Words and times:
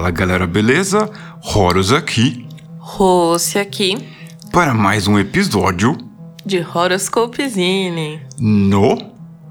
Fala 0.00 0.10
galera, 0.10 0.46
beleza? 0.46 1.10
Horus 1.54 1.92
aqui 1.92 2.48
Rossi 2.78 3.58
aqui 3.58 3.98
para 4.50 4.72
mais 4.72 5.06
um 5.06 5.18
episódio 5.18 5.94
de 6.42 6.58
Horoscopezine 6.60 8.22
no 8.38 8.96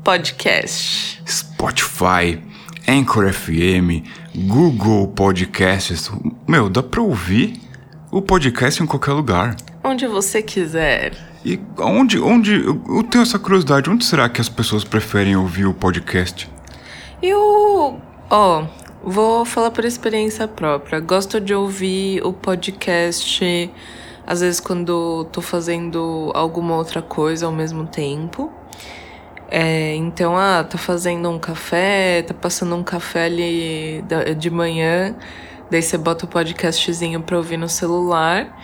podcast. 0.03 1.21
Spotify, 1.27 2.41
Anchor 2.87 3.31
FM, 3.31 4.03
Google 4.35 5.09
Podcasts. 5.09 6.11
Meu, 6.47 6.67
dá 6.67 6.81
pra 6.81 7.03
ouvir 7.03 7.61
o 8.11 8.19
podcast 8.19 8.81
em 8.81 8.87
qualquer 8.87 9.13
lugar. 9.13 9.55
Onde 9.83 10.07
você 10.07 10.41
quiser. 10.41 11.13
E 11.45 11.59
onde, 11.77 12.19
onde, 12.19 12.55
eu 12.55 13.03
tenho 13.03 13.21
essa 13.21 13.37
curiosidade, 13.37 13.87
onde 13.87 14.03
será 14.03 14.27
que 14.27 14.41
as 14.41 14.49
pessoas 14.49 14.83
preferem 14.83 15.35
ouvir 15.35 15.67
o 15.67 15.75
podcast? 15.75 16.49
Eu, 17.21 18.01
ó, 18.31 18.65
vou 19.03 19.45
falar 19.45 19.71
por 19.71 19.85
experiência 19.85 20.47
própria. 20.47 20.99
Gosto 20.99 21.39
de 21.39 21.53
ouvir 21.53 22.25
o 22.25 22.33
podcast 22.33 23.71
às 24.29 24.41
vezes 24.41 24.59
quando 24.59 25.25
tô 25.31 25.41
fazendo 25.41 26.31
alguma 26.35 26.75
outra 26.75 27.01
coisa 27.01 27.47
ao 27.47 27.51
mesmo 27.51 27.87
tempo. 27.87 28.53
É, 29.49 29.95
então, 29.95 30.37
ah, 30.37 30.63
tá 30.63 30.77
fazendo 30.77 31.27
um 31.27 31.39
café, 31.39 32.21
tá 32.21 32.35
passando 32.35 32.75
um 32.75 32.83
café 32.83 33.25
ali 33.25 34.05
de 34.37 34.51
manhã, 34.51 35.15
daí 35.71 35.81
você 35.81 35.97
bota 35.97 36.25
o 36.25 36.27
podcastzinho 36.27 37.21
pra 37.21 37.37
ouvir 37.37 37.57
no 37.57 37.67
celular. 37.67 38.55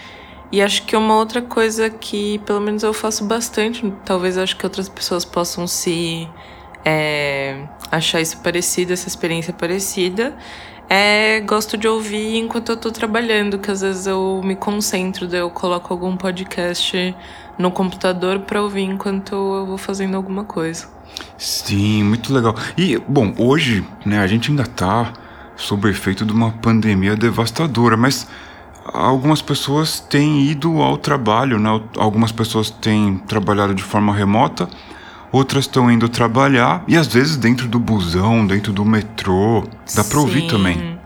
E 0.51 0.61
acho 0.61 0.85
que 0.85 0.95
uma 0.95 1.17
outra 1.17 1.41
coisa 1.41 1.89
que, 1.89 2.37
pelo 2.45 2.61
menos 2.61 2.83
eu 2.83 2.93
faço 2.93 3.25
bastante, 3.25 3.91
talvez 4.05 4.37
acho 4.37 4.55
que 4.55 4.63
outras 4.63 4.87
pessoas 4.87 5.25
possam 5.25 5.65
se 5.65 6.29
é, 6.85 7.67
achar 7.91 8.21
isso 8.21 8.37
parecido, 8.37 8.93
essa 8.93 9.07
experiência 9.07 9.53
parecida, 9.53 10.35
é 10.89 11.39
gosto 11.41 11.77
de 11.77 11.87
ouvir 11.87 12.37
enquanto 12.37 12.69
eu 12.69 12.77
tô 12.77 12.91
trabalhando, 12.91 13.57
que 13.57 13.71
às 13.71 13.81
vezes 13.81 14.05
eu 14.05 14.41
me 14.43 14.55
concentro, 14.55 15.27
daí 15.27 15.39
eu 15.39 15.49
coloco 15.49 15.93
algum 15.93 16.15
podcast 16.15 17.15
no 17.57 17.71
computador 17.71 18.39
para 18.41 18.61
ouvir 18.61 18.83
enquanto 18.83 19.33
eu 19.33 19.65
vou 19.65 19.77
fazendo 19.77 20.15
alguma 20.15 20.43
coisa. 20.43 20.87
Sim, 21.37 22.03
muito 22.03 22.33
legal. 22.33 22.55
E, 22.77 22.97
bom, 23.07 23.33
hoje, 23.37 23.85
né, 24.05 24.19
a 24.19 24.27
gente 24.27 24.51
ainda 24.51 24.65
tá 24.65 25.13
sob 25.55 25.87
o 25.87 25.89
efeito 25.89 26.25
de 26.25 26.33
uma 26.33 26.51
pandemia 26.51 27.15
devastadora, 27.15 27.95
mas 27.95 28.27
algumas 28.85 29.41
pessoas 29.41 29.99
têm 29.99 30.43
ido 30.43 30.81
ao 30.81 30.97
trabalho, 30.97 31.57
né? 31.59 31.81
Algumas 31.97 32.31
pessoas 32.31 32.69
têm 32.69 33.17
trabalhado 33.19 33.73
de 33.73 33.81
forma 33.81 34.13
remota, 34.13 34.69
outras 35.35 35.65
estão 35.65 35.91
indo 35.91 36.07
trabalhar 36.07 36.85
e 36.87 36.95
às 36.95 37.07
vezes 37.07 37.35
dentro 37.35 37.67
do 37.67 37.77
busão, 37.77 38.47
dentro 38.47 38.71
do 38.71 38.85
metrô, 38.85 39.67
dá 39.93 40.01
para 40.01 40.19
ouvir 40.19 40.47
também. 40.47 40.97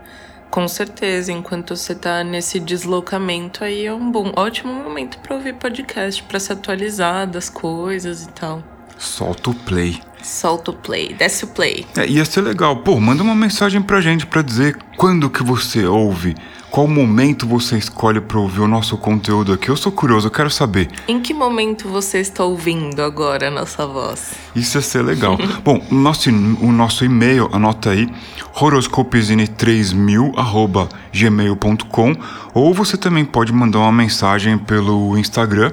Com 0.48 0.68
certeza, 0.68 1.32
enquanto 1.32 1.76
você 1.76 1.94
tá 1.94 2.22
nesse 2.22 2.60
deslocamento 2.60 3.64
aí 3.64 3.86
é 3.86 3.92
um 3.92 4.10
bom, 4.10 4.32
ótimo 4.36 4.72
momento 4.72 5.18
para 5.18 5.34
ouvir 5.34 5.54
podcast, 5.54 6.22
para 6.22 6.38
se 6.38 6.52
atualizar 6.52 7.26
das 7.26 7.50
coisas 7.50 8.22
e 8.22 8.28
tal. 8.28 8.62
Solta 8.96 9.50
o 9.50 9.54
play. 9.54 10.00
Solta 10.22 10.70
o 10.70 10.74
play, 10.74 11.14
desce 11.14 11.44
o 11.44 11.48
play. 11.48 11.86
É, 11.96 12.06
ia 12.06 12.24
ser 12.24 12.42
legal. 12.42 12.76
Pô, 12.76 13.00
manda 13.00 13.22
uma 13.22 13.34
mensagem 13.34 13.80
pra 13.80 14.00
gente 14.00 14.26
pra 14.26 14.42
dizer 14.42 14.76
quando 14.96 15.30
que 15.30 15.42
você 15.42 15.86
ouve 15.86 16.34
qual 16.70 16.86
momento 16.86 17.48
você 17.48 17.76
escolhe 17.76 18.20
para 18.20 18.38
ouvir 18.38 18.60
o 18.60 18.68
nosso 18.68 18.96
conteúdo 18.96 19.52
aqui? 19.52 19.68
Eu 19.68 19.76
sou 19.76 19.90
curioso, 19.90 20.28
eu 20.28 20.30
quero 20.30 20.48
saber. 20.48 20.88
Em 21.08 21.20
que 21.20 21.34
momento 21.34 21.88
você 21.88 22.18
está 22.18 22.44
ouvindo 22.44 23.02
agora 23.02 23.48
a 23.48 23.50
nossa 23.50 23.84
voz? 23.84 24.34
Isso 24.54 24.78
ia 24.78 24.82
ser 24.82 25.02
legal. 25.02 25.36
Bom, 25.64 25.84
o 25.90 25.94
nosso, 25.96 26.30
o 26.30 26.70
nosso 26.70 27.04
e-mail, 27.04 27.50
anota 27.52 27.90
aí, 27.90 28.08
horoscopesine3000 28.54 30.88
gmail.com 31.12 32.16
ou 32.54 32.72
você 32.72 32.96
também 32.96 33.24
pode 33.24 33.52
mandar 33.52 33.80
uma 33.80 33.90
mensagem 33.90 34.56
pelo 34.56 35.18
Instagram, 35.18 35.72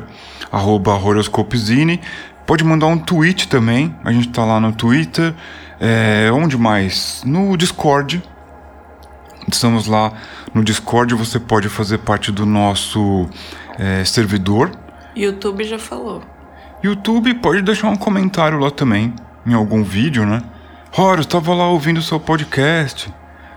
arroba 0.51 0.95
horoscopesine. 0.95 2.01
Pode 2.47 2.63
mandar 2.63 2.87
um 2.87 2.97
tweet 2.97 3.47
também, 3.47 3.95
a 4.03 4.11
gente 4.11 4.29
tá 4.29 4.43
lá 4.43 4.59
no 4.59 4.71
Twitter. 4.71 5.35
É, 5.79 6.31
onde 6.33 6.57
mais? 6.57 7.21
No 7.23 7.55
Discord, 7.55 8.23
Estamos 9.49 9.87
lá 9.87 10.11
no 10.53 10.61
Discord, 10.61 11.15
você 11.15 11.39
pode 11.39 11.69
fazer 11.69 11.99
parte 11.99 12.33
do 12.33 12.45
nosso 12.45 13.29
é, 13.79 14.03
servidor. 14.03 14.69
YouTube 15.15 15.63
já 15.63 15.79
falou. 15.79 16.21
YouTube 16.83 17.33
pode 17.35 17.61
deixar 17.61 17.87
um 17.87 17.95
comentário 17.95 18.59
lá 18.59 18.69
também, 18.69 19.13
em 19.45 19.53
algum 19.53 19.83
vídeo, 19.83 20.25
né? 20.25 20.43
Ora, 20.97 21.19
eu 21.19 21.23
estava 21.23 21.53
lá 21.53 21.69
ouvindo 21.69 21.99
o 21.99 22.03
seu 22.03 22.19
podcast. 22.19 23.11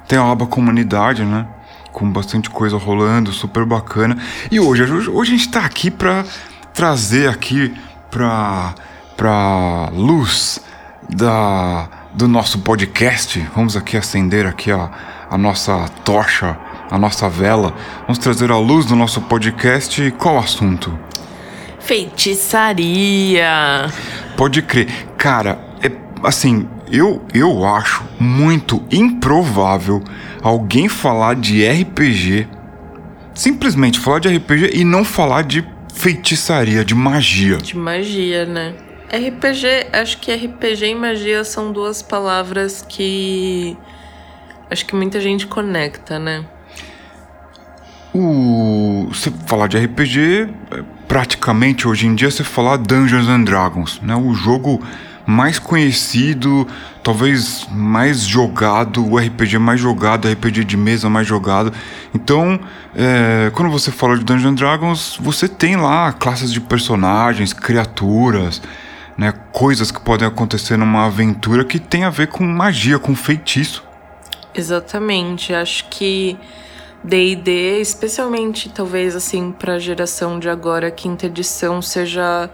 Tem 0.06 0.16
a 0.16 0.30
aba 0.30 0.46
comunidade, 0.46 1.24
né? 1.24 1.44
Com 1.90 2.08
bastante 2.10 2.48
coisa 2.48 2.76
rolando, 2.76 3.32
super 3.32 3.64
bacana. 3.64 4.16
E 4.48 4.60
hoje, 4.60 4.84
hoje 4.84 5.32
a 5.32 5.36
gente 5.36 5.46
está 5.46 5.64
aqui 5.64 5.90
para 5.90 6.24
trazer 6.72 7.28
aqui 7.28 7.74
para 8.10 8.74
para 9.16 9.90
luz 9.92 10.60
da 11.08 11.88
do 12.14 12.26
nosso 12.26 12.58
podcast. 12.60 13.38
Vamos 13.54 13.76
aqui 13.76 13.96
acender 13.96 14.46
aqui 14.46 14.70
a 14.70 14.90
a 15.30 15.38
nossa 15.38 15.88
tocha, 16.04 16.58
a 16.90 16.98
nossa 16.98 17.28
vela. 17.28 17.72
Vamos 18.00 18.18
trazer 18.18 18.50
a 18.50 18.58
luz 18.58 18.84
do 18.84 18.96
nosso 18.96 19.20
podcast. 19.22 20.10
Qual 20.18 20.36
assunto? 20.36 20.98
Feitiçaria. 21.78 23.46
Pode 24.36 24.60
crer. 24.62 24.88
Cara, 25.16 25.60
é 25.80 25.92
assim, 26.24 26.68
eu, 26.90 27.24
eu 27.32 27.64
acho 27.64 28.02
muito 28.18 28.82
improvável 28.90 30.02
alguém 30.42 30.88
falar 30.88 31.36
de 31.36 31.64
RPG, 31.64 32.48
simplesmente 33.32 34.00
falar 34.00 34.18
de 34.18 34.36
RPG 34.36 34.72
e 34.74 34.84
não 34.84 35.04
falar 35.04 35.42
de 35.42 35.64
feitiçaria, 35.94 36.84
de 36.84 36.94
magia. 36.94 37.56
De 37.56 37.76
magia, 37.76 38.46
né? 38.46 38.74
RPG, 39.12 39.88
acho 39.92 40.18
que 40.18 40.32
RPG 40.32 40.86
e 40.86 40.94
magia 40.94 41.42
são 41.44 41.72
duas 41.72 42.00
palavras 42.00 42.84
que 42.88 43.76
Acho 44.70 44.86
que 44.86 44.94
muita 44.94 45.20
gente 45.20 45.48
conecta, 45.48 46.18
né? 46.18 46.44
O 48.14 49.08
você 49.08 49.30
falar 49.46 49.66
de 49.66 49.76
RPG, 49.76 50.48
praticamente 51.08 51.88
hoje 51.88 52.06
em 52.06 52.14
dia 52.14 52.30
você 52.30 52.44
falar 52.44 52.76
Dungeons 52.76 53.28
and 53.28 53.42
Dragons, 53.42 54.00
né? 54.00 54.14
O 54.14 54.32
jogo 54.32 54.80
mais 55.30 55.60
conhecido, 55.60 56.66
talvez 57.04 57.66
mais 57.70 58.22
jogado, 58.22 59.06
o 59.06 59.16
RPG 59.16 59.58
mais 59.58 59.80
jogado, 59.80 60.26
o 60.26 60.32
RPG 60.32 60.64
de 60.64 60.76
mesa 60.76 61.08
mais 61.08 61.26
jogado. 61.26 61.72
Então, 62.12 62.58
é, 62.96 63.50
quando 63.54 63.70
você 63.70 63.92
fala 63.92 64.18
de 64.18 64.24
Dungeons 64.24 64.56
Dragons, 64.56 65.18
você 65.20 65.46
tem 65.46 65.76
lá 65.76 66.12
classes 66.12 66.52
de 66.52 66.60
personagens, 66.60 67.52
criaturas, 67.52 68.60
né, 69.16 69.32
coisas 69.52 69.92
que 69.92 70.00
podem 70.00 70.26
acontecer 70.26 70.76
numa 70.76 71.06
aventura 71.06 71.64
que 71.64 71.78
tem 71.78 72.02
a 72.02 72.10
ver 72.10 72.26
com 72.26 72.44
magia, 72.44 72.98
com 72.98 73.14
feitiço. 73.14 73.84
Exatamente. 74.52 75.54
Acho 75.54 75.88
que 75.88 76.36
D&D, 77.04 77.80
especialmente 77.80 78.68
talvez 78.68 79.14
assim 79.14 79.52
para 79.52 79.74
a 79.74 79.78
geração 79.78 80.40
de 80.40 80.48
agora, 80.48 80.90
quinta 80.90 81.26
edição 81.26 81.80
seja 81.80 82.50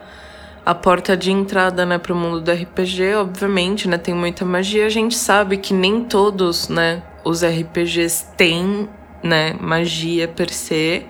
a 0.66 0.74
porta 0.74 1.16
de 1.16 1.30
entrada, 1.30 1.86
né, 1.86 1.96
para 1.96 2.12
o 2.12 2.16
mundo 2.16 2.40
do 2.40 2.50
RPG, 2.50 3.14
obviamente, 3.14 3.86
né, 3.86 3.96
tem 3.96 4.12
muita 4.12 4.44
magia. 4.44 4.84
A 4.84 4.88
gente 4.88 5.16
sabe 5.16 5.58
que 5.58 5.72
nem 5.72 6.02
todos, 6.02 6.68
né, 6.68 7.04
os 7.24 7.44
RPGs 7.44 8.26
têm, 8.36 8.88
né, 9.22 9.54
magia 9.60 10.26
per 10.26 10.50
se, 10.50 11.06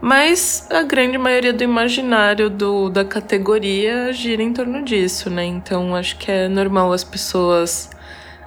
mas 0.00 0.66
a 0.68 0.82
grande 0.82 1.16
maioria 1.16 1.52
do 1.52 1.62
imaginário 1.62 2.50
do, 2.50 2.90
da 2.90 3.04
categoria 3.04 4.12
gira 4.12 4.42
em 4.42 4.52
torno 4.52 4.82
disso, 4.82 5.30
né? 5.30 5.44
Então 5.44 5.94
acho 5.94 6.18
que 6.18 6.28
é 6.28 6.48
normal 6.48 6.92
as 6.92 7.04
pessoas 7.04 7.88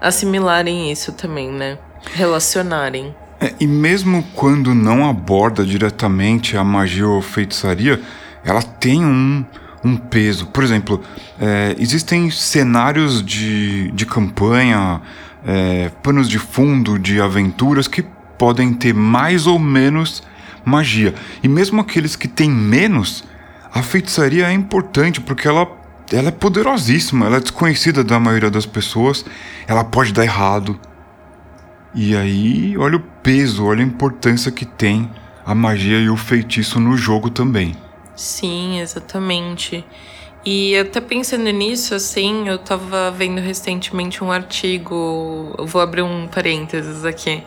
assimilarem 0.02 0.92
isso 0.92 1.14
também, 1.14 1.50
né? 1.50 1.78
Relacionarem. 2.14 3.16
É, 3.40 3.54
e 3.58 3.66
mesmo 3.66 4.22
quando 4.36 4.76
não 4.76 5.10
aborda 5.10 5.66
diretamente 5.66 6.58
a 6.58 6.64
magia 6.64 7.08
ou 7.08 7.22
feitiçaria, 7.22 8.02
ela 8.44 8.62
tem 8.62 9.06
um, 9.06 9.46
um 9.86 9.96
peso. 9.96 10.48
Por 10.48 10.64
exemplo, 10.64 11.02
é, 11.40 11.76
existem 11.78 12.32
cenários 12.32 13.24
de, 13.24 13.92
de 13.92 14.06
campanha, 14.06 15.00
é, 15.46 15.90
panos 16.02 16.28
de 16.28 16.40
fundo 16.40 16.98
de 16.98 17.22
aventuras 17.22 17.88
que 17.88 18.04
podem 18.36 18.74
ter 18.74 18.94
mais 18.96 19.46
ou 19.46 19.60
menos 19.60 20.24
magia. 20.66 21.14
E 21.44 21.48
mesmo 21.48 21.80
aqueles 21.80 22.16
que 22.16 22.28
têm 22.28 22.50
menos, 22.50 23.24
a 23.72 23.84
feitiçaria 23.84 24.48
é 24.48 24.54
importante 24.54 25.22
porque 25.22 25.48
ela 25.48 25.68
ela 26.12 26.28
é 26.28 26.32
poderosíssima, 26.32 27.26
ela 27.26 27.38
é 27.38 27.40
desconhecida 27.40 28.04
da 28.04 28.20
maioria 28.20 28.52
das 28.52 28.66
pessoas, 28.66 29.26
ela 29.68 29.84
pode 29.84 30.14
dar 30.14 30.24
errado. 30.24 30.80
E 31.96 32.16
aí, 32.16 32.78
olha 32.78 32.98
o 32.98 33.00
peso, 33.00 33.66
olha 33.66 33.84
a 33.84 33.88
importância 33.88 34.52
que 34.52 34.66
tem 34.66 35.10
a 35.44 35.56
magia 35.56 36.00
e 36.00 36.08
o 36.08 36.16
feitiço 36.16 36.80
no 36.80 36.96
jogo 36.96 37.32
também. 37.32 37.76
Sim, 38.16 38.80
exatamente. 38.80 39.86
E 40.46 40.78
até 40.78 41.02
pensando 41.02 41.50
nisso, 41.52 41.96
assim, 41.96 42.48
eu 42.48 42.58
tava 42.60 43.12
vendo 43.12 43.42
recentemente 43.42 44.24
um 44.24 44.32
artigo, 44.32 45.54
vou 45.60 45.82
abrir 45.82 46.02
um 46.04 46.28
parênteses 46.28 47.04
aqui. 47.06 47.44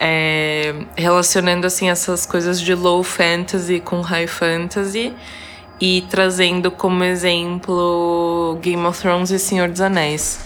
é, 0.00 0.74
relacionando 0.96 1.66
assim 1.66 1.90
essas 1.90 2.26
coisas 2.26 2.60
de 2.60 2.74
low 2.74 3.02
fantasy 3.02 3.80
com 3.80 4.00
high 4.00 4.26
fantasy 4.28 5.12
e 5.80 6.02
trazendo 6.10 6.70
como 6.70 7.04
exemplo 7.04 8.58
Game 8.62 8.84
of 8.86 9.00
Thrones 9.00 9.30
e 9.30 9.38
Senhor 9.38 9.68
dos 9.68 9.80
Anéis. 9.80 10.40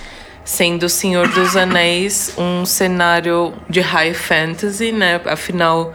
Sendo 0.44 0.88
Senhor 0.88 1.29
dos 1.29 1.56
Anéis 1.56 2.35
um 2.37 2.67
cenário 2.67 3.55
de 3.69 3.81
high 3.81 4.14
fantasy, 4.14 4.91
né? 4.93 5.20
Afinal, 5.26 5.93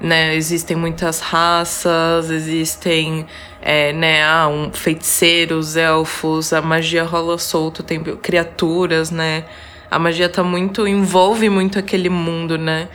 né, 0.00 0.34
existem 0.34 0.76
muitas 0.76 1.20
raças, 1.20 2.30
existem 2.30 3.26
é, 3.60 3.92
né, 3.92 4.24
ah, 4.24 4.48
um, 4.48 4.72
feiticeiros, 4.72 5.76
elfos, 5.76 6.52
a 6.52 6.62
magia 6.62 7.04
rola 7.04 7.38
solto, 7.38 7.82
tem 7.82 8.02
criaturas, 8.02 9.10
né? 9.10 9.44
A 9.90 9.98
magia 9.98 10.28
tá 10.28 10.42
muito. 10.44 10.86
envolve 10.86 11.48
muito 11.48 11.78
aquele 11.78 12.08
mundo, 12.08 12.58
né? 12.58 12.88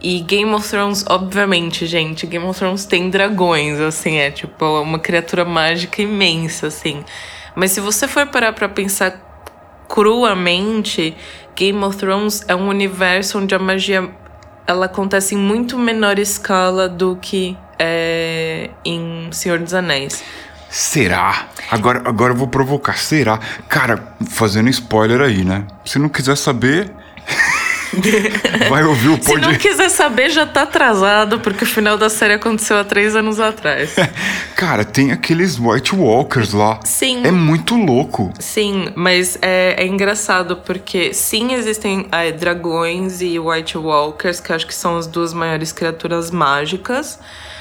E 0.00 0.20
Game 0.20 0.52
of 0.52 0.68
Thrones, 0.68 1.04
obviamente, 1.08 1.86
gente, 1.86 2.26
Game 2.26 2.44
of 2.44 2.58
Thrones 2.58 2.84
tem 2.84 3.08
dragões, 3.08 3.80
assim, 3.80 4.16
é 4.18 4.30
tipo 4.30 4.64
uma 4.82 4.98
criatura 4.98 5.44
mágica 5.46 6.02
imensa, 6.02 6.66
assim. 6.66 7.02
Mas 7.54 7.72
se 7.72 7.80
você 7.80 8.06
for 8.06 8.26
parar 8.26 8.52
pra 8.52 8.68
pensar 8.68 9.18
cruamente, 9.88 11.16
Game 11.56 11.82
of 11.82 11.96
Thrones 11.96 12.44
é 12.46 12.54
um 12.54 12.68
universo 12.68 13.38
onde 13.38 13.54
a 13.54 13.58
magia 13.58 14.10
ela 14.66 14.86
acontece 14.86 15.34
em 15.34 15.38
muito 15.38 15.78
menor 15.78 16.18
escala 16.18 16.88
do 16.88 17.16
que 17.16 17.56
é, 17.78 18.70
em 18.84 19.28
Senhor 19.32 19.58
dos 19.58 19.74
Anéis. 19.74 20.22
Será? 20.70 21.46
Agora, 21.70 22.02
agora 22.04 22.32
eu 22.32 22.36
vou 22.36 22.48
provocar. 22.48 22.98
Será? 22.98 23.38
Cara, 23.68 24.14
fazendo 24.28 24.68
spoiler 24.70 25.20
aí, 25.20 25.44
né? 25.44 25.66
Se 25.84 25.98
não 25.98 26.08
quiser 26.08 26.36
saber. 26.36 26.90
Vai 28.68 28.84
ouvir 28.84 29.08
o 29.08 29.18
podcast. 29.18 29.34
Se 29.34 29.40
não 29.40 29.54
quiser 29.58 29.88
saber, 29.88 30.30
já 30.30 30.46
tá 30.46 30.62
atrasado, 30.62 31.40
porque 31.40 31.64
o 31.64 31.66
final 31.66 31.96
da 31.96 32.08
série 32.08 32.34
aconteceu 32.34 32.78
há 32.78 32.84
três 32.84 33.14
anos 33.14 33.40
atrás. 33.40 33.94
Cara, 34.56 34.84
tem 34.84 35.12
aqueles 35.12 35.58
White 35.58 35.94
Walkers 35.94 36.52
lá. 36.52 36.80
Sim. 36.84 37.24
É 37.24 37.30
muito 37.30 37.76
louco. 37.76 38.32
Sim, 38.38 38.88
mas 38.94 39.38
é, 39.42 39.74
é 39.78 39.86
engraçado 39.86 40.56
porque 40.58 41.12
sim, 41.12 41.54
existem 41.54 42.06
é, 42.10 42.32
dragões 42.32 43.20
e 43.20 43.38
White 43.38 43.78
Walkers, 43.78 44.40
que 44.40 44.52
acho 44.52 44.66
que 44.66 44.74
são 44.74 44.96
as 44.96 45.06
duas 45.06 45.32
maiores 45.32 45.72
criaturas 45.72 46.30
mágicas. 46.30 47.18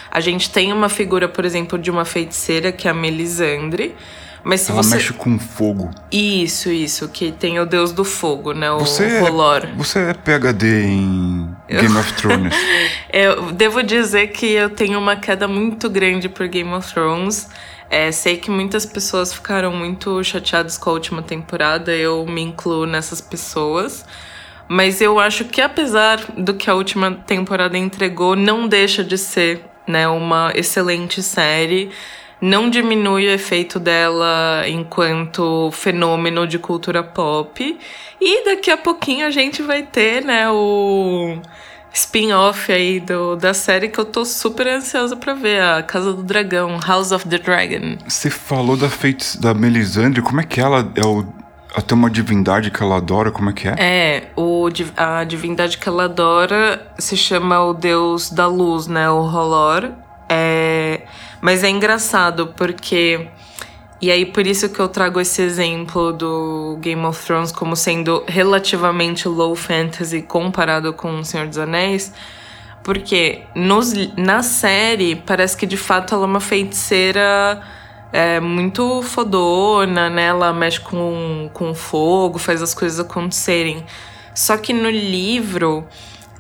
A 0.09 0.19
gente 0.19 0.51
tem 0.51 0.71
uma 0.71 0.89
figura, 0.89 1.27
por 1.27 1.43
exemplo, 1.43 1.77
de 1.79 1.89
uma 1.89 2.05
feiticeira, 2.05 2.71
que 2.71 2.87
é 2.87 2.91
a 2.91 2.93
Melisandre. 2.93 3.95
Mas 4.43 4.61
se 4.61 4.71
Ela 4.71 4.83
você... 4.83 4.95
mexe 4.95 5.13
com 5.13 5.39
fogo. 5.39 5.89
Isso, 6.11 6.69
isso, 6.69 7.07
que 7.07 7.31
tem 7.31 7.59
o 7.59 7.65
deus 7.65 7.93
do 7.93 8.03
fogo, 8.03 8.53
né? 8.53 8.69
O 8.71 8.79
você 8.79 9.19
Rolor. 9.19 9.63
É, 9.63 9.73
você 9.77 9.99
é 9.99 10.13
PHD 10.13 10.83
em 10.83 11.55
Game 11.69 11.97
of 11.97 12.13
Thrones. 12.13 12.53
eu 13.11 13.53
devo 13.53 13.81
dizer 13.81 14.27
que 14.27 14.47
eu 14.47 14.69
tenho 14.69 14.99
uma 14.99 15.15
queda 15.15 15.47
muito 15.47 15.89
grande 15.89 16.27
por 16.27 16.47
Game 16.47 16.73
of 16.73 16.93
Thrones. 16.93 17.47
É, 17.89 18.11
sei 18.11 18.37
que 18.37 18.51
muitas 18.51 18.85
pessoas 18.85 19.33
ficaram 19.33 19.71
muito 19.71 20.21
chateadas 20.23 20.77
com 20.77 20.89
a 20.89 20.93
última 20.93 21.21
temporada, 21.21 21.95
eu 21.95 22.25
me 22.25 22.41
incluo 22.41 22.85
nessas 22.85 23.21
pessoas. 23.21 24.05
Mas 24.67 24.99
eu 24.99 25.19
acho 25.19 25.45
que 25.45 25.61
apesar 25.61 26.19
do 26.37 26.53
que 26.53 26.69
a 26.69 26.73
última 26.73 27.11
temporada 27.11 27.77
entregou, 27.77 28.35
não 28.35 28.67
deixa 28.67 29.03
de 29.03 29.17
ser 29.17 29.63
né, 29.87 30.07
uma 30.07 30.51
excelente 30.55 31.21
série. 31.21 31.91
Não 32.43 32.69
diminui 32.69 33.25
o 33.25 33.31
efeito 33.31 33.79
dela 33.79 34.67
enquanto 34.67 35.71
fenômeno 35.71 36.45
de 36.45 36.59
cultura 36.59 37.01
pop. 37.01 37.79
E 38.19 38.43
daqui 38.43 38.69
a 38.69 38.75
pouquinho 38.75 39.25
a 39.25 39.31
gente 39.31 39.61
vai 39.61 39.83
ter, 39.83 40.25
né, 40.25 40.49
o 40.49 41.37
spin-off 41.93 42.69
aí 42.69 42.99
do, 42.99 43.37
da 43.37 43.53
série 43.53 43.87
que 43.87 43.97
eu 43.97 44.03
tô 44.03 44.25
super 44.25 44.67
ansiosa 44.67 45.15
para 45.15 45.33
ver, 45.33 45.61
a 45.61 45.81
Casa 45.83 46.11
do 46.11 46.21
Dragão, 46.21 46.77
House 46.85 47.13
of 47.13 47.25
the 47.29 47.37
Dragon. 47.37 47.95
Você 48.05 48.29
falou 48.29 48.75
da 48.75 48.89
feita 48.89 49.23
da 49.39 49.53
Melisandre, 49.53 50.21
como 50.21 50.41
é 50.41 50.43
que 50.43 50.59
ela 50.59 50.91
é 50.97 51.05
o 51.05 51.25
tem 51.87 51.97
uma 51.97 52.09
divindade 52.09 52.69
que 52.69 52.83
ela 52.83 52.97
adora, 52.97 53.31
como 53.31 53.51
é 53.51 53.53
que 53.53 53.69
é? 53.69 53.75
É, 53.79 54.23
o, 54.35 54.67
a 54.97 55.23
divindade 55.23 55.77
que 55.77 55.87
ela 55.87 56.03
adora 56.03 56.91
se 56.99 57.15
chama 57.15 57.63
o 57.63 57.73
deus 57.73 58.29
da 58.29 58.47
luz, 58.47 58.85
né? 58.85 59.09
O 59.09 59.21
Rolor. 59.21 59.91
É, 60.29 61.01
mas 61.43 61.61
é 61.61 61.69
engraçado 61.69 62.53
porque. 62.55 63.27
E 64.01 64.09
aí, 64.09 64.25
por 64.25 64.47
isso 64.47 64.69
que 64.69 64.79
eu 64.79 64.87
trago 64.87 65.19
esse 65.19 65.41
exemplo 65.41 66.13
do 66.13 66.77
Game 66.81 67.05
of 67.05 67.25
Thrones 67.25 67.51
como 67.51 67.75
sendo 67.75 68.23
relativamente 68.27 69.27
low 69.27 69.53
fantasy 69.53 70.21
comparado 70.21 70.93
com 70.93 71.19
O 71.19 71.25
Senhor 71.25 71.47
dos 71.47 71.57
Anéis. 71.57 72.13
Porque 72.81 73.43
nos, 73.53 73.93
na 74.17 74.41
série, 74.41 75.17
parece 75.17 75.57
que 75.57 75.65
de 75.65 75.75
fato 75.75 76.15
ela 76.15 76.23
é 76.23 76.27
uma 76.27 76.39
feiticeira 76.39 77.61
é 78.13 78.39
muito 78.39 79.01
fodona, 79.01 80.09
né? 80.09 80.27
Ela 80.27 80.53
mexe 80.53 80.79
com, 80.79 81.49
com 81.53 81.73
fogo, 81.73 82.39
faz 82.39 82.61
as 82.61 82.73
coisas 82.73 83.01
acontecerem. 83.01 83.83
Só 84.33 84.55
que 84.55 84.71
no 84.71 84.89
livro, 84.89 85.85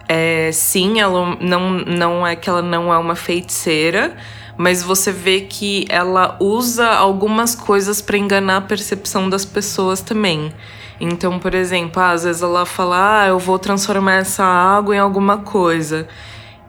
é, 0.07 0.49
sim, 0.53 1.01
ela 1.01 1.37
não, 1.41 1.71
não 1.71 2.25
é 2.25 2.37
que 2.37 2.49
ela 2.49 2.61
não 2.61 2.93
é 2.93 2.97
uma 2.97 3.15
feiticeira, 3.15 4.15
mas 4.57 4.83
você 4.83 5.11
vê 5.11 5.41
que 5.41 5.85
ela 5.89 6.37
usa 6.39 6.87
algumas 6.87 7.55
coisas 7.55 8.01
para 8.01 8.17
enganar 8.17 8.57
a 8.57 8.61
percepção 8.61 9.29
das 9.29 9.45
pessoas 9.45 10.01
também. 10.01 10.53
Então, 10.99 11.39
por 11.39 11.53
exemplo, 11.55 12.01
ah, 12.01 12.11
às 12.11 12.23
vezes 12.23 12.41
ela 12.41 12.65
fala, 12.65 13.23
ah, 13.23 13.27
eu 13.27 13.39
vou 13.39 13.57
transformar 13.57 14.15
essa 14.15 14.43
água 14.43 14.95
em 14.95 14.99
alguma 14.99 15.39
coisa. 15.39 16.07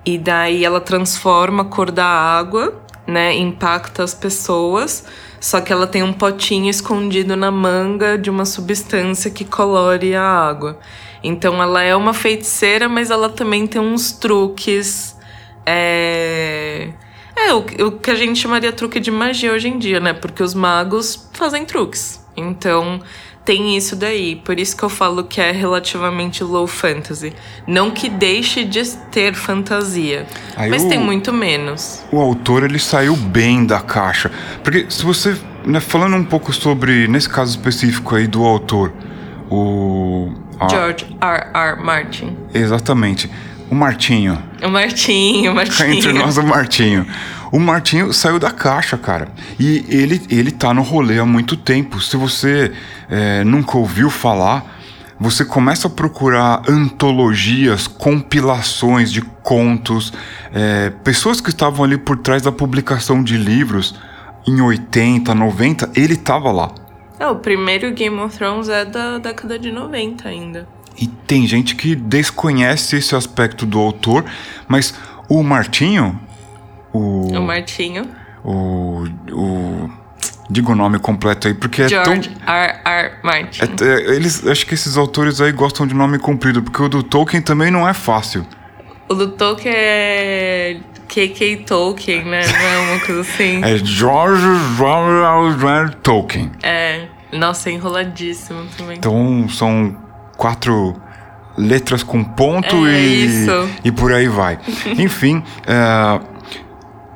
E 0.05 0.19
daí 0.19 0.65
ela 0.65 0.81
transforma 0.81 1.63
a 1.63 1.67
cor 1.67 1.91
da 1.91 2.07
água 2.07 2.85
né, 3.07 3.35
impacta 3.37 4.03
as 4.03 4.15
pessoas, 4.15 5.05
só 5.41 5.61
que 5.61 5.73
ela 5.73 5.87
tem 5.87 6.03
um 6.03 6.13
potinho 6.13 6.71
escondido 6.71 7.37
na 7.37 7.51
manga 7.51 8.17
de 8.17 8.31
uma 8.31 8.45
substância 8.45 9.31
que 9.31 9.45
colore 9.45 10.15
a 10.15 10.23
água. 10.23 10.79
Então 11.23 11.63
ela 11.63 11.83
é 11.83 11.95
uma 11.95 12.15
feiticeira, 12.15 12.89
mas 12.89 13.11
ela 13.11 13.29
também 13.29 13.67
tem 13.67 13.81
uns 13.81 14.13
truques. 14.13 15.17
É, 15.67 16.91
é 17.37 17.53
o, 17.53 17.87
o 17.87 17.93
que 17.93 18.11
a 18.11 18.15
gente 18.15 18.39
chamaria 18.39 18.73
truque 18.73 19.01
de 19.01 19.11
magia 19.11 19.53
hoje 19.53 19.69
em 19.69 19.79
dia, 19.79 20.01
né? 20.01 20.13
Porque 20.13 20.43
os 20.43 20.55
magos 20.55 21.29
fazem 21.33 21.65
truques. 21.65 22.25
Então 22.37 23.01
tem 23.45 23.77
isso 23.77 23.95
daí. 23.95 24.37
Por 24.37 24.59
isso 24.59 24.77
que 24.77 24.83
eu 24.83 24.89
falo 24.89 25.25
que 25.25 25.41
é 25.41 25.53
relativamente 25.53 26.43
low 26.43 26.67
fantasy. 26.67 27.33
Não 27.67 27.91
que 27.91 28.09
deixe 28.09 28.65
de 28.65 28.85
ter 29.11 29.35
fantasia, 29.35 30.27
Aí 30.57 30.71
mas 30.71 30.85
o, 30.85 30.89
tem 30.89 30.99
muito 30.99 31.33
menos. 31.33 32.03
O 32.11 32.19
autor 32.19 32.65
ele 32.65 32.79
saiu 32.79 33.15
bem 33.17 33.67
da 33.67 33.81
caixa. 33.81 34.31
Porque 34.63 34.87
se 34.89 35.05
você, 35.05 35.37
né, 35.65 35.81
falando 35.81 36.17
um 36.17 36.25
pouco 36.25 36.53
sobre 36.53 37.07
nesse 37.07 37.29
caso 37.29 37.51
específico 37.51 38.15
aí 38.15 38.27
do 38.27 38.45
autor, 38.45 38.93
o 39.51 40.33
a, 40.59 40.69
George 40.69 41.07
R. 41.21 41.47
R. 41.53 41.83
Martin. 41.83 42.37
Exatamente. 42.53 43.31
O 43.71 43.75
Martinho. 43.75 44.43
O 44.63 44.69
Martinho, 44.69 45.53
o 45.53 45.55
Martinho. 45.57 45.95
Entre 45.95 46.13
nós, 46.13 46.37
o 46.37 46.43
Martinho. 46.43 47.07
O 47.51 47.59
Martinho 47.59 48.13
saiu 48.13 48.39
da 48.39 48.51
caixa, 48.51 48.99
cara. 48.99 49.29
E 49.59 49.85
ele, 49.89 50.21
ele 50.29 50.51
tá 50.51 50.75
no 50.75 50.83
rolê 50.83 51.19
há 51.19 51.25
muito 51.25 51.57
tempo. 51.57 52.01
Se 52.01 52.17
você 52.17 52.73
é, 53.09 53.45
nunca 53.45 53.79
ouviu 53.79 54.11
falar, 54.11 54.75
você 55.19 55.45
começa 55.45 55.87
a 55.87 55.91
procurar 55.91 56.63
antologias, 56.69 57.87
compilações 57.87 59.13
de 59.13 59.23
contos, 59.43 60.13
é, 60.53 60.91
pessoas 61.05 61.41
que 61.41 61.51
estavam 61.51 61.85
ali 61.85 61.97
por 61.97 62.19
trás 62.19 62.43
da 62.43 62.51
publicação 62.51 63.23
de 63.23 63.37
livros 63.37 63.95
em 64.47 64.61
80, 64.61 65.35
90, 65.35 65.91
ele 65.95 66.17
tava 66.17 66.51
lá. 66.51 66.73
É, 67.19 67.27
o 67.27 67.37
primeiro 67.37 67.93
Game 67.93 68.19
of 68.19 68.37
Thrones 68.37 68.69
é 68.69 68.85
da 68.85 69.19
década 69.19 69.59
de 69.59 69.71
90 69.71 70.29
ainda. 70.29 70.69
E 70.97 71.07
tem 71.07 71.47
gente 71.47 71.75
que 71.75 71.95
desconhece 71.95 72.97
esse 72.97 73.15
aspecto 73.17 73.67
do 73.67 73.79
autor, 73.79 74.25
mas 74.69 74.95
o 75.29 75.43
Martinho, 75.43 76.21
o. 76.93 77.37
O 77.37 77.43
Martinho. 77.43 78.09
O. 78.45 79.05
o 79.33 79.91
diga 80.49 80.71
o 80.71 80.75
nome 80.75 80.99
completo 80.99 81.49
aí, 81.49 81.55
porque 81.55 81.89
George 81.89 82.31
é 82.31 82.45
tão. 82.45 82.55
R. 82.55 82.81
R. 82.85 83.13
Martin. 83.23 83.63
É, 83.63 83.85
é, 83.85 84.15
eles, 84.15 84.47
acho 84.47 84.67
que 84.67 84.75
esses 84.75 84.97
autores 84.97 85.41
aí 85.41 85.53
gostam 85.53 85.87
de 85.87 85.95
nome 85.95 86.19
comprido, 86.19 86.63
porque 86.63 86.83
o 86.83 86.89
do 86.89 87.03
Tolkien 87.03 87.43
também 87.43 87.71
não 87.71 87.89
é 87.89 87.95
fácil. 87.95 88.47
O 89.09 89.15
do 89.15 89.29
Tolkien 89.29 89.75
é. 89.75 90.81
K.K. 91.09 91.59
Tolkien, 91.59 92.25
né? 92.25 92.41
Não 92.47 92.59
é 92.59 92.79
uma 92.93 93.01
coisa 93.01 93.21
assim. 93.21 93.63
é 93.63 93.77
George 93.79 94.47
R. 94.47 95.95
Tolkien. 96.03 96.51
É. 96.63 97.07
Nossa, 97.33 97.69
é 97.69 97.73
enroladíssimo 97.73 98.67
também. 98.77 98.97
Então 98.97 99.49
são 99.49 100.04
quatro 100.37 100.97
letras 101.57 102.03
com 102.03 102.23
ponto 102.23 102.87
é 102.87 103.01
e, 103.01 103.27
isso. 103.27 103.69
e 103.85 103.93
por 103.93 104.13
aí 104.13 104.29
vai. 104.29 104.59
Enfim, 104.99 105.43
uh, 105.69 106.35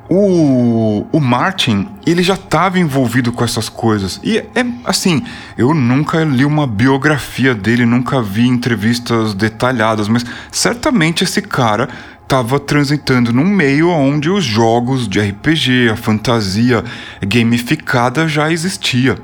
o, 0.09 1.07
o 1.13 1.21
Martin, 1.21 1.89
ele 2.07 2.23
já 2.23 2.35
estava 2.35 2.79
envolvido 2.79 3.31
com 3.31 3.45
essas 3.45 3.69
coisas. 3.69 4.19
E 4.25 4.39
é 4.39 4.65
assim, 4.85 5.23
eu 5.57 5.75
nunca 5.75 6.25
li 6.25 6.45
uma 6.45 6.67
biografia 6.67 7.55
dele, 7.55 7.85
nunca 7.85 8.23
vi 8.23 8.47
entrevistas 8.47 9.35
detalhadas, 9.35 10.09
mas 10.09 10.25
certamente 10.51 11.25
esse 11.25 11.43
cara 11.43 11.89
estava 12.23 12.61
transitando 12.61 13.33
num 13.33 13.45
meio 13.45 13.89
onde 13.91 14.29
os 14.29 14.45
jogos 14.45 15.09
de 15.09 15.19
RPG, 15.19 15.91
a 15.93 15.97
fantasia 15.97 16.85
gamificada 17.27 18.29
já 18.29 18.51
existia. 18.53 19.19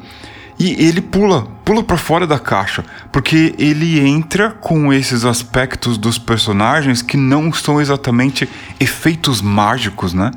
E 0.59 0.87
ele 0.87 1.01
pula, 1.01 1.49
pula 1.65 1.83
para 1.83 1.97
fora 1.97 2.27
da 2.27 2.39
caixa, 2.39 2.85
porque 3.11 3.55
ele 3.59 3.99
entra 4.01 4.51
com 4.53 4.93
esses 4.93 5.25
aspectos 5.25 5.99
dos 5.99 6.17
personagens 6.17 7.03
que 7.03 7.17
não 7.17 7.53
são 7.53 7.81
exatamente 7.81 8.49
efeitos 8.79 9.41
mágicos, 9.41 10.15
né? 10.15 10.31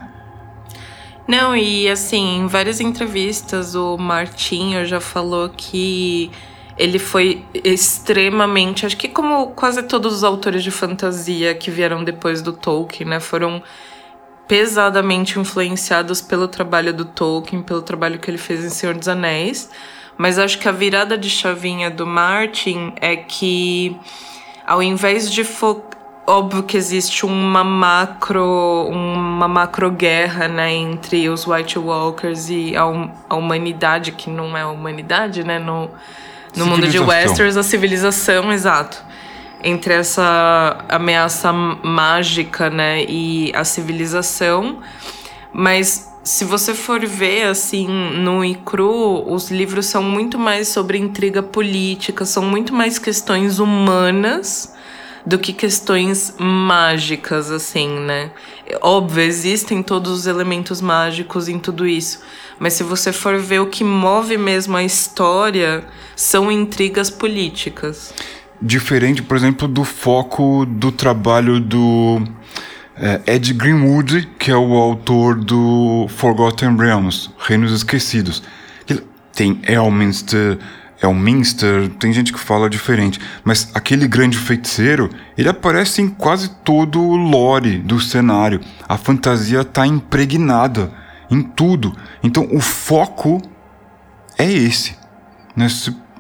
Não, 1.28 1.56
e 1.56 1.90
assim, 1.90 2.40
em 2.40 2.48
várias 2.48 2.80
entrevistas 2.80 3.76
o 3.76 3.98
Martinho 3.98 4.86
já 4.86 5.00
falou 5.00 5.50
que 5.50 6.32
ele 6.78 7.00
foi 7.00 7.44
extremamente, 7.54 8.86
acho 8.86 8.96
que 8.96 9.10
como 9.10 9.48
quase 9.48 9.84
todos 9.84 10.14
os 10.14 10.24
autores 10.24 10.64
de 10.64 10.72
fantasia 10.72 11.54
que 11.54 11.70
vieram 11.70 12.04
depois 12.04 12.42
do 12.42 12.54
Tolkien, 12.54 13.10
né, 13.10 13.20
foram 13.20 13.62
pesadamente 14.48 15.38
influenciados 15.40 16.22
pelo 16.22 16.48
trabalho 16.48 16.94
do 16.94 17.04
Tolkien, 17.04 17.62
pelo 17.62 17.82
trabalho 17.82 18.20
que 18.20 18.32
ele 18.32 18.38
fez 18.38 18.64
em 18.64 18.70
Senhor 18.70 18.96
dos 18.96 19.08
Anéis. 19.08 19.70
Mas 20.18 20.40
acho 20.40 20.58
que 20.60 20.68
a 20.68 20.72
virada 20.72 21.18
de 21.18 21.30
chavinha 21.30 21.90
do 21.90 22.06
Martin 22.06 22.94
é 23.00 23.16
que 23.16 23.96
ao 24.66 24.82
invés 24.82 25.32
de 25.32 25.44
focar 25.44 25.98
óbvio 26.30 26.62
que 26.64 26.76
existe 26.76 27.26
uma 27.26 27.64
macro 27.64 28.86
uma 28.90 29.48
macro 29.48 29.90
guerra 29.90 30.50
né 30.50 30.74
entre 30.74 31.30
os 31.30 31.48
White 31.48 31.80
Walkers 31.80 32.50
e 32.50 32.76
a, 32.76 32.84
a 33.30 33.36
humanidade 33.36 34.12
que 34.12 34.30
não 34.30 34.58
é 34.58 34.62
a 34.62 34.68
humanidade 34.68 35.46
né 35.46 35.58
no, 35.58 35.90
no 36.54 36.66
mundo 36.66 36.88
de 36.88 37.00
Westeros 37.00 37.56
a 37.56 37.64
civilização 37.64 38.52
exato. 38.52 39.06
Entre 39.64 39.94
essa 39.94 40.86
ameaça 40.90 41.52
mágica 41.54 42.70
né 42.70 43.04
e 43.08 43.52
a 43.56 43.64
civilização. 43.64 44.80
Mas 45.54 46.14
se 46.28 46.44
você 46.44 46.74
for 46.74 47.06
ver 47.06 47.44
assim 47.44 47.88
no 47.88 48.44
e 48.44 48.60
os 49.26 49.50
livros 49.50 49.86
são 49.86 50.04
muito 50.04 50.38
mais 50.38 50.68
sobre 50.68 50.98
intriga 50.98 51.42
política, 51.42 52.26
são 52.26 52.44
muito 52.44 52.74
mais 52.74 53.00
questões 53.00 53.60
humanas 53.60 54.76
do 55.26 55.40
que 55.40 55.54
questões 55.54 56.36
mágicas, 56.38 57.50
assim, 57.50 57.88
né? 58.02 58.32
Óbvio, 58.82 59.24
existem 59.24 59.82
todos 59.82 60.12
os 60.12 60.28
elementos 60.28 60.82
mágicos 60.82 61.48
em 61.48 61.58
tudo 61.58 61.88
isso. 61.88 62.20
Mas 62.60 62.74
se 62.74 62.84
você 62.84 63.14
for 63.14 63.38
ver 63.38 63.62
o 63.62 63.68
que 63.68 63.86
move 63.86 64.38
mesmo 64.38 64.76
a 64.76 64.84
história, 64.84 65.86
são 66.14 66.52
intrigas 66.52 67.10
políticas. 67.10 68.14
Diferente, 68.62 69.22
por 69.22 69.38
exemplo, 69.38 69.66
do 69.66 69.86
foco 69.86 70.66
do 70.66 70.92
trabalho 70.92 71.62
do 71.62 72.22
é, 73.00 73.36
Ed 73.36 73.54
Greenwood, 73.54 74.28
que 74.40 74.52
é 74.52 74.56
o 74.56 74.74
autor 74.74 75.36
do 75.36 76.08
Forgotten 76.10 76.76
Realms, 76.76 77.30
Reinos 77.38 77.72
Esquecidos. 77.72 78.44
Tem 79.34 79.62
Elminster, 79.68 80.58
Elminster, 81.02 81.90
tem 82.00 82.12
gente 82.12 82.34
que 82.34 82.40
fala 82.40 82.68
diferente, 82.68 83.20
mas 83.44 83.70
aquele 83.76 84.08
grande 84.08 84.36
feiticeiro, 84.36 85.12
ele 85.38 85.48
aparece 85.48 86.02
em 86.02 86.10
quase 86.10 86.50
todo 86.64 87.00
o 87.00 87.16
lore 87.16 87.78
do 87.78 88.00
cenário. 88.00 88.60
A 88.90 88.98
fantasia 88.98 89.62
está 89.62 89.86
impregnada 89.86 90.92
em 91.30 91.44
tudo. 91.44 91.96
Então 92.24 92.48
o 92.52 92.60
foco 92.60 93.40
é 94.40 94.52
esse. 94.52 94.96
Né? 95.56 95.68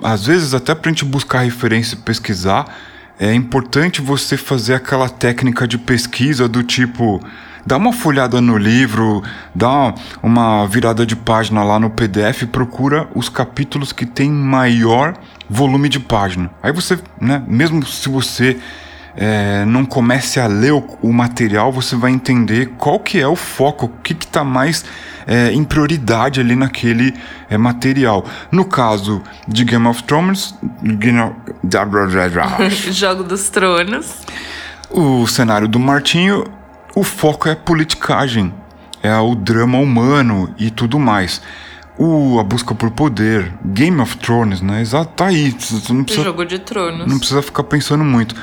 Às 0.03 0.27
vezes, 0.27 0.53
até 0.53 0.75
para 0.75 0.89
a 0.89 0.93
gente 0.93 1.05
buscar 1.05 1.39
referência 1.39 1.95
e 1.95 1.99
pesquisar, 1.99 2.65
é 3.19 3.33
importante 3.33 4.01
você 4.01 4.37
fazer 4.37 4.75
aquela 4.75 5.09
técnica 5.09 5.67
de 5.67 5.77
pesquisa 5.77 6.47
do 6.47 6.63
tipo 6.63 7.21
dá 7.67 7.75
uma 7.75 7.91
folhada 7.91 8.39
no 8.39 8.57
livro, 8.57 9.21
dá 9.53 9.93
uma 10.23 10.65
virada 10.67 11.05
de 11.05 11.17
página 11.17 11.63
lá 11.65 11.77
no 11.77 11.89
PDF, 11.89 12.45
procura 12.49 13.09
os 13.13 13.27
capítulos 13.27 13.91
que 13.91 14.05
tem 14.05 14.31
maior 14.31 15.13
volume 15.49 15.89
de 15.89 15.99
página. 15.99 16.49
Aí 16.63 16.71
você, 16.71 16.97
né, 17.19 17.43
mesmo 17.45 17.85
se 17.85 18.07
você 18.07 18.57
é, 19.17 19.65
não 19.65 19.83
comece 19.83 20.39
a 20.39 20.47
ler 20.47 20.71
o, 20.71 20.97
o, 21.01 21.11
material, 21.11 21.69
você 21.69 21.95
vai 21.97 22.11
entender 22.11 22.71
qual 22.77 23.01
que 23.01 23.19
é 23.19 23.27
o 23.27 23.35
foco, 23.35 23.87
o 23.87 23.89
que 24.01 24.13
está 24.13 24.45
mais 24.45 24.85
é, 25.27 25.51
em 25.51 25.63
prioridade 25.63 26.39
ali 26.39 26.55
naquele 26.55 27.13
é, 27.49 27.57
material. 27.57 28.25
No 28.51 28.65
caso 28.65 29.21
de 29.47 29.63
Game 29.63 29.85
of 29.85 30.01
Thrones, 30.03 30.55
Jogo 32.89 33.23
dos 33.23 33.49
Tronos. 33.49 34.15
O 34.89 35.27
cenário 35.27 35.67
do 35.67 35.77
Martinho 35.77 36.45
o 36.97 37.03
foco 37.03 37.47
é 37.47 37.53
politicagem, 37.53 38.51
é 39.03 39.15
o 39.17 39.35
drama 39.35 39.77
humano 39.77 40.51
e 40.57 40.71
tudo 40.71 40.97
mais. 40.97 41.39
O, 41.95 42.39
a 42.39 42.43
busca 42.43 42.73
por 42.73 42.89
poder, 42.89 43.53
Game 43.63 44.01
of 44.01 44.17
Thrones, 44.17 44.61
né? 44.61 44.81
Exato, 44.81 45.11
tá 45.15 45.27
aí. 45.27 45.55
Não 45.89 46.03
precisa, 46.03 46.23
Jogo 46.23 46.43
de 46.43 46.57
Tronos. 46.57 47.05
Não 47.05 47.19
precisa 47.19 47.43
ficar 47.43 47.65
pensando 47.65 48.03
muito. 48.03 48.35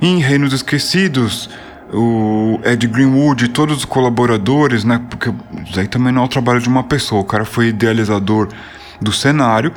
Em 0.00 0.20
Reinos 0.20 0.54
Esquecidos, 0.54 1.50
o 1.92 2.58
Ed 2.64 2.86
Greenwood 2.86 3.44
e 3.44 3.48
todos 3.48 3.78
os 3.78 3.84
colaboradores, 3.84 4.82
né? 4.84 5.00
Porque 5.10 5.32
isso 5.66 5.78
aí 5.78 5.86
também 5.86 6.12
não 6.12 6.22
é 6.22 6.24
o 6.24 6.28
trabalho 6.28 6.60
de 6.60 6.68
uma 6.68 6.82
pessoa. 6.82 7.20
O 7.20 7.24
cara 7.24 7.44
foi 7.44 7.68
idealizador 7.68 8.48
do 9.00 9.12
cenário, 9.12 9.72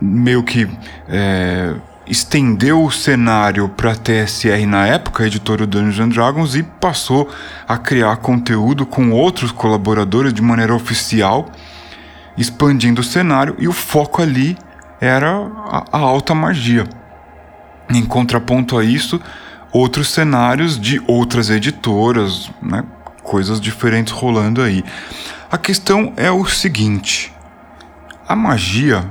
meio 0.00 0.42
que 0.42 0.68
é, 1.08 1.74
estendeu 2.06 2.82
o 2.82 2.90
cenário 2.90 3.68
para 3.68 3.92
a 3.92 3.96
TSR 3.96 4.64
na 4.66 4.86
época, 4.86 5.26
editora 5.26 5.66
Dungeons 5.66 6.14
Dragons, 6.14 6.54
e 6.54 6.62
passou 6.62 7.28
a 7.68 7.76
criar 7.76 8.16
conteúdo 8.16 8.86
com 8.86 9.10
outros 9.10 9.52
colaboradores 9.52 10.32
de 10.32 10.40
maneira 10.40 10.74
oficial, 10.74 11.50
expandindo 12.36 13.00
o 13.00 13.04
cenário, 13.04 13.56
e 13.58 13.68
o 13.68 13.72
foco 13.72 14.22
ali 14.22 14.56
era 15.00 15.30
a, 15.30 15.84
a 15.92 15.98
alta 15.98 16.34
magia. 16.34 16.86
Em 17.90 18.04
contraponto 18.04 18.78
a 18.78 18.84
isso, 18.84 19.20
outros 19.72 20.08
cenários 20.08 20.78
de 20.78 21.02
outras 21.06 21.50
editoras, 21.50 22.50
né, 22.62 22.84
coisas 23.22 23.60
diferentes 23.60 24.12
rolando 24.12 24.62
aí. 24.62 24.84
A 25.50 25.58
questão 25.58 26.12
é 26.16 26.30
o 26.30 26.46
seguinte: 26.46 27.32
a 28.26 28.34
magia 28.34 29.04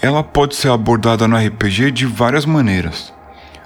ela 0.00 0.22
pode 0.24 0.56
ser 0.56 0.68
abordada 0.68 1.28
no 1.28 1.36
RPG 1.36 1.90
de 1.92 2.06
várias 2.06 2.44
maneiras. 2.44 3.12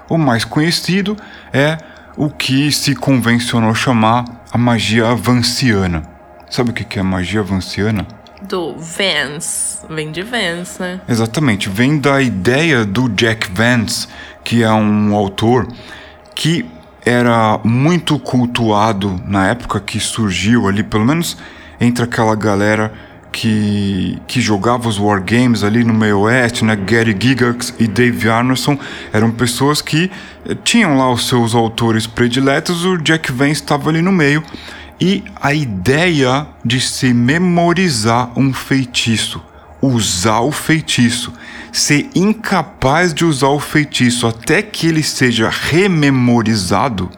O 0.09 0.17
mais 0.17 0.45
conhecido 0.45 1.17
é 1.51 1.77
o 2.15 2.29
que 2.29 2.71
se 2.71 2.95
convencionou 2.95 3.73
chamar 3.75 4.25
a 4.51 4.57
magia 4.57 5.13
vanciana. 5.15 6.03
Sabe 6.49 6.71
o 6.71 6.73
que 6.73 6.97
é 6.97 7.03
magia 7.03 7.43
vanciana? 7.43 8.07
Do 8.41 8.75
Vance. 8.77 9.85
Vem 9.89 10.11
de 10.11 10.23
Vance, 10.23 10.79
né? 10.79 11.01
Exatamente. 11.07 11.69
Vem 11.69 11.99
da 11.99 12.21
ideia 12.21 12.85
do 12.85 13.09
Jack 13.09 13.49
Vance, 13.51 14.07
que 14.43 14.63
é 14.63 14.71
um 14.71 15.13
autor 15.13 15.67
que 16.37 16.63
era 17.03 17.59
muito 17.63 18.19
cultuado 18.19 19.19
na 19.25 19.47
época 19.47 19.79
que 19.79 19.99
surgiu 19.99 20.67
ali, 20.67 20.83
pelo 20.83 21.03
menos 21.03 21.35
entre 21.81 22.03
aquela 22.03 22.35
galera 22.35 22.93
que, 23.31 24.21
que 24.27 24.39
jogava 24.39 24.87
os 24.87 24.99
wargames 24.99 25.63
ali 25.63 25.83
no 25.83 25.95
meio 25.95 26.19
oeste, 26.19 26.63
né? 26.63 26.75
Gary 26.75 27.17
Gygax 27.19 27.73
e 27.79 27.87
Dave 27.87 28.29
Arneson 28.29 28.77
eram 29.11 29.31
pessoas 29.31 29.81
que 29.81 30.11
eh, 30.47 30.55
tinham 30.63 30.95
lá 30.95 31.11
os 31.11 31.27
seus 31.27 31.55
autores 31.55 32.05
prediletos, 32.05 32.85
o 32.85 32.97
Jack 32.97 33.31
Vance 33.31 33.53
estava 33.53 33.89
ali 33.89 34.01
no 34.01 34.11
meio. 34.11 34.43
E 35.01 35.23
a 35.41 35.53
ideia 35.53 36.47
de 36.63 36.79
se 36.79 37.13
memorizar 37.13 38.29
um 38.35 38.53
feitiço, 38.53 39.41
usar 39.81 40.41
o 40.41 40.51
feitiço, 40.51 41.33
ser 41.79 42.09
incapaz 42.15 43.13
de 43.13 43.25
usar 43.25 43.47
o 43.47 43.59
feitiço 43.59 44.25
até 44.25 44.61
que 44.61 44.87
ele 44.87 45.03
seja 45.03 45.49
rememorizado, 45.49 47.09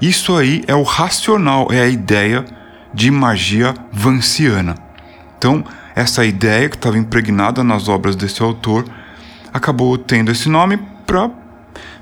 isso 0.00 0.36
aí 0.36 0.62
é 0.66 0.74
o 0.74 0.82
racional, 0.82 1.68
é 1.70 1.80
a 1.80 1.88
ideia 1.88 2.44
de 2.92 3.10
magia 3.10 3.74
vanciana. 3.92 4.74
Então, 5.38 5.64
essa 5.94 6.24
ideia 6.24 6.68
que 6.68 6.76
estava 6.76 6.98
impregnada 6.98 7.64
nas 7.64 7.88
obras 7.88 8.14
desse 8.14 8.42
autor 8.42 8.84
acabou 9.52 9.96
tendo 9.96 10.30
esse 10.30 10.48
nome 10.48 10.78
para 11.06 11.30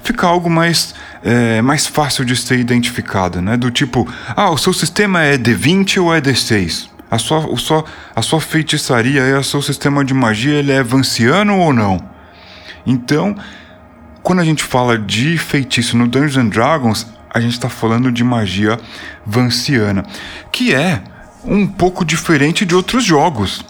ficar 0.02 0.28
algo 0.28 0.50
mais, 0.50 0.94
é, 1.22 1.62
mais 1.62 1.86
fácil 1.86 2.24
de 2.24 2.36
ser 2.36 2.58
identificada, 2.58 3.40
né? 3.40 3.56
Do 3.56 3.70
tipo, 3.70 4.06
ah, 4.36 4.50
o 4.50 4.58
seu 4.58 4.72
sistema 4.72 5.22
é 5.22 5.38
D20 5.38 6.02
ou 6.02 6.14
é 6.14 6.20
D6? 6.20 6.93
A 7.14 7.18
sua, 7.18 7.46
o 7.48 7.56
sua, 7.56 7.84
a 8.12 8.22
sua 8.22 8.40
feitiçaria 8.40 9.20
e 9.20 9.34
o 9.34 9.44
seu 9.44 9.62
sistema 9.62 10.04
de 10.04 10.12
magia 10.12 10.54
ele 10.54 10.72
é 10.72 10.82
vanciano 10.82 11.56
ou 11.60 11.72
não? 11.72 11.96
Então, 12.84 13.36
quando 14.20 14.40
a 14.40 14.44
gente 14.44 14.64
fala 14.64 14.98
de 14.98 15.38
feitiço 15.38 15.96
no 15.96 16.08
Dungeons 16.08 16.36
and 16.36 16.48
Dragons, 16.48 17.06
a 17.32 17.38
gente 17.38 17.52
está 17.52 17.68
falando 17.68 18.10
de 18.10 18.24
magia 18.24 18.80
vanciana, 19.24 20.04
que 20.50 20.74
é 20.74 21.04
um 21.44 21.68
pouco 21.68 22.04
diferente 22.04 22.66
de 22.66 22.74
outros 22.74 23.04
jogos. 23.04 23.64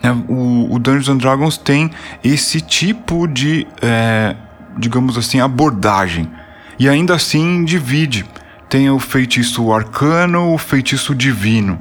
É, 0.00 0.12
o, 0.12 0.74
o 0.74 0.78
Dungeons 0.78 1.08
and 1.08 1.16
Dragons 1.16 1.58
tem 1.58 1.90
esse 2.22 2.60
tipo 2.60 3.26
de, 3.26 3.66
é, 3.82 4.36
digamos 4.78 5.18
assim, 5.18 5.40
abordagem. 5.40 6.30
E 6.78 6.88
ainda 6.88 7.16
assim 7.16 7.64
divide. 7.64 8.24
Tem 8.68 8.88
o 8.90 9.00
feitiço 9.00 9.72
arcano, 9.72 10.54
o 10.54 10.58
feitiço 10.58 11.16
divino. 11.16 11.76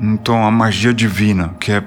Então 0.00 0.44
a 0.44 0.50
magia 0.50 0.92
divina, 0.92 1.54
que 1.58 1.72
é, 1.72 1.82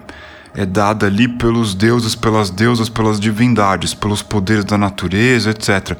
é 0.55 0.65
dada 0.65 1.05
ali 1.05 1.27
pelos 1.27 1.75
deuses, 1.75 2.15
pelas 2.15 2.49
deusas, 2.49 2.89
pelas 2.89 3.19
divindades, 3.19 3.93
pelos 3.93 4.21
poderes 4.21 4.65
da 4.65 4.77
natureza, 4.77 5.51
etc. 5.51 5.97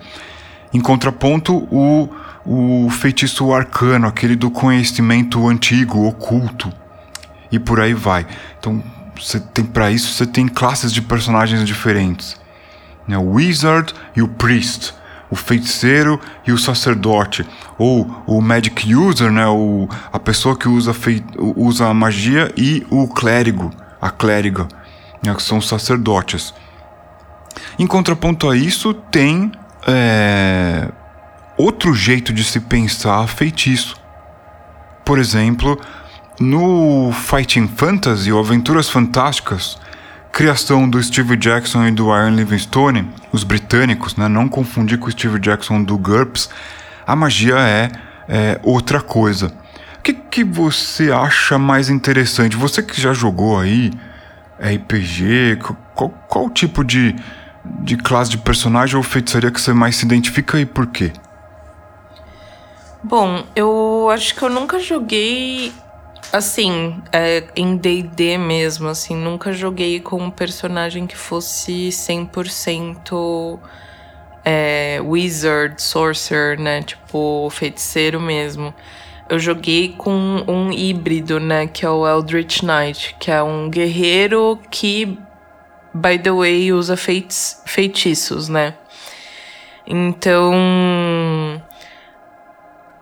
Em 0.73 0.79
contraponto, 0.79 1.67
o, 1.71 2.09
o 2.45 2.89
feitiço 2.89 3.53
arcano, 3.53 4.07
aquele 4.07 4.35
do 4.35 4.49
conhecimento 4.49 5.47
antigo, 5.47 6.07
oculto. 6.07 6.71
E 7.51 7.57
por 7.57 7.79
aí 7.79 7.93
vai. 7.93 8.27
Então, 8.59 8.83
você 9.19 9.39
tem 9.39 9.65
para 9.65 9.91
isso 9.91 10.13
você 10.13 10.25
tem 10.25 10.47
classes 10.47 10.93
de 10.93 11.01
personagens 11.01 11.65
diferentes. 11.65 12.39
Né? 13.07 13.17
O 13.17 13.31
Wizard 13.31 13.93
e 14.15 14.21
o 14.21 14.27
Priest 14.27 14.93
o 15.29 15.36
feiticeiro 15.36 16.19
e 16.45 16.51
o 16.51 16.57
sacerdote, 16.57 17.45
ou 17.77 18.24
o 18.25 18.41
magic 18.41 18.93
user, 18.95 19.31
né, 19.31 19.48
o, 19.48 19.88
a 20.12 20.19
pessoa 20.19 20.55
que 20.55 20.67
usa, 20.67 20.93
fei, 20.93 21.24
usa 21.55 21.88
a 21.88 21.93
magia, 21.93 22.51
e 22.57 22.86
o 22.89 23.07
clérigo, 23.07 23.71
a 24.01 24.09
clériga, 24.09 24.67
né, 25.24 25.33
que 25.36 25.43
são 25.43 25.59
os 25.59 25.67
sacerdotes. 25.67 26.53
Em 27.77 27.86
contraponto 27.86 28.50
a 28.50 28.55
isso, 28.55 28.93
tem 28.93 29.51
é, 29.88 30.89
outro 31.57 31.93
jeito 31.93 32.33
de 32.33 32.43
se 32.43 32.59
pensar 32.59 33.27
feitiço. 33.27 33.98
Por 35.05 35.19
exemplo, 35.19 35.79
no 36.39 37.12
Fighting 37.12 37.67
Fantasy 37.67 38.31
ou 38.31 38.39
Aventuras 38.39 38.89
Fantásticas, 38.89 39.77
criação 40.39 40.89
do 40.89 41.03
Steve 41.03 41.36
Jackson 41.36 41.86
e 41.86 41.91
do 41.91 42.15
Ian 42.15 42.29
Livingstone, 42.29 43.05
os 43.29 43.43
britânicos, 43.43 44.15
né? 44.15 44.29
não 44.29 44.48
confundir 44.48 44.98
com 44.98 45.08
o 45.08 45.12
Steve 45.12 45.38
Jackson 45.38 45.84
do 45.84 45.98
GURPS, 45.98 46.50
a 47.05 47.13
magia 47.13 47.58
é, 47.58 47.91
é 48.29 48.60
outra 48.63 49.01
coisa. 49.01 49.48
O 49.98 50.01
que, 50.01 50.13
que 50.13 50.46
você 50.46 51.12
acha 51.12 51.60
mais 51.60 51.89
interessante? 51.89 52.55
Você 52.55 52.81
que 52.81 53.01
já 53.01 53.12
jogou 53.12 53.60
aí 53.60 53.91
RPG, 54.58 55.60
qual, 55.93 56.10
qual 56.29 56.50
tipo 56.50 56.86
de, 56.86 57.13
de 57.81 57.98
classe 57.98 58.31
de 58.31 58.38
personagem 58.38 58.96
ou 58.96 59.03
feitiçaria 59.03 59.51
que 59.51 59.60
você 59.60 59.74
mais 59.74 59.98
se 59.98 60.05
identifica 60.05 60.58
e 60.58 60.65
por 60.65 60.88
quê? 60.88 61.12
Bom, 63.03 63.43
eu 63.53 64.10
acho 64.10 64.34
que 64.34 64.41
eu 64.41 64.50
nunca 64.50 64.79
joguei 64.79 65.74
Assim, 66.31 67.01
é, 67.11 67.43
em 67.55 67.75
D&D 67.75 68.38
mesmo, 68.38 68.88
assim, 68.88 69.15
nunca 69.15 69.51
joguei 69.51 69.99
com 69.99 70.17
um 70.17 70.29
personagem 70.29 71.07
que 71.07 71.17
fosse 71.17 71.89
100% 71.89 73.59
é, 74.45 74.99
wizard, 75.03 75.81
sorcerer, 75.81 76.59
né? 76.59 76.83
Tipo, 76.83 77.49
feiticeiro 77.49 78.19
mesmo. 78.19 78.73
Eu 79.27 79.39
joguei 79.39 79.95
com 79.97 80.43
um 80.47 80.71
híbrido, 80.71 81.39
né? 81.39 81.67
Que 81.67 81.85
é 81.85 81.89
o 81.89 82.07
Eldritch 82.07 82.61
Knight, 82.61 83.15
que 83.19 83.31
é 83.31 83.41
um 83.41 83.69
guerreiro 83.69 84.59
que, 84.69 85.17
by 85.93 86.19
the 86.19 86.31
way, 86.31 86.71
usa 86.71 86.95
feitiços, 86.95 88.49
né? 88.49 88.75
Então 89.86 90.53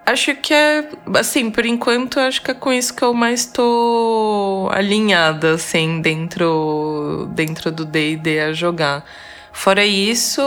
Acho 0.08 0.34
que 0.36 0.54
é, 0.54 0.90
assim, 1.16 1.52
por 1.52 1.66
enquanto, 1.66 2.18
acho 2.18 2.42
que 2.42 2.52
é 2.52 2.54
com 2.54 2.72
isso 2.72 2.94
que 2.94 3.04
eu 3.04 3.14
mais 3.14 3.46
tô 3.46 4.70
alinhada, 4.72 5.56
assim, 5.56 6.00
dentro, 6.00 7.30
dentro 7.36 7.70
do 7.70 7.84
D&D 7.84 8.40
a 8.40 8.54
jogar. 8.54 9.04
Fora 9.52 9.86
isso, 9.86 10.42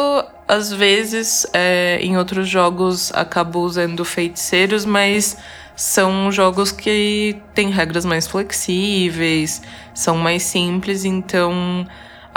às 0.48 0.72
vezes, 0.72 1.46
é, 1.52 1.98
em 2.00 2.16
outros 2.16 2.48
jogos, 2.48 3.12
acabo 3.12 3.60
usando 3.60 4.02
feiticeiros, 4.02 4.86
mas 4.86 5.36
são 5.76 6.32
jogos 6.32 6.72
que 6.72 7.36
têm 7.54 7.70
regras 7.70 8.06
mais 8.06 8.26
flexíveis, 8.26 9.60
são 9.92 10.16
mais 10.16 10.42
simples, 10.42 11.04
então 11.04 11.86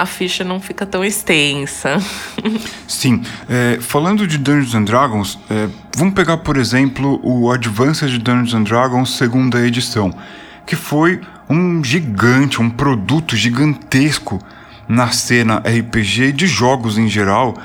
a 0.03 0.05
ficha 0.05 0.43
não 0.43 0.59
fica 0.59 0.85
tão 0.85 1.03
extensa. 1.03 1.97
Sim. 2.87 3.23
É, 3.49 3.79
falando 3.79 4.27
de 4.27 4.37
Dungeons 4.37 4.75
and 4.75 4.83
Dragons, 4.83 5.39
é, 5.49 5.67
vamos 5.97 6.13
pegar, 6.13 6.37
por 6.37 6.57
exemplo, 6.57 7.19
o 7.23 7.51
Advanced 7.51 8.17
Dungeons 8.19 8.53
and 8.53 8.63
Dragons 8.63 9.15
segunda 9.17 9.65
edição, 9.65 10.13
que 10.65 10.75
foi 10.75 11.21
um 11.49 11.83
gigante, 11.83 12.61
um 12.61 12.69
produto 12.69 13.35
gigantesco 13.35 14.39
na 14.87 15.09
cena 15.11 15.57
RPG 15.59 16.33
de 16.33 16.47
jogos 16.47 16.97
em 16.97 17.07
geral, 17.07 17.55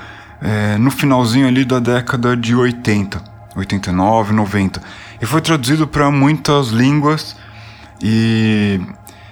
é, 0.40 0.79
no 0.79 0.90
finalzinho 0.90 1.48
ali 1.48 1.64
da 1.64 1.81
década 1.81 2.37
de 2.37 2.55
80, 2.55 3.20
89, 3.57 4.33
90. 4.33 4.81
E 5.20 5.27
foi 5.27 5.40
traduzido 5.40 5.87
para 5.88 6.11
muitas 6.11 6.68
línguas 6.68 7.37
e 8.01 8.81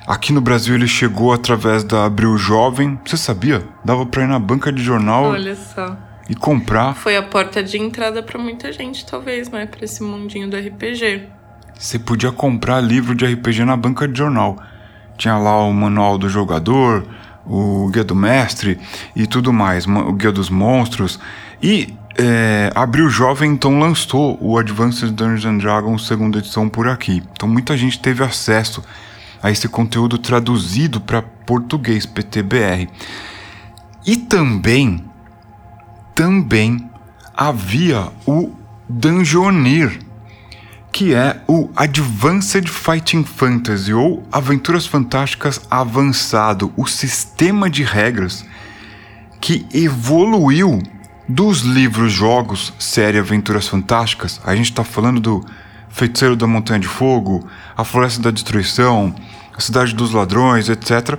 Aqui 0.06 0.32
no 0.32 0.40
Brasil 0.40 0.76
ele 0.76 0.86
chegou 0.86 1.32
através 1.32 1.82
da 1.82 2.04
Abril 2.04 2.38
Jovem. 2.38 2.96
Você 3.04 3.16
sabia? 3.16 3.64
Dava 3.84 4.06
pra 4.06 4.22
ir 4.22 4.28
na 4.28 4.38
banca 4.38 4.72
de 4.72 4.80
jornal. 4.80 5.24
Olha 5.24 5.56
só. 5.56 5.96
E 6.28 6.34
comprar. 6.34 6.94
Foi 6.94 7.16
a 7.16 7.22
porta 7.22 7.62
de 7.62 7.76
entrada 7.76 8.22
para 8.22 8.38
muita 8.38 8.72
gente, 8.72 9.04
talvez, 9.04 9.50
né? 9.50 9.66
Pra 9.66 9.84
esse 9.84 10.02
mundinho 10.04 10.48
do 10.48 10.56
RPG. 10.56 11.28
Você 11.76 11.98
podia 11.98 12.30
comprar 12.30 12.80
livro 12.80 13.16
de 13.16 13.26
RPG 13.26 13.64
na 13.64 13.76
banca 13.76 14.06
de 14.06 14.16
jornal. 14.16 14.56
Tinha 15.18 15.36
lá 15.38 15.64
o 15.64 15.72
manual 15.72 16.16
do 16.16 16.28
jogador, 16.28 17.04
o 17.44 17.88
guia 17.92 18.04
do 18.04 18.14
mestre 18.14 18.78
e 19.14 19.26
tudo 19.26 19.52
mais, 19.52 19.86
o 19.86 20.12
guia 20.12 20.30
dos 20.30 20.50
monstros. 20.50 21.18
E 21.60 21.94
é, 22.16 22.70
Abril 22.74 23.08
Jovem 23.08 23.50
então 23.50 23.78
lançou 23.78 24.38
o 24.40 24.56
Advanced 24.56 25.10
Dungeons 25.10 25.44
and 25.44 25.58
Dragons 25.58 26.06
segunda 26.06 26.38
edição 26.38 26.68
por 26.68 26.86
aqui. 26.86 27.22
Então 27.32 27.48
muita 27.48 27.76
gente 27.76 27.98
teve 27.98 28.22
acesso 28.22 28.82
a 29.46 29.50
esse 29.52 29.68
conteúdo 29.68 30.18
traduzido 30.18 31.00
para 31.00 31.22
português 31.22 32.04
PTBR. 32.04 32.88
E 34.04 34.16
também, 34.16 35.04
também 36.16 36.90
havia 37.32 38.10
o 38.26 38.50
Dungeoneer, 38.88 40.00
que 40.90 41.14
é 41.14 41.40
o 41.46 41.70
Advanced 41.76 42.66
Fighting 42.66 43.22
Fantasy 43.22 43.94
ou 43.94 44.26
Aventuras 44.32 44.84
Fantásticas 44.84 45.60
Avançado, 45.70 46.72
o 46.76 46.84
sistema 46.84 47.70
de 47.70 47.84
regras 47.84 48.44
que 49.40 49.64
evoluiu 49.72 50.82
dos 51.28 51.60
livros 51.60 52.12
jogos 52.12 52.74
série 52.80 53.18
Aventuras 53.18 53.68
Fantásticas. 53.68 54.40
A 54.44 54.56
gente 54.56 54.70
está 54.72 54.82
falando 54.82 55.20
do 55.20 55.46
Feiticeiro 55.88 56.34
da 56.34 56.48
Montanha 56.48 56.80
de 56.80 56.88
Fogo, 56.88 57.46
A 57.76 57.84
Floresta 57.84 58.20
da 58.22 58.30
Destruição, 58.32 59.14
a 59.56 59.60
Cidade 59.60 59.94
dos 59.94 60.12
Ladrões, 60.12 60.68
etc. 60.68 61.18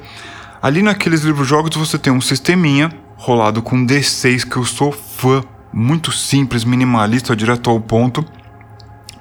Ali 0.61 0.81
naqueles 0.81 1.21
livros-jogos 1.21 1.75
você 1.75 1.97
tem 1.97 2.13
um 2.13 2.21
sisteminha 2.21 2.91
rolado 3.15 3.61
com 3.61 3.85
D6 3.85 4.47
que 4.47 4.57
eu 4.57 4.63
sou 4.63 4.91
fã, 4.91 5.43
muito 5.73 6.11
simples, 6.11 6.63
minimalista, 6.63 7.35
direto 7.35 7.69
ao 7.69 7.79
ponto. 7.79 8.23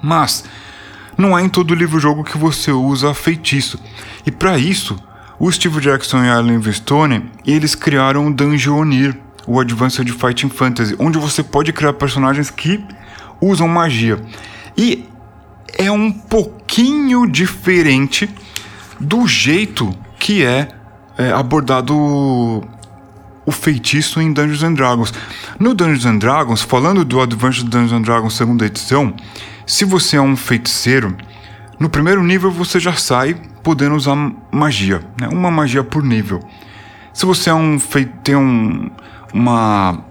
Mas 0.03 0.45
não 1.17 1.37
é 1.37 1.43
em 1.43 1.49
todo 1.49 1.75
livro-jogo 1.75 2.23
que 2.23 2.37
você 2.37 2.71
usa 2.71 3.15
feitiço. 3.15 3.81
E 4.25 4.31
para 4.31 4.59
isso, 4.59 4.97
o 5.39 5.51
Steve 5.51 5.81
Jackson 5.81 6.25
e 6.25 6.29
a 6.29 6.37
Alan 6.37 6.59
Vistone, 6.59 7.31
eles 7.47 7.75
criaram 7.75 8.27
o 8.27 8.33
Dungeoneer, 8.33 9.19
o 9.47 9.61
Advanced 9.61 10.09
Fighting 10.09 10.51
Fantasy, 10.51 10.95
onde 10.99 11.19
você 11.19 11.43
pode 11.43 11.73
criar 11.73 11.95
personagens 11.95 12.51
que 12.51 12.85
usam 13.41 13.69
magia. 13.69 14.21
E 14.77 15.09
é 15.79 15.91
um 15.91 16.13
pouquinho 16.13 17.27
diferente 17.27 18.29
do 18.99 19.27
jeito 19.27 19.97
que 20.19 20.45
é, 20.45 20.69
é 21.19 21.31
abordado 21.33 21.95
o 21.95 23.53
feitiço 23.53 24.21
em 24.21 24.33
Dungeons 24.33 24.63
and 24.63 24.75
Dragons. 24.75 25.15
No 25.59 25.75
Dungeons 25.75 26.05
and 26.05 26.19
Dragons, 26.19 26.63
falando 26.63 27.05
do 27.05 27.21
Advanced 27.21 27.69
Dungeons 27.69 27.93
and 27.93 28.03
Dragons 28.03 28.35
segunda 28.35 28.67
edição, 28.67 29.15
se 29.67 29.85
você 29.85 30.17
é 30.17 30.21
um 30.21 30.37
feiticeiro, 30.37 31.17
no 31.79 31.89
primeiro 31.89 32.23
nível 32.23 32.51
você 32.51 32.81
já 32.81 32.95
sai 32.95 33.37
podendo 33.63 33.95
usar 33.95 34.17
magia, 34.51 35.03
né? 35.21 35.29
uma 35.29 35.51
magia 35.51 35.85
por 35.85 36.03
nível. 36.03 36.41
Se 37.13 37.25
você 37.25 37.51
é 37.51 37.55
um 37.55 37.79
tem 38.23 38.37
um, 38.37 38.91
uma 39.33 40.05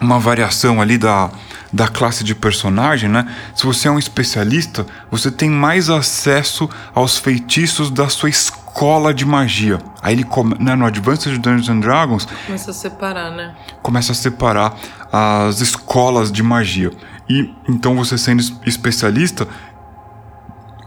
uma 0.00 0.18
variação 0.18 0.80
ali 0.80 0.98
da 0.98 1.30
da 1.74 1.88
classe 1.88 2.22
de 2.22 2.36
personagem, 2.36 3.10
né? 3.10 3.26
Se 3.52 3.66
você 3.66 3.88
é 3.88 3.90
um 3.90 3.98
especialista, 3.98 4.86
você 5.10 5.28
tem 5.28 5.50
mais 5.50 5.90
acesso 5.90 6.70
aos 6.94 7.18
feitiços 7.18 7.90
da 7.90 8.08
sua 8.08 8.28
escola 8.28 9.12
de 9.12 9.24
magia. 9.24 9.80
Aí 10.00 10.14
ele 10.14 10.22
come, 10.22 10.54
né, 10.60 10.76
no 10.76 10.86
Advanced 10.86 11.36
Dungeons 11.36 11.68
and 11.68 11.80
Dragons 11.80 12.28
começa 12.46 12.70
a 12.70 12.74
separar, 12.74 13.30
né? 13.32 13.56
Começa 13.82 14.12
a 14.12 14.14
separar 14.14 14.76
as 15.12 15.60
escolas 15.60 16.30
de 16.30 16.44
magia. 16.44 16.92
E 17.28 17.52
então 17.68 17.96
você 17.96 18.16
sendo 18.16 18.40
especialista, 18.64 19.48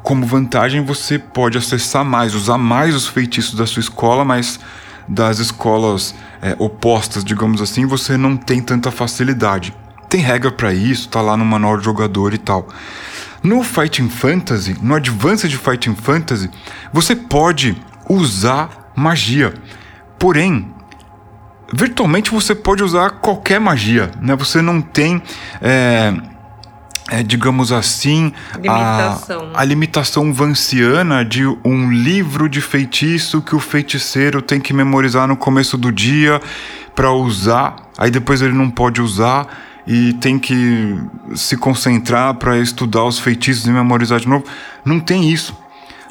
como 0.01 0.25
vantagem, 0.25 0.85
você 0.85 1.19
pode 1.19 1.57
acessar 1.57 2.05
mais, 2.05 2.33
usar 2.33 2.57
mais 2.57 2.95
os 2.95 3.07
feitiços 3.07 3.55
da 3.55 3.65
sua 3.65 3.81
escola, 3.81 4.23
mas 4.23 4.57
das 5.05 5.39
escolas 5.39 6.15
é, 6.41 6.55
opostas, 6.57 7.25
digamos 7.25 7.61
assim, 7.61 7.85
você 7.85 8.15
não 8.15 8.37
tem 8.37 8.61
tanta 8.61 8.89
facilidade. 8.89 9.73
Tem 10.09 10.21
regra 10.21 10.51
para 10.51 10.73
isso, 10.73 11.09
tá 11.09 11.21
lá 11.21 11.35
no 11.35 11.45
manual 11.45 11.77
de 11.77 11.85
jogador 11.85 12.33
e 12.33 12.37
tal. 12.37 12.67
No 13.43 13.63
Fighting 13.63 14.09
Fantasy, 14.09 14.77
no 14.81 14.95
Advanced 14.95 15.53
Fighting 15.55 15.95
Fantasy, 15.95 16.49
você 16.91 17.15
pode 17.15 17.75
usar 18.09 18.91
magia. 18.95 19.53
Porém, 20.17 20.73
virtualmente 21.71 22.31
você 22.31 22.55
pode 22.55 22.83
usar 22.83 23.09
qualquer 23.11 23.59
magia, 23.59 24.11
né? 24.21 24.35
Você 24.35 24.61
não 24.61 24.81
tem, 24.81 25.21
é, 25.61 26.13
é, 27.09 27.23
digamos 27.23 27.71
assim, 27.71 28.33
limitação. 28.55 29.51
A, 29.53 29.61
a 29.61 29.63
limitação 29.63 30.33
vanciana 30.33 31.23
de 31.23 31.45
um 31.45 31.91
livro 31.91 32.49
de 32.49 32.61
feitiço 32.61 33.41
que 33.41 33.55
o 33.55 33.59
feiticeiro 33.59 34.41
tem 34.41 34.59
que 34.59 34.73
memorizar 34.73 35.27
no 35.27 35.37
começo 35.37 35.77
do 35.77 35.91
dia 35.91 36.41
para 36.95 37.11
usar, 37.11 37.75
aí 37.97 38.09
depois 38.09 38.41
ele 38.41 38.53
não 38.53 38.71
pode 38.71 39.01
usar 39.01 39.47
e 39.87 40.11
tem 40.13 40.37
que 40.37 40.99
se 41.33 41.55
concentrar 41.55 42.33
para 42.35 42.59
estudar 42.59 43.05
os 43.05 43.17
feitiços 43.17 43.65
e 43.65 43.71
memorizar 43.71 44.19
de 44.19 44.27
novo. 44.27 44.43
Não 44.83 44.99
tem 44.99 45.31
isso. 45.31 45.57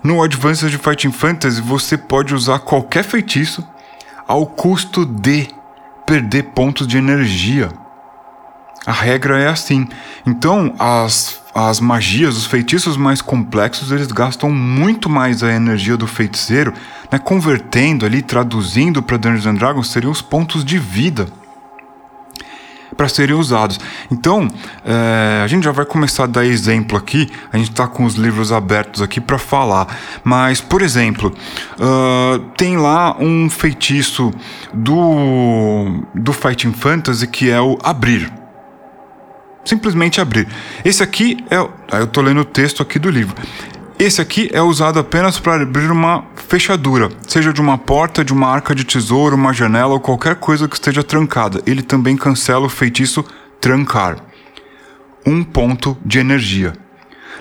No 0.03 0.23
Advanced 0.23 0.73
Fighting 0.79 1.13
Fantasy 1.13 1.61
você 1.61 1.99
pode 1.99 2.35
usar 2.35 2.61
qualquer 2.61 3.05
feitiço 3.05 3.67
ao 4.27 4.47
custo 4.47 5.05
de 5.05 5.49
perder 6.07 6.45
pontos 6.45 6.87
de 6.87 6.97
energia. 6.97 7.69
A 8.87 8.93
regra 8.93 9.39
é 9.41 9.49
assim. 9.49 9.87
Então, 10.25 10.73
as, 10.79 11.43
as 11.53 11.81
magias, 11.81 12.37
os 12.37 12.47
feitiços 12.47 12.97
mais 12.97 13.21
complexos, 13.21 13.91
eles 13.91 14.07
gastam 14.07 14.51
muito 14.51 15.11
mais 15.11 15.43
a 15.43 15.53
energia 15.53 15.97
do 15.97 16.07
feiticeiro, 16.07 16.73
né? 17.11 17.19
convertendo 17.19 18.07
ali, 18.07 18.23
traduzindo 18.23 19.03
para 19.03 19.17
Dungeons 19.17 19.47
and 19.47 19.55
Dragons, 19.55 19.91
seriam 19.91 20.13
os 20.13 20.23
pontos 20.23 20.65
de 20.65 20.79
vida 20.79 21.27
para 22.97 23.09
serem 23.09 23.35
usados. 23.35 23.81
Então, 24.11 24.49
é, 24.85 25.43
a 25.43 25.47
gente 25.47 25.65
já 25.65 25.73
vai 25.73 25.85
começar 25.85 26.25
a 26.25 26.27
dar 26.27 26.45
exemplo 26.45 26.97
aqui. 26.97 27.29
A 27.53 27.57
gente 27.57 27.71
está 27.71 27.87
com 27.87 28.05
os 28.05 28.15
livros 28.15 28.53
abertos 28.53 29.01
aqui 29.03 29.21
para 29.21 29.39
falar. 29.39 29.87
Mas, 30.23 30.61
por 30.61 30.83
exemplo, 30.83 31.35
uh, 31.79 32.39
tem 32.57 32.77
lá 32.77 33.17
um 33.19 33.49
feitiço 33.49 34.33
do, 34.73 36.03
do 36.15 36.33
Fighting 36.33 36.73
Fantasy 36.73 37.27
que 37.27 37.51
é 37.51 37.61
o 37.61 37.79
abrir. 37.83 38.33
Simplesmente 39.65 40.21
abrir. 40.21 40.47
Esse 40.85 41.03
aqui 41.03 41.45
é. 41.51 41.57
Eu 41.57 42.05
estou 42.05 42.23
lendo 42.23 42.41
o 42.41 42.45
texto 42.45 42.83
aqui 42.83 43.01
do 43.01 43.11
livro. 43.11 43.35
Esse 43.99 44.21
aqui 44.21 44.51
é 44.53 44.61
usado 44.61 44.99
apenas 44.99 45.41
para 45.41 45.63
abrir 45.63 45.91
uma 45.91 46.23
fechadura, 46.49 47.09
seja 47.27 47.51
de 47.51 47.63
uma 47.63 47.79
porta, 47.79 48.23
de 48.23 48.31
uma 48.31 48.47
arca 48.47 48.75
de 48.75 48.85
tesouro, 48.85 49.35
uma 49.35 49.55
janela 49.55 49.95
ou 49.95 50.01
qualquer 50.01 50.37
coisa 50.37 50.69
que 50.69 50.75
esteja 50.75 51.03
trancada. 51.03 51.63
Ele 51.67 51.83
também 51.83 52.15
cancela 52.15 52.67
o 52.67 52.69
feitiço 52.69 53.25
trancar. 53.59 54.19
Um 55.25 55.43
ponto 55.43 55.97
de 56.05 56.19
energia. 56.19 56.75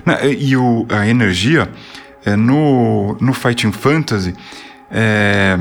Né, 0.04 0.32
e 0.32 0.56
o, 0.56 0.86
a 0.88 1.06
energia 1.06 1.70
é, 2.24 2.34
no, 2.34 3.18
no 3.20 3.34
Fighting 3.34 3.72
Fantasy 3.72 4.34
é, 4.90 5.58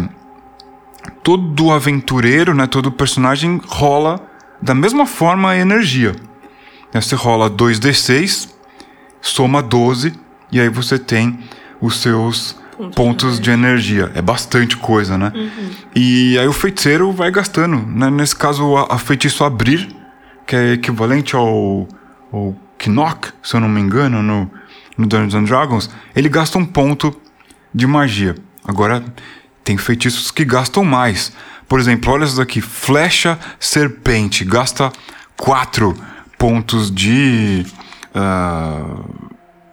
todo 1.21 1.71
aventureiro, 1.71 2.53
né, 2.53 2.67
todo 2.67 2.89
personagem 2.89 3.59
rola 3.67 4.25
da 4.61 4.73
mesma 4.73 5.05
forma 5.05 5.49
a 5.49 5.57
energia. 5.57 6.15
Você 6.93 7.15
rola 7.15 7.49
2d6, 7.49 8.49
soma 9.21 9.61
12 9.61 10.23
e 10.51 10.59
aí 10.59 10.69
você 10.69 10.97
tem 10.97 11.39
os 11.81 11.97
seus 11.97 12.55
pontos, 12.77 12.95
pontos 12.95 13.39
de, 13.39 13.51
energia. 13.51 13.95
de, 13.95 14.01
energia. 14.01 14.19
É 14.19 14.21
bastante 14.21 14.77
coisa, 14.77 15.17
né? 15.17 15.31
Uhum. 15.33 15.69
E 15.95 16.37
aí 16.37 16.47
o 16.47 16.53
feiticeiro 16.53 17.11
vai 17.11 17.31
gastando. 17.31 17.77
Né? 17.77 18.09
Nesse 18.09 18.35
caso, 18.35 18.75
a, 18.77 18.95
a, 18.95 18.97
feitiço 18.97 19.43
abrir, 19.43 19.95
que 20.45 20.55
é 20.55 20.73
equivalente 20.73 21.35
ao, 21.35 21.87
ao 22.31 22.55
Knock, 22.87 23.29
se 23.41 23.55
eu 23.55 23.59
não 23.59 23.69
me 23.69 23.81
engano, 23.81 24.21
no, 24.21 24.49
no 24.97 25.07
Dungeons 25.07 25.33
and 25.33 25.43
Dragons, 25.45 25.89
ele 26.15 26.29
gasta 26.29 26.57
um 26.57 26.65
ponto 26.65 27.19
de 27.73 27.87
magia. 27.87 28.35
Agora, 28.63 29.03
tem 29.63 29.77
feitiços 29.77 30.31
que 30.31 30.45
gastam 30.45 30.83
mais. 30.83 31.31
Por 31.67 31.79
exemplo, 31.79 32.13
olha 32.13 32.25
isso 32.25 32.37
daqui: 32.37 32.61
Flecha 32.61 33.39
Serpente. 33.59 34.45
Gasta 34.45 34.91
4 35.37 35.95
pontos 36.37 36.91
de. 36.91 37.65
Uh, 38.15 39.24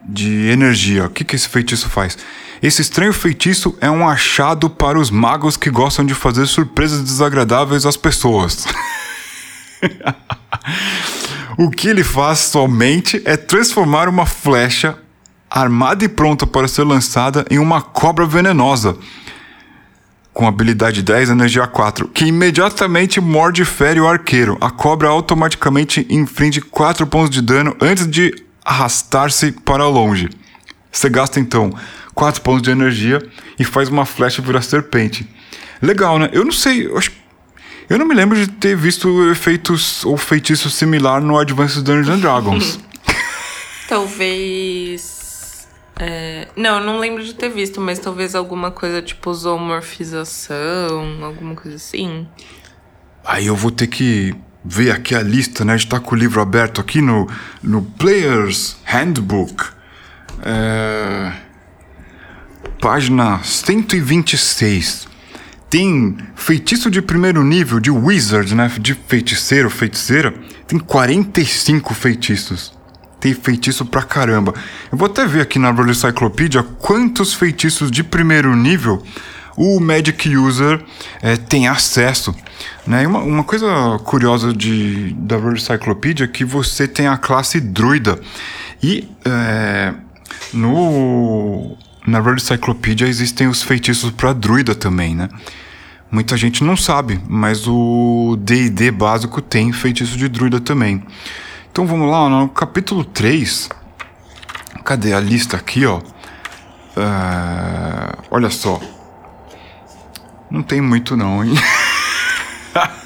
de 0.05 0.49
energia. 0.51 1.07
O 1.07 1.11
que, 1.11 1.25
que 1.25 1.37
esse 1.37 1.49
feitiço 1.49 1.89
faz? 1.89 2.19
Esse 2.63 2.81
estranho 2.81 3.13
feitiço 3.13 3.77
é 3.81 3.91
um 3.91 4.09
achado 4.09 4.71
para 4.71 4.99
os 4.99 5.11
magos 5.11 5.57
que 5.57 5.71
gostam 5.71 6.07
de 6.07 6.15
fazer 6.15 6.47
surpresas 6.47 7.03
desagradáveis 7.03 7.85
às 7.85 7.97
pessoas. 7.97 8.65
o 11.59 11.71
que 11.71 11.89
ele 11.89 12.05
faz 12.05 12.39
somente 12.39 13.21
é 13.25 13.37
transformar 13.37 14.09
uma 14.09 14.27
flecha 14.27 14.97
armada 15.51 16.05
e 16.05 16.09
pronta 16.09 16.47
para 16.47 16.69
ser 16.69 16.85
lançada 16.85 17.45
em 17.51 17.59
uma 17.59 17.83
cobra 17.83 18.25
venenosa. 18.25 18.97
Com 20.33 20.47
habilidade 20.47 21.03
10, 21.03 21.31
energia 21.31 21.67
4, 21.67 22.09
que 22.09 22.25
imediatamente 22.25 23.21
morde 23.21 23.63
e 23.63 23.67
fere 23.67 24.01
o 24.01 24.07
arqueiro. 24.07 24.57
A 24.61 24.71
cobra 24.71 25.09
automaticamente 25.09 26.07
inflige 26.09 26.61
4 26.61 27.07
pontos 27.07 27.29
de 27.29 27.43
dano 27.43 27.77
antes 27.81 28.07
de 28.09 28.33
arrastar-se 28.65 29.53
para 29.53 29.87
longe. 29.87 30.29
Você 30.91 31.09
gasta 31.09 31.41
então 31.41 31.73
4 32.15 32.43
pontos 32.43 32.63
de 32.63 32.71
energia 32.71 33.21
e 33.59 33.65
faz 33.65 33.89
uma 33.89 34.05
flecha 34.05 34.43
virar 34.43 34.63
serpente. 34.63 35.29
Legal, 35.81 36.19
né? 36.19 36.31
Eu 36.33 36.45
não 36.45 36.53
sei, 36.53 36.87
eu, 36.87 36.97
acho, 36.97 37.11
eu 37.89 37.99
não 37.99 38.07
me 38.07 38.15
lembro 38.15 38.37
de 38.37 38.47
ter 38.47 38.77
visto 38.77 39.31
efeitos 39.31 40.05
ou 40.05 40.17
feitiço 40.17 40.71
similar 40.71 41.21
no 41.21 41.39
Advanced 41.39 41.83
Dungeons 41.83 42.09
and 42.09 42.21
Dragons. 42.21 42.79
talvez. 43.93 45.69
É, 45.99 46.49
não, 46.57 46.79
eu 46.79 46.85
não 46.85 46.99
lembro 46.99 47.23
de 47.23 47.35
ter 47.35 47.51
visto, 47.51 47.81
mas 47.81 47.99
talvez 47.99 48.35
alguma 48.35 48.71
coisa 48.71 49.03
tipo 49.03 49.33
zoomorfização, 49.35 51.23
alguma 51.23 51.55
coisa 51.55 51.77
assim. 51.77 52.27
Aí 53.25 53.47
eu 53.47 53.55
vou 53.55 53.71
ter 53.71 53.87
que 53.87 54.35
ver 54.65 54.91
aqui 54.91 55.15
a 55.15 55.23
lista, 55.23 55.65
né? 55.65 55.75
A 55.75 55.77
gente 55.77 55.89
tá 55.89 56.01
com 56.01 56.15
o 56.15 56.19
livro 56.19 56.41
aberto 56.41 56.81
aqui 56.81 57.01
no, 57.01 57.29
no 57.63 57.83
Player's 57.83 58.77
Handbook. 58.85 59.65
É... 60.43 61.33
Página 62.81 63.41
126. 63.43 65.09
Tem 65.71 66.17
feitiço 66.35 66.91
de 66.91 67.01
primeiro 67.01 67.43
nível, 67.43 67.81
de 67.81 67.91
wizard, 67.91 68.55
né? 68.55 68.71
De 68.79 68.95
feiticeiro, 68.95 69.71
feiticeira. 69.71 70.35
Tem 70.67 70.79
45 70.79 71.95
feitiços. 71.95 72.73
Tem 73.19 73.33
feitiço 73.35 73.87
pra 73.87 74.03
caramba. 74.03 74.53
Eu 74.91 74.99
vou 74.99 75.07
até 75.07 75.25
ver 75.25 75.41
aqui 75.43 75.59
na 75.59 75.71
Roll 75.71 75.89
Encyclopedia 75.89 76.63
quantos 76.63 77.33
feitiços 77.33 77.91
de 77.91 78.03
primeiro 78.03 78.55
nível 78.57 79.03
o 79.57 79.81
Magic 79.81 80.37
User 80.37 80.83
é, 81.21 81.37
tem 81.37 81.69
acesso. 81.69 82.35
Né? 82.87 83.07
Uma, 83.07 83.21
uma 83.21 83.45
coisa 83.45 83.67
curiosa 84.05 84.53
de, 84.53 85.13
da 85.15 85.37
World 85.37 85.61
Encyclopedia 85.61 86.25
é 86.25 86.29
que 86.29 86.45
você 86.45 86.89
tem 86.89 87.07
a 87.07 87.17
classe 87.17 87.61
druida. 87.61 88.19
E 88.83 89.09
é, 89.25 89.95
no, 90.53 91.77
na 92.07 92.19
World 92.19 92.43
Encyclopedia 92.43 93.07
existem 93.07 93.47
os 93.47 93.63
feitiços 93.63 94.11
para 94.11 94.33
druida 94.33 94.75
também, 94.75 95.15
né? 95.15 95.29
Muita 96.11 96.37
gente 96.37 96.63
não 96.63 96.77
sabe, 96.77 97.19
mas 97.27 97.67
o 97.67 98.37
D&D 98.39 98.91
básico 98.91 99.41
tem 99.41 99.73
feitiço 99.73 100.19
de 100.19 100.29
druida 100.29 100.61
também. 100.61 101.03
Então 101.71 101.87
vamos 101.87 102.11
lá, 102.11 102.29
no 102.29 102.49
capítulo 102.49 103.05
3... 103.05 103.71
Cadê 104.85 105.15
a 105.15 105.21
lista 105.21 105.57
aqui, 105.57 105.87
ó? 105.87 105.99
Uh, 105.99 106.03
olha 108.31 108.51
só. 108.51 108.81
Não 110.53 110.63
tem 110.63 110.83
muito 110.83 111.17
não, 111.17 111.43
hein? 111.43 111.55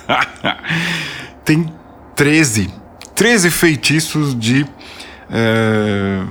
tem 1.44 1.72
13. 2.16 2.74
13 3.14 3.50
feitiços 3.50 4.36
de 4.36 4.66
é, 5.30 6.24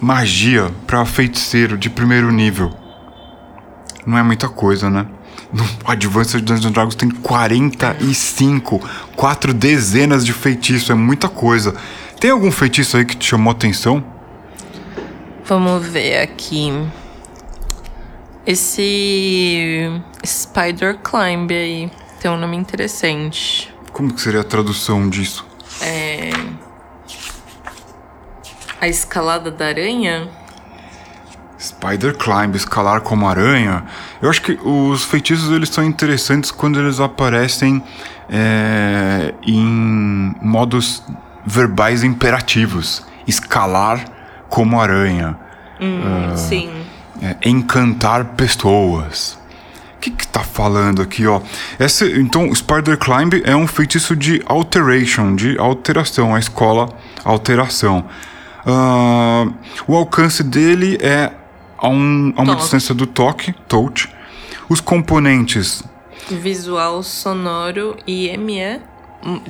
magia 0.00 0.70
para 0.86 1.04
feiticeiro 1.04 1.76
de 1.76 1.90
primeiro 1.90 2.32
nível. 2.32 2.74
Não 4.06 4.16
é 4.16 4.22
muita 4.22 4.48
coisa, 4.48 4.88
né? 4.88 5.06
No 5.52 5.62
Advanced 5.84 6.42
Dungeons 6.42 6.72
Dragons 6.72 6.94
tem 6.94 7.10
45. 7.10 8.80
Quatro 9.14 9.52
dezenas 9.52 10.24
de 10.24 10.32
feitiços. 10.32 10.88
É 10.88 10.94
muita 10.94 11.28
coisa. 11.28 11.74
Tem 12.18 12.30
algum 12.30 12.50
feitiço 12.50 12.96
aí 12.96 13.04
que 13.04 13.14
te 13.14 13.26
chamou 13.26 13.50
atenção? 13.50 14.02
Vamos 15.44 15.86
ver 15.86 16.22
aqui. 16.22 16.72
Esse 18.46 19.90
Spider 20.24 20.98
Climb 20.98 21.50
aí 21.50 21.90
tem 22.20 22.30
um 22.30 22.36
nome 22.36 22.56
interessante. 22.56 23.74
Como 23.92 24.14
que 24.14 24.20
seria 24.20 24.42
a 24.42 24.44
tradução 24.44 25.10
disso? 25.10 25.44
É. 25.82 26.30
A 28.80 28.86
escalada 28.86 29.50
da 29.50 29.66
aranha? 29.66 30.28
Spider 31.58 32.16
Climb, 32.16 32.54
escalar 32.54 33.00
como 33.00 33.26
aranha. 33.26 33.84
Eu 34.22 34.30
acho 34.30 34.40
que 34.42 34.52
os 34.62 35.04
feitiços 35.04 35.50
eles 35.50 35.70
são 35.70 35.82
interessantes 35.82 36.52
quando 36.52 36.78
eles 36.78 37.00
aparecem 37.00 37.82
é, 38.30 39.34
em 39.42 40.36
modos 40.40 41.02
verbais 41.44 42.04
imperativos. 42.04 43.04
Escalar 43.26 44.04
como 44.48 44.80
aranha. 44.80 45.36
Hum, 45.80 46.32
uh, 46.32 46.36
sim. 46.36 46.85
É, 47.22 47.48
encantar 47.48 48.24
pessoas. 48.36 49.38
O 49.96 50.00
que 50.00 50.10
que 50.10 50.26
tá 50.28 50.40
falando 50.40 51.00
aqui, 51.00 51.26
ó? 51.26 51.40
Essa, 51.78 52.06
então, 52.06 52.54
Spider 52.54 52.98
Climb 52.98 53.42
é 53.44 53.56
um 53.56 53.66
feitiço 53.66 54.14
de 54.14 54.42
alteration, 54.46 55.34
de 55.34 55.58
alteração, 55.58 56.34
a 56.34 56.38
escola 56.38 56.88
alteração. 57.24 58.04
Uh, 58.66 59.52
o 59.86 59.96
alcance 59.96 60.42
dele 60.42 60.98
é 61.00 61.32
a, 61.78 61.88
um, 61.88 62.32
a 62.36 62.42
uma 62.42 62.52
toque. 62.52 62.62
distância 62.62 62.94
do 62.94 63.06
toque, 63.06 63.54
touch. 63.68 64.08
Os 64.68 64.80
componentes. 64.80 65.82
Visual, 66.28 67.02
sonoro 67.02 67.96
e 68.06 68.36
ME? 68.36 68.80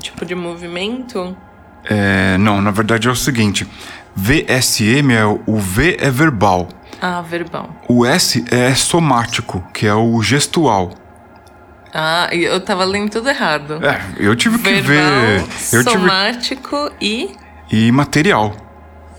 Tipo 0.01 0.25
de 0.25 0.35
movimento? 0.35 1.37
É, 1.85 2.37
não, 2.39 2.61
na 2.61 2.71
verdade 2.71 3.09
é 3.09 3.11
o 3.11 3.17
seguinte: 3.17 3.67
VSM 4.15 5.13
é 5.13 5.25
o 5.25 5.59
V 5.59 5.97
é 6.01 6.11
verbal. 6.11 6.69
Ah, 7.01 7.21
verbal. 7.21 7.71
O 7.89 8.05
S 8.05 8.45
é 8.51 8.75
somático, 8.75 9.63
que 9.73 9.87
é 9.87 9.95
o 9.95 10.23
gestual. 10.23 10.93
Ah, 11.93 12.29
eu 12.33 12.61
tava 12.61 12.85
lendo 12.85 13.11
tudo 13.11 13.29
errado. 13.29 13.81
É, 13.85 14.01
eu 14.19 14.37
tive 14.37 14.59
verbal, 14.59 14.83
que 14.83 14.89
ver. 14.89 15.45
Eu 15.73 15.83
somático 15.83 16.91
tive... 16.99 17.37
e. 17.71 17.87
E 17.89 17.93
material. 17.93 18.55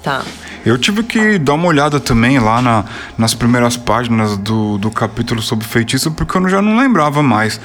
Tá. 0.04 0.24
Eu 0.66 0.78
tive 0.78 1.04
que 1.04 1.40
dar 1.40 1.54
uma 1.54 1.68
olhada 1.68 2.00
também 2.00 2.40
lá 2.40 2.62
na, 2.62 2.86
nas 3.18 3.34
primeiras 3.34 3.76
páginas 3.76 4.38
do, 4.38 4.78
do 4.78 4.92
capítulo 4.92 5.42
sobre 5.42 5.66
feitiço, 5.66 6.12
porque 6.12 6.38
eu 6.38 6.48
já 6.50 6.62
não 6.62 6.78
lembrava 6.78 7.24
mais. 7.24 7.60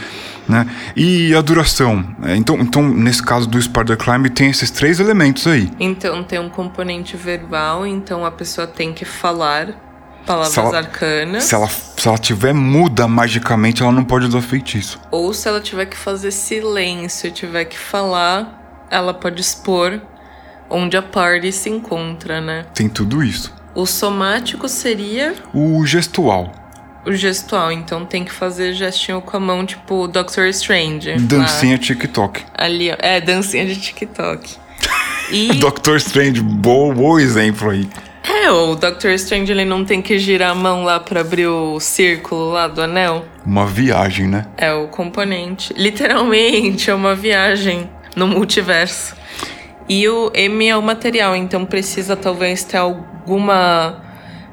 Né? 0.48 0.66
E 0.96 1.34
a 1.34 1.40
duração. 1.40 2.04
É, 2.22 2.34
então, 2.34 2.56
então, 2.58 2.82
nesse 2.88 3.22
caso 3.22 3.46
do 3.48 3.60
Spider 3.60 3.96
Climb, 3.96 4.28
tem 4.30 4.50
esses 4.50 4.70
três 4.70 4.98
elementos 4.98 5.46
aí. 5.46 5.70
Então, 5.78 6.24
tem 6.24 6.38
um 6.38 6.48
componente 6.48 7.16
verbal, 7.16 7.86
então 7.86 8.24
a 8.24 8.30
pessoa 8.30 8.66
tem 8.66 8.92
que 8.92 9.04
falar 9.04 9.91
palavras 10.22 10.52
se 10.52 10.60
ela, 10.60 10.76
arcanas. 10.76 11.44
Se 11.44 11.54
ela, 11.54 11.68
se 11.68 12.08
ela 12.08 12.18
tiver 12.18 12.52
muda 12.52 13.06
magicamente, 13.06 13.82
ela 13.82 13.92
não 13.92 14.04
pode 14.04 14.26
usar 14.26 14.40
feitiço. 14.40 15.00
Ou 15.10 15.32
se 15.32 15.48
ela 15.48 15.60
tiver 15.60 15.86
que 15.86 15.96
fazer 15.96 16.30
silêncio, 16.30 17.30
tiver 17.30 17.64
que 17.64 17.78
falar, 17.78 18.86
ela 18.90 19.12
pode 19.12 19.40
expor 19.40 20.00
onde 20.72 20.96
a 20.96 21.02
party 21.02 21.52
se 21.52 21.68
encontra, 21.68 22.40
né? 22.40 22.64
Tem 22.74 22.88
tudo 22.88 23.22
isso. 23.22 23.52
O 23.74 23.86
somático 23.86 24.68
seria. 24.68 25.34
O 25.54 25.84
gestual. 25.86 26.52
O 27.04 27.12
gestual, 27.12 27.72
então 27.72 28.06
tem 28.06 28.24
que 28.24 28.32
fazer 28.32 28.74
gestinho 28.74 29.20
com 29.20 29.36
a 29.36 29.40
mão, 29.40 29.66
tipo 29.66 30.06
Doctor 30.06 30.46
Strange. 30.46 31.16
Dancinha 31.16 31.72
lá. 31.72 31.78
TikTok. 31.78 32.44
Ali, 32.54 32.90
ó. 32.90 32.96
É, 32.98 33.20
dancinha 33.20 33.66
de 33.66 33.76
TikTok. 33.76 34.56
E... 35.30 35.54
Doctor 35.54 35.96
Strange, 35.96 36.42
bom, 36.42 36.92
bom 36.92 37.18
exemplo 37.18 37.70
aí. 37.70 37.88
É, 38.22 38.50
o 38.50 38.74
Doctor 38.76 39.10
Strange 39.12 39.50
ele 39.50 39.64
não 39.64 39.84
tem 39.84 40.00
que 40.00 40.18
girar 40.18 40.52
a 40.52 40.54
mão 40.54 40.84
lá 40.84 41.00
para 41.00 41.20
abrir 41.20 41.46
o 41.46 41.80
círculo 41.80 42.52
lá 42.52 42.68
do 42.68 42.80
anel. 42.80 43.24
Uma 43.44 43.66
viagem, 43.66 44.28
né? 44.28 44.46
É 44.56 44.72
o 44.72 44.86
componente. 44.86 45.74
Literalmente, 45.76 46.90
é 46.90 46.94
uma 46.94 47.14
viagem 47.14 47.88
no 48.14 48.28
multiverso. 48.28 49.16
E 49.88 50.08
o 50.08 50.30
M 50.34 50.68
é 50.68 50.76
o 50.76 50.82
material, 50.82 51.34
então 51.34 51.64
precisa 51.64 52.16
talvez 52.16 52.62
ter 52.64 52.78
alguma. 52.78 54.00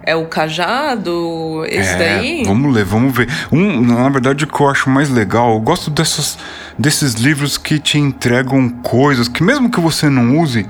É 0.01 0.15
o 0.15 0.25
cajado? 0.25 1.63
Esse 1.67 1.93
é, 1.93 1.97
daí? 1.97 2.43
Vamos 2.43 2.73
ler, 2.73 2.83
vamos 2.83 3.15
ver. 3.15 3.29
Um, 3.51 3.81
na 3.81 4.09
verdade, 4.09 4.45
o 4.45 4.47
que 4.47 4.59
eu 4.59 4.67
acho 4.67 4.89
mais 4.89 5.09
legal, 5.09 5.53
eu 5.53 5.59
gosto 5.59 5.91
dessas, 5.91 6.37
desses 6.77 7.13
livros 7.13 7.57
que 7.59 7.77
te 7.77 7.99
entregam 7.99 8.69
coisas 8.81 9.27
que, 9.27 9.43
mesmo 9.43 9.69
que 9.69 9.79
você 9.79 10.09
não 10.09 10.39
use, 10.39 10.65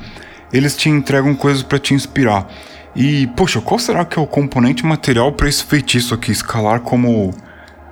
eles 0.51 0.75
te 0.75 0.89
entregam 0.89 1.33
coisas 1.35 1.63
para 1.63 1.79
te 1.79 1.93
inspirar. 1.93 2.47
E, 2.95 3.27
poxa, 3.27 3.61
qual 3.61 3.79
será 3.79 4.03
que 4.03 4.17
é 4.17 4.21
o 4.21 4.27
componente 4.27 4.85
material 4.85 5.31
para 5.31 5.47
esse 5.47 5.63
feitiço 5.63 6.13
aqui, 6.13 6.31
escalar 6.31 6.81
como 6.81 7.33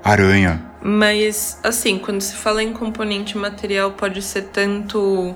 aranha? 0.04 0.62
Mas, 0.82 1.60
assim, 1.64 1.98
quando 1.98 2.22
se 2.22 2.36
fala 2.36 2.64
em 2.64 2.74
componente 2.74 3.38
material, 3.38 3.92
pode 3.92 4.22
ser 4.22 4.44
tanto 4.44 5.36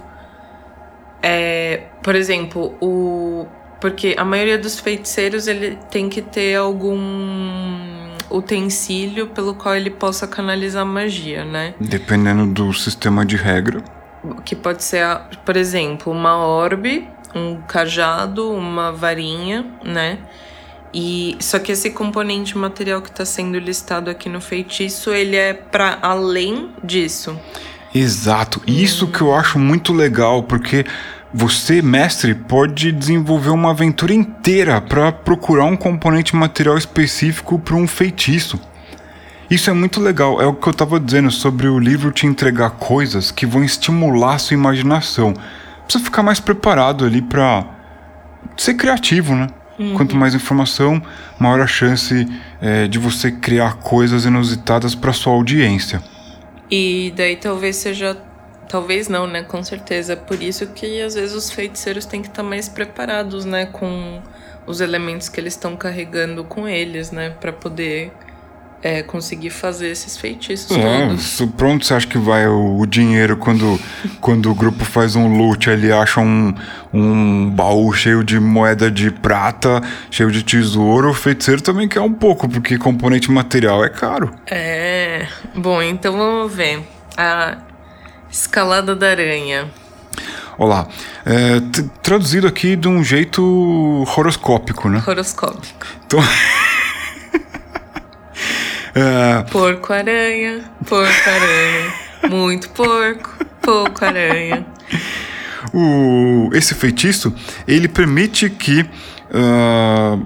é, 1.21 1.83
por 2.01 2.15
exemplo, 2.15 2.75
o 2.81 3.45
porque 3.79 4.15
a 4.15 4.23
maioria 4.23 4.59
dos 4.59 4.79
feiticeiros 4.79 5.47
ele 5.47 5.75
tem 5.89 6.07
que 6.07 6.21
ter 6.21 6.55
algum 6.55 8.15
utensílio 8.29 9.27
pelo 9.27 9.55
qual 9.55 9.75
ele 9.75 9.89
possa 9.89 10.27
canalizar 10.27 10.85
magia, 10.85 11.43
né? 11.43 11.73
Dependendo 11.79 12.45
do 12.45 12.71
sistema 12.73 13.25
de 13.25 13.35
regra. 13.35 13.83
Que 14.45 14.55
pode 14.55 14.83
ser, 14.83 15.03
por 15.43 15.57
exemplo, 15.57 16.13
uma 16.13 16.37
orbe, 16.37 17.09
um 17.35 17.61
cajado, 17.61 18.51
uma 18.51 18.91
varinha, 18.91 19.65
né? 19.83 20.19
E 20.93 21.37
só 21.39 21.57
que 21.57 21.71
esse 21.71 21.91
componente 21.91 22.57
material 22.57 23.01
que 23.01 23.09
está 23.09 23.23
sendo 23.23 23.57
listado 23.57 24.09
aqui 24.09 24.27
no 24.27 24.41
feitiço, 24.41 25.11
ele 25.11 25.35
é 25.35 25.53
para 25.53 25.99
além 26.01 26.69
disso. 26.83 27.39
Exato. 27.93 28.61
Isso 28.67 29.07
que 29.07 29.21
eu 29.21 29.33
acho 29.33 29.57
muito 29.57 29.93
legal, 29.93 30.43
porque 30.43 30.85
você, 31.33 31.81
mestre, 31.81 32.35
pode 32.35 32.91
desenvolver 32.91 33.51
uma 33.51 33.71
aventura 33.71 34.13
inteira 34.13 34.81
para 34.81 35.13
procurar 35.13 35.65
um 35.65 35.77
componente 35.77 36.35
material 36.35 36.77
específico 36.77 37.57
para 37.57 37.75
um 37.75 37.87
feitiço. 37.87 38.59
Isso 39.49 39.69
é 39.69 39.73
muito 39.73 39.99
legal, 39.99 40.41
é 40.41 40.45
o 40.45 40.53
que 40.53 40.67
eu 40.67 40.71
estava 40.71 40.97
dizendo 40.97 41.29
sobre 41.29 41.67
o 41.67 41.77
livro 41.77 42.11
te 42.11 42.25
entregar 42.25 42.69
coisas 42.71 43.31
que 43.31 43.45
vão 43.45 43.63
estimular 43.63 44.35
a 44.35 44.39
sua 44.39 44.53
imaginação. 44.55 45.33
Precisa 45.91 46.05
ficar 46.05 46.23
mais 46.23 46.39
preparado 46.39 47.03
ali 47.03 47.21
para 47.21 47.65
ser 48.55 48.75
criativo, 48.75 49.35
né? 49.35 49.47
Uhum. 49.77 49.93
Quanto 49.93 50.15
mais 50.15 50.33
informação, 50.33 51.03
maior 51.37 51.59
a 51.59 51.67
chance 51.67 52.25
é, 52.61 52.87
de 52.87 52.97
você 52.97 53.29
criar 53.29 53.73
coisas 53.73 54.23
inusitadas 54.23 54.95
para 54.95 55.11
sua 55.11 55.33
audiência. 55.33 56.01
E 56.69 57.11
daí 57.17 57.35
talvez 57.35 57.75
seja. 57.75 58.17
Talvez 58.69 59.09
não, 59.09 59.27
né? 59.27 59.43
Com 59.43 59.61
certeza. 59.65 60.15
Por 60.15 60.41
isso 60.41 60.65
que 60.67 61.01
às 61.01 61.13
vezes 61.15 61.35
os 61.35 61.51
feiticeiros 61.51 62.05
têm 62.05 62.21
que 62.21 62.29
estar 62.29 62.41
mais 62.41 62.69
preparados, 62.69 63.43
né? 63.43 63.65
Com 63.65 64.21
os 64.65 64.79
elementos 64.79 65.27
que 65.27 65.41
eles 65.41 65.55
estão 65.55 65.75
carregando 65.75 66.45
com 66.45 66.69
eles, 66.69 67.11
né? 67.11 67.31
Para 67.31 67.51
poder 67.51 68.13
é, 68.83 69.03
conseguir 69.03 69.51
fazer 69.51 69.89
esses 69.89 70.17
feitiços 70.17 70.75
é, 70.75 71.07
todos. 71.07 71.41
Pronto, 71.55 71.85
você 71.85 71.93
acha 71.93 72.07
que 72.07 72.17
vai 72.17 72.47
o, 72.47 72.79
o, 72.79 72.85
dinheiro 72.85 73.37
quando, 73.37 73.79
quando 74.19 74.51
o 74.51 74.55
grupo 74.55 74.83
faz 74.83 75.15
um 75.15 75.37
loot, 75.37 75.69
ele 75.69 75.91
acha 75.91 76.19
um, 76.19 76.53
um 76.91 77.49
baú 77.49 77.93
cheio 77.93 78.23
de 78.23 78.39
moeda 78.39 78.89
de 78.89 79.11
prata, 79.11 79.81
cheio 80.09 80.31
de 80.31 80.43
tesouro, 80.43 81.11
o 81.11 81.13
feiticeiro 81.13 81.61
também 81.61 81.87
quer 81.87 82.01
um 82.01 82.13
pouco, 82.13 82.49
porque 82.49 82.77
componente 82.77 83.29
material 83.31 83.85
é 83.85 83.89
caro. 83.89 84.33
É. 84.47 85.27
Bom, 85.55 85.81
então 85.81 86.17
vamos 86.17 86.53
ver. 86.53 86.83
A 87.15 87.57
escalada 88.31 88.95
da 88.95 89.09
aranha. 89.09 89.69
Olá. 90.57 90.87
É, 91.25 91.61
traduzido 92.01 92.47
aqui 92.47 92.75
de 92.75 92.87
um 92.87 93.03
jeito 93.03 94.05
horoscópico, 94.17 94.89
né? 94.89 95.03
Horoscópico. 95.05 95.85
Então. 96.05 96.19
é... 98.95 99.43
Porco-aranha, 99.49 100.63
porco-aranha. 100.87 101.93
Muito 102.29 102.69
porco, 102.69 103.45
pouco-aranha. 103.61 104.65
O, 105.73 106.49
esse 106.53 106.75
feitiço, 106.75 107.33
ele 107.67 107.87
permite 107.87 108.49
que. 108.49 108.81
Uh, 109.33 110.25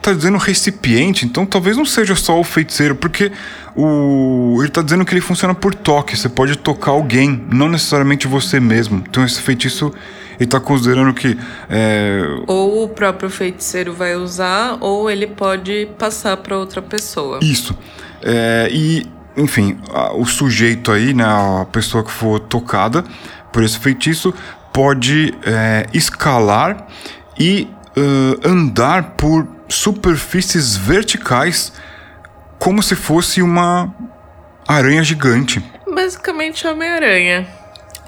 tá 0.00 0.12
dizendo 0.12 0.36
recipiente, 0.36 1.24
então 1.24 1.46
talvez 1.46 1.78
não 1.78 1.84
seja 1.84 2.14
só 2.14 2.38
o 2.38 2.44
feiticeiro, 2.44 2.94
porque 2.94 3.32
o 3.76 4.58
ele 4.60 4.70
tá 4.70 4.82
dizendo 4.82 5.04
que 5.04 5.12
ele 5.12 5.20
funciona 5.20 5.54
por 5.54 5.74
toque, 5.74 6.16
você 6.16 6.28
pode 6.28 6.56
tocar 6.56 6.92
alguém, 6.92 7.44
não 7.52 7.68
necessariamente 7.68 8.26
você 8.26 8.60
mesmo. 8.60 9.02
Então 9.08 9.24
esse 9.24 9.40
feitiço 9.40 9.92
ele 10.38 10.48
tá 10.48 10.58
considerando 10.60 11.12
que 11.14 11.38
é... 11.68 12.20
ou 12.46 12.84
o 12.84 12.88
próprio 12.88 13.30
feiticeiro 13.30 13.92
vai 13.92 14.16
usar 14.16 14.78
ou 14.80 15.10
ele 15.10 15.26
pode 15.26 15.88
passar 15.98 16.36
para 16.36 16.56
outra 16.56 16.82
pessoa. 16.82 17.40
Isso. 17.42 17.76
É, 18.22 18.68
e 18.70 19.06
enfim, 19.36 19.78
o 20.14 20.24
sujeito 20.24 20.92
aí, 20.92 21.12
né, 21.12 21.24
a 21.24 21.66
pessoa 21.70 22.04
que 22.04 22.10
for 22.10 22.38
tocada 22.38 23.04
por 23.52 23.62
esse 23.62 23.78
feitiço 23.78 24.32
pode 24.72 25.34
é, 25.44 25.86
escalar 25.92 26.86
e 27.38 27.68
uh, 27.96 28.48
andar 28.48 29.14
por 29.16 29.46
superfícies 29.68 30.76
verticais 30.76 31.72
como 32.64 32.82
se 32.82 32.96
fosse 32.96 33.42
uma 33.42 33.94
aranha 34.66 35.04
gigante. 35.04 35.62
Basicamente 35.86 36.66
Homem-Aranha. 36.66 37.46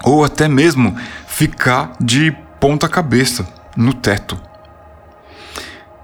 Ou 0.03 0.23
até 0.23 0.47
mesmo 0.47 0.97
ficar 1.27 1.91
de 2.01 2.35
ponta 2.59 2.89
cabeça 2.89 3.47
no 3.75 3.93
teto. 3.93 4.35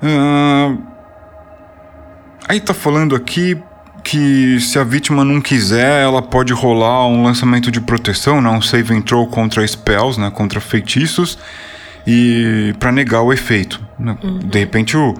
Uh, 0.04 0.78
Aí 2.48 2.60
tá 2.60 2.76
falando 2.76 3.16
aqui 3.16 3.58
que 4.04 4.60
se 4.60 4.78
a 4.78 4.84
vítima 4.84 5.26
não 5.26 5.42
quiser, 5.42 6.04
ela 6.04 6.22
pode 6.22 6.54
rolar 6.54 7.08
um 7.08 7.24
lançamento 7.24 7.72
de 7.72 7.82
proteção, 7.82 8.40
né? 8.40 8.50
um 8.52 8.62
save 8.62 8.94
and 8.94 9.02
throw 9.02 9.26
contra 9.26 9.66
spells, 9.66 10.20
né? 10.20 10.30
contra 10.30 10.62
feitiços, 10.62 11.40
e 12.06 12.76
para 12.78 12.92
negar 12.92 13.24
o 13.24 13.34
efeito. 13.34 13.82
Né? 13.98 14.16
Uhum. 14.22 14.38
De 14.38 14.60
repente 14.60 14.96
o, 14.96 15.16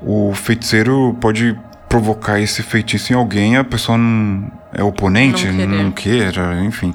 o 0.00 0.32
feiticeiro 0.32 1.14
pode 1.20 1.54
provocar 1.90 2.38
esse 2.38 2.62
feitiço 2.62 3.12
em 3.12 3.16
alguém, 3.16 3.56
a 3.56 3.64
pessoa 3.64 3.98
não 3.98 4.48
é 4.72 4.80
oponente, 4.82 5.44
não, 5.48 5.66
não 5.66 5.90
queira, 5.90 6.62
enfim. 6.62 6.94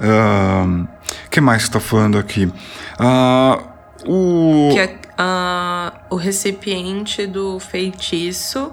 O 0.00 0.04
uh, 0.04 0.88
que 1.28 1.40
mais 1.40 1.64
está 1.64 1.80
falando 1.80 2.16
aqui? 2.16 2.44
Uh, 2.44 3.62
o... 4.06 4.70
Que 4.72 4.84
uh, 4.84 5.92
o 6.08 6.14
recipiente 6.14 7.26
do 7.26 7.58
feitiço 7.58 8.70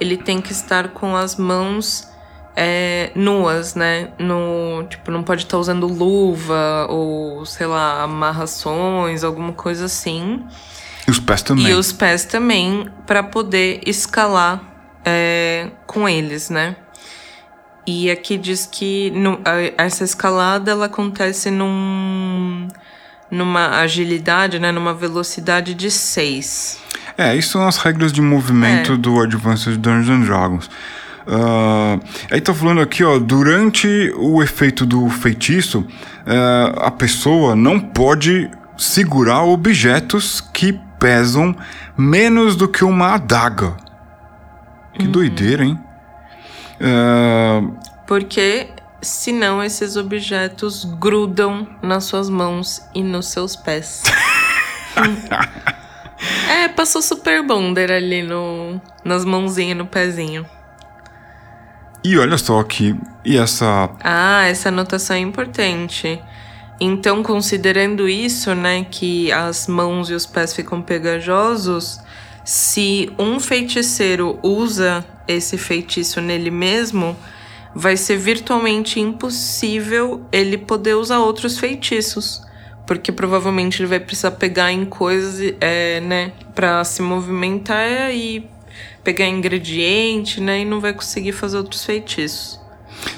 ele 0.00 0.16
tem 0.16 0.40
que 0.40 0.50
estar 0.50 0.88
com 0.88 1.14
as 1.14 1.36
mãos 1.36 2.08
é, 2.56 3.12
nuas, 3.14 3.76
né? 3.76 4.08
No, 4.18 4.84
tipo, 4.88 5.12
não 5.12 5.22
pode 5.22 5.44
estar 5.44 5.56
usando 5.56 5.86
luva 5.86 6.88
ou, 6.88 7.46
sei 7.46 7.66
lá, 7.68 8.02
amarrações, 8.02 9.22
alguma 9.22 9.52
coisa 9.52 9.84
assim. 9.84 10.44
E 11.06 11.10
os 11.12 11.20
pés 11.20 11.42
também. 11.42 11.68
E 11.68 11.74
os 11.74 11.92
pés 11.92 12.24
também, 12.24 12.88
para 13.06 13.22
poder 13.22 13.82
escalar 13.86 14.69
é, 15.04 15.68
com 15.86 16.08
eles, 16.08 16.50
né? 16.50 16.76
E 17.86 18.10
aqui 18.10 18.36
diz 18.36 18.66
que 18.66 19.10
no, 19.10 19.40
a, 19.44 19.82
essa 19.82 20.04
escalada 20.04 20.70
ela 20.70 20.86
acontece 20.86 21.50
num, 21.50 22.68
numa 23.30 23.80
agilidade, 23.80 24.58
né? 24.58 24.70
Numa 24.70 24.94
velocidade 24.94 25.74
de 25.74 25.90
6. 25.90 26.78
É, 27.16 27.36
isso 27.36 27.50
são 27.50 27.66
as 27.66 27.76
regras 27.78 28.12
de 28.12 28.20
movimento 28.20 28.92
é. 28.92 28.96
do 28.96 29.20
Advanced 29.20 29.76
Dungeons 29.76 30.08
and 30.08 30.20
Dragons. 30.20 30.70
Uh, 31.26 32.00
aí 32.30 32.40
tá 32.40 32.52
falando 32.54 32.80
aqui, 32.80 33.04
ó, 33.04 33.18
durante 33.18 34.12
o 34.16 34.42
efeito 34.42 34.86
do 34.86 35.08
feitiço, 35.08 35.80
uh, 35.80 36.80
a 36.80 36.90
pessoa 36.90 37.54
não 37.54 37.78
pode 37.78 38.50
segurar 38.76 39.42
objetos 39.42 40.40
que 40.40 40.72
pesam 40.98 41.54
menos 41.96 42.56
do 42.56 42.66
que 42.66 42.84
uma 42.84 43.14
adaga. 43.14 43.76
Que 44.94 45.06
uhum. 45.06 45.12
doideira, 45.12 45.64
hein? 45.64 45.78
Uh, 46.80 47.76
Porque 48.06 48.68
senão 49.02 49.62
esses 49.62 49.96
objetos 49.96 50.84
grudam 50.84 51.66
nas 51.82 52.04
suas 52.04 52.28
mãos 52.28 52.82
e 52.94 53.02
nos 53.02 53.28
seus 53.28 53.56
pés. 53.56 54.02
É, 56.48 56.68
passou 56.68 57.00
super 57.00 57.42
bonder 57.42 57.90
ali 57.90 58.22
no, 58.22 58.80
nas 59.02 59.24
mãozinhas, 59.24 59.78
no 59.78 59.86
pezinho. 59.86 60.44
E 62.04 62.18
olha 62.18 62.36
só 62.36 62.60
aqui, 62.60 62.94
e 63.24 63.38
essa. 63.38 63.90
Ah, 64.02 64.44
essa 64.46 64.68
anotação 64.68 65.16
é 65.16 65.20
importante. 65.20 66.22
Então, 66.80 67.22
considerando 67.22 68.08
isso, 68.08 68.54
né, 68.54 68.84
que 68.90 69.30
as 69.32 69.66
mãos 69.66 70.08
e 70.08 70.14
os 70.14 70.24
pés 70.24 70.54
ficam 70.54 70.80
pegajosos, 70.80 72.00
se 72.44 73.10
um 73.18 73.38
feiticeiro 73.38 74.38
usa 74.42 75.04
esse 75.26 75.56
feitiço 75.56 76.20
nele 76.20 76.50
mesmo, 76.50 77.16
vai 77.74 77.96
ser 77.96 78.16
virtualmente 78.16 78.98
impossível 78.98 80.24
ele 80.32 80.58
poder 80.58 80.94
usar 80.94 81.20
outros 81.20 81.58
feitiços 81.58 82.42
porque 82.90 83.12
provavelmente 83.12 83.80
ele 83.80 83.86
vai 83.86 84.00
precisar 84.00 84.32
pegar 84.32 84.72
em 84.72 84.84
coisas, 84.84 85.54
é, 85.60 86.00
né, 86.00 86.32
para 86.56 86.82
se 86.82 87.00
movimentar 87.00 88.12
e 88.12 88.50
pegar 89.04 89.26
ingrediente, 89.26 90.40
né, 90.40 90.62
e 90.62 90.64
não 90.64 90.80
vai 90.80 90.92
conseguir 90.92 91.30
fazer 91.30 91.56
outros 91.58 91.84
feitiços. 91.84 92.59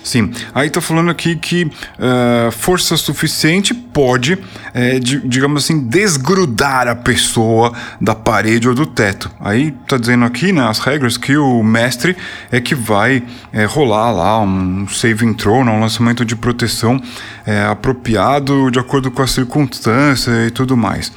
Sim, 0.03 0.33
aí 0.55 0.69
tá 0.69 0.81
falando 0.81 1.11
aqui 1.11 1.37
que 1.37 1.65
uh, 1.65 2.51
força 2.51 2.97
suficiente 2.97 3.73
pode, 3.73 4.39
é, 4.75 4.99
de, 4.99 5.21
digamos 5.21 5.65
assim, 5.65 5.87
desgrudar 5.87 6.89
a 6.89 6.95
pessoa 6.95 7.73
da 8.01 8.15
parede 8.15 8.69
ou 8.69 8.75
do 8.75 8.87
teto. 8.87 9.31
Aí 9.41 9.73
tá 9.87 9.97
dizendo 9.97 10.25
aqui, 10.25 10.53
né, 10.53 10.67
as 10.67 10.79
regras, 10.79 11.17
que 11.17 11.37
o 11.37 11.63
mestre 11.63 12.17
é 12.51 12.61
que 12.61 12.75
vai 12.75 13.23
é, 13.53 13.65
rolar 13.65 14.11
lá 14.11 14.41
um 14.41 14.89
saving 14.89 15.35
throw, 15.35 15.65
né, 15.65 15.71
um 15.71 15.81
lançamento 15.81 16.25
de 16.25 16.35
proteção 16.35 17.01
é, 17.47 17.65
apropriado 17.65 18.71
de 18.71 18.79
acordo 18.79 19.11
com 19.11 19.23
a 19.23 19.27
circunstância 19.27 20.47
e 20.47 20.51
tudo 20.51 20.77
mais. 20.77 21.13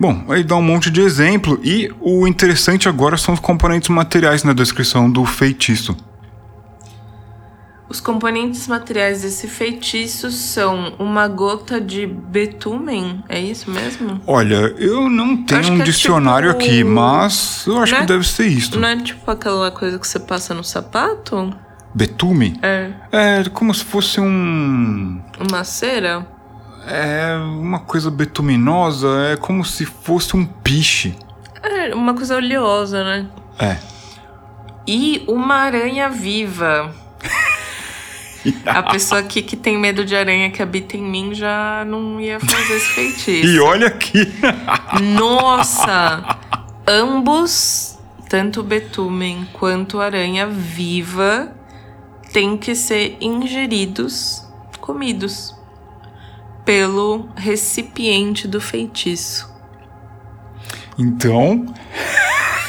Bom, 0.00 0.24
aí 0.28 0.44
dá 0.44 0.54
um 0.54 0.62
monte 0.62 0.90
de 0.90 1.00
exemplo 1.00 1.58
e 1.62 1.90
o 2.00 2.26
interessante 2.26 2.88
agora 2.88 3.16
são 3.16 3.34
os 3.34 3.40
componentes 3.40 3.88
materiais 3.88 4.44
na 4.44 4.52
descrição 4.52 5.10
do 5.10 5.24
feitiço. 5.24 5.96
Os 7.88 8.00
componentes 8.00 8.68
materiais 8.68 9.22
desse 9.22 9.48
feitiço 9.48 10.30
são 10.30 10.92
uma 10.98 11.26
gota 11.26 11.80
de 11.80 12.06
betumen, 12.06 13.24
é 13.28 13.40
isso 13.40 13.70
mesmo? 13.70 14.20
Olha, 14.26 14.74
eu 14.76 15.08
não 15.08 15.42
tenho 15.44 15.72
um 15.72 15.80
é 15.80 15.84
dicionário 15.84 16.52
tipo... 16.52 16.64
aqui, 16.64 16.84
mas 16.84 17.64
eu 17.66 17.78
acho 17.78 17.92
não 17.92 18.00
que 18.00 18.04
é, 18.04 18.06
deve 18.14 18.28
ser 18.28 18.46
isso. 18.46 18.78
Não 18.78 18.88
é 18.88 18.96
tipo 18.96 19.30
aquela 19.30 19.70
coisa 19.70 19.98
que 19.98 20.06
você 20.06 20.18
passa 20.18 20.52
no 20.52 20.62
sapato? 20.62 21.54
Betume? 21.94 22.60
É. 22.62 22.90
É 23.10 23.44
como 23.48 23.72
se 23.72 23.84
fosse 23.84 24.20
um. 24.20 25.22
Uma 25.48 25.64
cera? 25.64 26.26
É 26.86 27.36
uma 27.36 27.80
coisa 27.80 28.10
betuminosa, 28.10 29.08
é 29.32 29.36
como 29.36 29.64
se 29.64 29.86
fosse 29.86 30.36
um 30.36 30.44
piche. 30.44 31.16
É, 31.62 31.94
uma 31.94 32.12
coisa 32.12 32.36
oleosa, 32.36 33.02
né? 33.02 33.26
É. 33.58 33.78
E 34.86 35.24
uma 35.26 35.56
aranha 35.56 36.10
viva. 36.10 36.94
A 38.66 38.82
pessoa 38.82 39.20
aqui 39.20 39.42
que 39.42 39.56
tem 39.56 39.78
medo 39.78 40.04
de 40.04 40.14
aranha 40.14 40.50
que 40.50 40.62
habita 40.62 40.96
em 40.96 41.02
mim 41.02 41.34
já 41.34 41.84
não 41.86 42.20
ia 42.20 42.38
fazer 42.40 42.76
esse 42.76 42.88
feitiço. 42.94 43.46
E 43.46 43.60
olha 43.60 43.88
aqui! 43.88 44.26
Nossa! 45.14 46.38
Ambos, 46.86 47.98
tanto 48.28 48.60
o 48.60 48.62
betumen 48.62 49.46
quanto 49.52 50.00
a 50.00 50.06
aranha 50.06 50.46
viva, 50.46 51.54
têm 52.32 52.56
que 52.56 52.74
ser 52.74 53.16
ingeridos, 53.20 54.46
comidos, 54.80 55.54
pelo 56.64 57.28
recipiente 57.36 58.46
do 58.46 58.60
feitiço. 58.60 59.50
Então. 60.98 61.66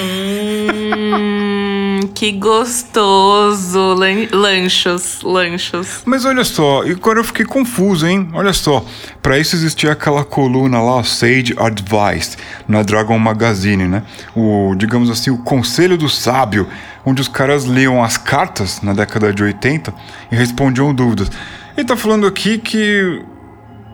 Hum, 0.02 2.00
que 2.16 2.32
gostoso. 2.32 3.96
Lanchos, 4.32 5.22
lanchos. 5.22 6.02
Mas 6.06 6.24
olha 6.26 6.44
só, 6.44 6.84
agora 6.84 7.20
eu 7.20 7.24
fiquei 7.24 7.46
confuso, 7.46 8.08
hein? 8.08 8.30
Olha 8.34 8.54
só, 8.54 8.86
para 9.22 9.38
isso 9.38 9.56
existia 9.56 9.92
aquela 9.92 10.24
coluna 10.24 10.82
lá, 10.82 11.04
Sage 11.04 11.54
Advice, 11.58 12.38
na 12.68 12.82
Dragon 12.84 13.20
Magazine, 13.20 13.88
né? 13.88 14.04
O, 14.36 14.74
digamos 14.76 15.10
assim, 15.10 15.30
o 15.30 15.40
Conselho 15.40 15.98
do 15.98 16.08
Sábio, 16.08 16.68
onde 17.06 17.22
os 17.22 17.28
caras 17.28 17.66
liam 17.66 18.04
as 18.04 18.18
cartas 18.18 18.82
na 18.82 18.94
década 18.94 19.34
de 19.34 19.44
80 19.44 19.94
e 20.32 20.36
respondiam 20.36 20.94
dúvidas. 20.94 21.30
Ele 21.76 21.86
tá 21.86 21.98
falando 21.98 22.26
aqui 22.26 22.58
que 22.58 23.22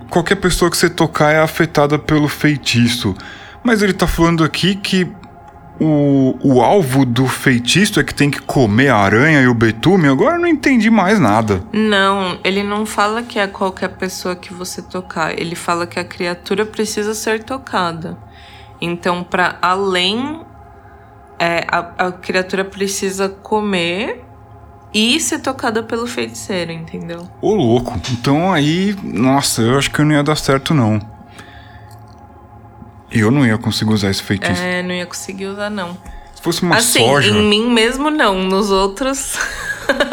qualquer 0.10 0.36
pessoa 0.36 0.70
que 0.70 0.78
você 0.78 0.89
tocar 0.89 1.32
é 1.32 1.39
afetada 1.39 1.98
pelo 1.98 2.28
feitiço. 2.28 3.15
Mas 3.63 3.82
ele 3.82 3.93
tá 3.93 4.06
falando 4.06 4.43
aqui 4.43 4.76
que 4.76 5.08
o, 5.80 6.38
o 6.41 6.61
alvo 6.61 7.05
do 7.05 7.28
feitiço 7.28 7.99
é 7.99 8.03
que 8.03 8.13
tem 8.13 8.32
que 8.32 8.41
comer 8.41 8.89
a 8.89 8.97
aranha 8.97 9.41
e 9.41 9.47
o 9.47 9.53
betume? 9.53 10.07
Agora 10.07 10.36
eu 10.36 10.41
não 10.41 10.47
entendi 10.47 10.89
mais 10.89 11.19
nada. 11.19 11.63
Não, 11.73 12.39
ele 12.43 12.63
não 12.63 12.86
fala 12.86 13.23
que 13.23 13.38
é 13.38 13.47
qualquer 13.47 13.89
pessoa 13.89 14.36
que 14.36 14.53
você 14.53 14.82
tocar. 14.82 15.38
Ele 15.38 15.55
fala 15.55 15.86
que 15.86 15.99
a 15.99 16.03
criatura 16.03 16.65
precisa 16.65 17.13
ser 17.13 17.43
tocada. 17.43 18.17
Então, 18.82 19.23
para 19.23 19.57
além. 19.61 20.41
É, 21.38 21.65
a, 21.69 22.07
a 22.07 22.11
criatura 22.13 22.63
precisa 22.63 23.28
comer 23.28 24.23
e 24.93 25.19
ser 25.19 25.39
tocada 25.39 25.84
pelo 25.84 26.07
feiticeiro, 26.07 26.71
entendeu? 26.71 27.28
Ô, 27.41 27.53
louco. 27.53 27.99
Então 28.13 28.53
aí, 28.53 28.95
nossa, 29.03 29.61
eu 29.61 29.78
acho 29.78 29.91
que 29.91 29.99
eu 29.99 30.05
não 30.05 30.13
ia 30.15 30.23
dar 30.23 30.38
certo, 30.38 30.73
não. 30.73 31.14
Eu 33.12 33.32
não 33.32 33.45
ia 33.45 33.58
conseguir 33.58 33.93
usar 33.93 34.10
esse 34.10 34.24
feitiço. 34.24 34.62
É, 34.62 34.82
não 34.82 34.93
ia 34.93 35.06
conseguir 35.06 35.45
usar, 35.45 35.70
não. 35.70 35.97
Se 36.34 36.41
fosse 36.41 36.64
uma 36.64 36.76
assim, 36.76 36.99
soja. 36.99 37.30
Em 37.30 37.43
mim 37.43 37.70
mesmo, 37.70 38.10
não. 38.10 38.43
Nos 38.43 38.72
outros. 38.72 39.38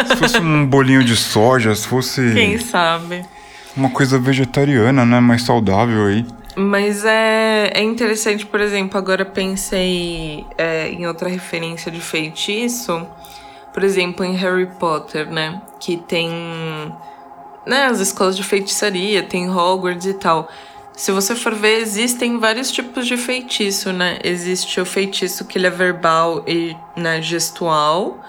se 0.06 0.16
fosse 0.16 0.38
um 0.40 0.66
bolinho 0.66 1.02
de 1.02 1.16
soja, 1.16 1.74
se 1.74 1.86
fosse. 1.86 2.32
Quem 2.32 2.58
sabe? 2.58 3.24
Uma 3.76 3.90
coisa 3.90 4.18
vegetariana, 4.18 5.04
né? 5.04 5.20
Mais 5.20 5.42
saudável 5.42 6.06
aí. 6.06 6.26
Mas 6.54 7.04
é, 7.04 7.70
é 7.74 7.82
interessante, 7.82 8.44
por 8.44 8.60
exemplo, 8.60 8.98
agora 8.98 9.24
pensei 9.24 10.46
é, 10.58 10.90
em 10.90 11.06
outra 11.06 11.28
referência 11.28 11.90
de 11.90 12.00
feitiço. 12.00 13.06
Por 13.72 13.82
exemplo, 13.82 14.22
em 14.22 14.36
Harry 14.36 14.66
Potter, 14.78 15.30
né? 15.30 15.62
Que 15.80 15.96
tem 15.96 16.30
né, 17.66 17.84
as 17.84 18.00
escolas 18.00 18.36
de 18.36 18.42
feitiçaria, 18.42 19.22
tem 19.22 19.48
Hogwarts 19.48 20.06
e 20.06 20.14
tal. 20.14 20.48
Se 20.94 21.10
você 21.10 21.34
for 21.34 21.54
ver, 21.54 21.78
existem 21.78 22.38
vários 22.38 22.70
tipos 22.70 23.06
de 23.06 23.16
feitiço, 23.16 23.92
né? 23.92 24.18
Existe 24.22 24.80
o 24.80 24.84
feitiço 24.84 25.44
que 25.44 25.58
ele 25.58 25.66
é 25.66 25.70
verbal 25.70 26.44
e 26.46 26.76
né, 26.96 27.22
gestual. 27.22 28.20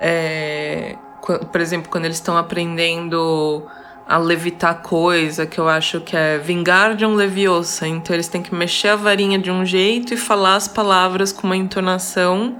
É, 0.00 0.96
por 1.20 1.60
exemplo, 1.60 1.90
quando 1.90 2.04
eles 2.04 2.16
estão 2.16 2.36
aprendendo 2.36 3.66
a 4.06 4.18
levitar 4.18 4.82
coisa, 4.82 5.46
que 5.46 5.58
eu 5.58 5.68
acho 5.68 6.00
que 6.00 6.16
é 6.16 6.38
vingar 6.38 6.94
de 6.94 7.04
um 7.06 7.14
leviosa. 7.14 7.88
Então 7.88 8.14
eles 8.14 8.28
têm 8.28 8.42
que 8.42 8.54
mexer 8.54 8.88
a 8.88 8.96
varinha 8.96 9.38
de 9.38 9.50
um 9.50 9.64
jeito 9.64 10.14
e 10.14 10.16
falar 10.16 10.56
as 10.56 10.68
palavras 10.68 11.32
com 11.32 11.46
uma 11.46 11.56
entonação 11.56 12.58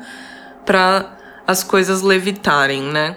para 0.65 1.17
as 1.47 1.63
coisas 1.63 2.01
levitarem, 2.01 2.83
né? 2.83 3.17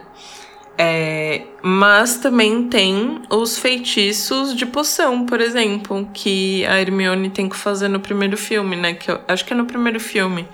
É, 0.78 1.42
mas 1.64 2.18
também 2.18 2.70
tem 2.70 3.24
os 3.32 3.58
feitiços 3.58 4.56
de 4.56 4.64
poção, 4.64 5.26
por 5.26 5.42
exemplo, 5.42 6.08
que 6.14 6.64
a 6.68 6.80
Hermione 6.80 7.32
tem 7.32 7.50
que 7.50 7.56
fazer 7.56 7.88
no 7.88 8.00
primeiro 8.00 8.38
filme, 8.38 8.76
né? 8.76 8.94
Que 8.94 9.10
eu, 9.10 9.20
acho 9.28 9.44
que 9.44 9.54
é 9.54 9.56
no 9.56 9.66
primeiro 9.66 10.00
filme. 10.00 10.48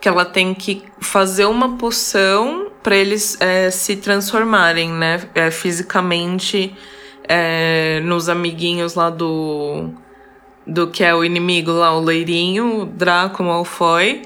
Que 0.00 0.08
ela 0.08 0.24
tem 0.24 0.54
que 0.54 0.82
fazer 0.98 1.44
uma 1.44 1.76
poção 1.76 2.70
para 2.82 2.96
eles 2.96 3.38
é, 3.40 3.70
se 3.70 3.96
transformarem, 3.96 4.90
né? 4.90 5.28
É, 5.34 5.50
fisicamente 5.50 6.74
é, 7.28 8.00
nos 8.02 8.28
amiguinhos 8.28 8.94
lá 8.94 9.10
do. 9.10 9.90
Do 10.66 10.86
que 10.86 11.04
é 11.04 11.14
o 11.14 11.22
inimigo 11.22 11.70
lá, 11.70 11.94
o 11.94 12.00
Leirinho, 12.00 12.80
o 12.80 12.86
Draco 12.86 13.42
Malfoy 13.42 14.22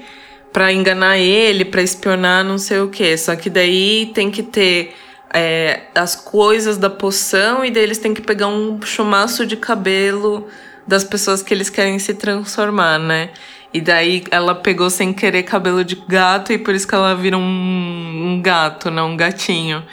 para 0.53 0.73
enganar 0.73 1.17
ele, 1.17 1.63
para 1.63 1.81
espionar, 1.81 2.43
não 2.43 2.57
sei 2.57 2.79
o 2.79 2.89
que. 2.89 3.15
Só 3.17 3.35
que 3.35 3.49
daí 3.49 4.11
tem 4.13 4.31
que 4.31 4.41
ter 4.41 4.95
é, 5.33 5.81
as 5.93 6.15
coisas 6.15 6.77
da 6.77 6.89
poção 6.89 7.63
e 7.63 7.71
daí 7.71 7.83
eles 7.83 7.97
têm 7.97 8.13
que 8.13 8.21
pegar 8.21 8.47
um 8.47 8.81
chumaço 8.81 9.45
de 9.45 9.55
cabelo 9.55 10.47
das 10.87 11.03
pessoas 11.03 11.43
que 11.43 11.53
eles 11.53 11.69
querem 11.69 11.99
se 11.99 12.13
transformar, 12.15 12.97
né? 12.97 13.29
E 13.71 13.79
daí 13.79 14.23
ela 14.31 14.55
pegou 14.55 14.89
sem 14.89 15.13
querer 15.13 15.43
cabelo 15.43 15.83
de 15.83 15.95
gato 16.07 16.51
e 16.51 16.57
por 16.57 16.73
isso 16.73 16.87
que 16.87 16.95
ela 16.95 17.13
vira 17.13 17.37
um, 17.37 17.41
um 17.41 18.41
gato, 18.41 18.89
não 18.89 19.11
um 19.11 19.17
gatinho. 19.17 19.83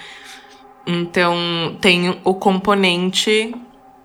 Então 0.87 1.77
tem 1.81 2.19
o 2.25 2.35
componente 2.35 3.55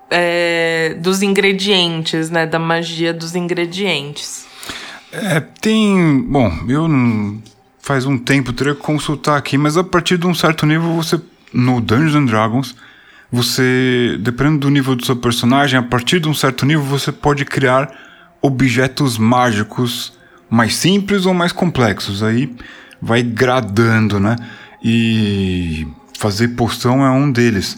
é, 0.10 0.96
dos 1.00 1.22
ingredientes, 1.22 2.30
né? 2.30 2.46
Da 2.46 2.60
magia 2.60 3.14
dos 3.14 3.34
ingredientes. 3.34 4.46
É, 5.14 5.40
tem. 5.40 6.22
Bom, 6.22 6.52
eu 6.68 6.90
não 6.90 7.42
faz 7.82 8.06
um 8.06 8.18
tempo, 8.18 8.54
teria 8.54 8.76
que 8.76 8.82
consultar 8.82 9.38
aqui, 9.38 9.58
mas 9.58 9.78
a 9.78 9.84
partir 9.84 10.18
de 10.18 10.28
um 10.28 10.34
certo 10.34 10.66
nível 10.66 10.94
você. 10.94 11.20
No 11.54 11.82
Dungeons 11.82 12.16
and 12.16 12.26
Dragons, 12.26 12.76
você. 13.30 14.18
Dependendo 14.22 14.60
do 14.60 14.70
nível 14.70 14.96
do 14.96 15.06
seu 15.06 15.16
personagem, 15.18 15.78
a 15.78 15.84
partir 15.84 16.20
de 16.20 16.30
um 16.30 16.34
certo 16.34 16.66
nível 16.66 16.84
você 16.84 17.12
pode 17.12 17.44
criar 17.44 17.92
objetos 18.42 19.18
mágicos 19.18 20.14
mais 20.50 20.76
simples 20.76 21.26
ou 21.26 21.34
mais 21.34 21.52
complexos. 21.52 22.24
Aí 22.24 22.56
vai 23.02 23.22
gradando, 23.22 24.20
né? 24.20 24.38
E 24.84 25.86
fazer 26.18 26.50
poção 26.50 27.06
é 27.06 27.10
um 27.10 27.32
deles. 27.32 27.78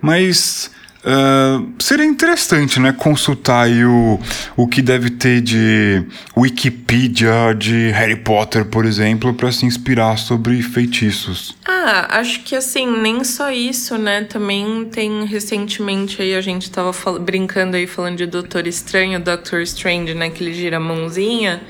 Mas 0.00 0.70
Uh, 1.04 1.72
seria 1.78 2.04
interessante, 2.04 2.80
né? 2.80 2.92
Consultar 2.92 3.68
o, 3.68 4.18
o 4.56 4.66
que 4.66 4.82
deve 4.82 5.10
ter 5.10 5.40
de 5.40 6.04
Wikipedia 6.36 7.54
de 7.56 7.90
Harry 7.90 8.16
Potter, 8.16 8.64
por 8.64 8.84
exemplo, 8.84 9.32
para 9.32 9.52
se 9.52 9.64
inspirar 9.64 10.18
sobre 10.18 10.60
feitiços. 10.60 11.56
Ah, 11.66 12.18
acho 12.18 12.42
que 12.42 12.56
assim, 12.56 13.00
nem 13.00 13.22
só 13.22 13.50
isso, 13.50 13.96
né? 13.96 14.24
Também 14.24 14.86
tem 14.86 15.24
recentemente 15.24 16.20
aí 16.20 16.34
a 16.34 16.40
gente 16.40 16.70
tava 16.70 16.92
brincando 17.18 17.76
aí 17.76 17.86
falando 17.86 18.16
de 18.16 18.26
Doutor 18.26 18.66
Estranho, 18.66 19.20
Doctor 19.20 19.60
Strange, 19.62 20.14
né? 20.14 20.30
Que 20.30 20.42
ele 20.42 20.52
gira 20.52 20.78
a 20.78 20.80
mãozinha. 20.80 21.62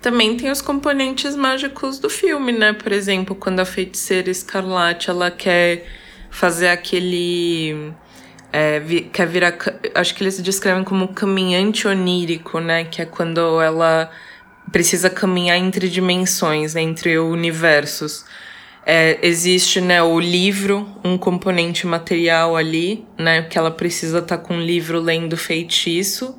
Também 0.00 0.36
tem 0.36 0.50
os 0.50 0.62
componentes 0.62 1.36
mágicos 1.36 1.98
do 1.98 2.08
filme, 2.08 2.52
né? 2.52 2.72
Por 2.72 2.92
exemplo, 2.92 3.34
quando 3.34 3.60
a 3.60 3.64
feiticeira 3.64 4.30
Escarlate 4.30 5.10
ela 5.10 5.30
quer 5.30 5.86
fazer 6.30 6.68
aquele 6.68 7.92
é, 8.52 8.80
quer 9.12 9.26
virar. 9.26 9.56
Acho 9.94 10.14
que 10.14 10.22
eles 10.22 10.40
descrevem 10.42 10.84
como 10.84 11.08
caminhante 11.08 11.86
onírico, 11.86 12.58
né? 12.60 12.84
Que 12.84 13.02
é 13.02 13.04
quando 13.04 13.60
ela 13.60 14.10
precisa 14.72 15.10
caminhar 15.10 15.58
entre 15.58 15.88
dimensões, 15.88 16.74
né, 16.74 16.82
entre 16.82 17.18
universos. 17.18 18.24
É, 18.86 19.18
existe 19.22 19.80
né, 19.80 20.02
o 20.02 20.18
livro, 20.18 20.88
um 21.04 21.18
componente 21.18 21.86
material 21.86 22.56
ali, 22.56 23.04
né? 23.18 23.42
Que 23.42 23.58
ela 23.58 23.70
precisa 23.70 24.18
estar 24.18 24.38
tá 24.38 24.42
com 24.42 24.54
um 24.54 24.60
livro 24.60 25.00
lendo 25.00 25.36
feitiço. 25.36 26.38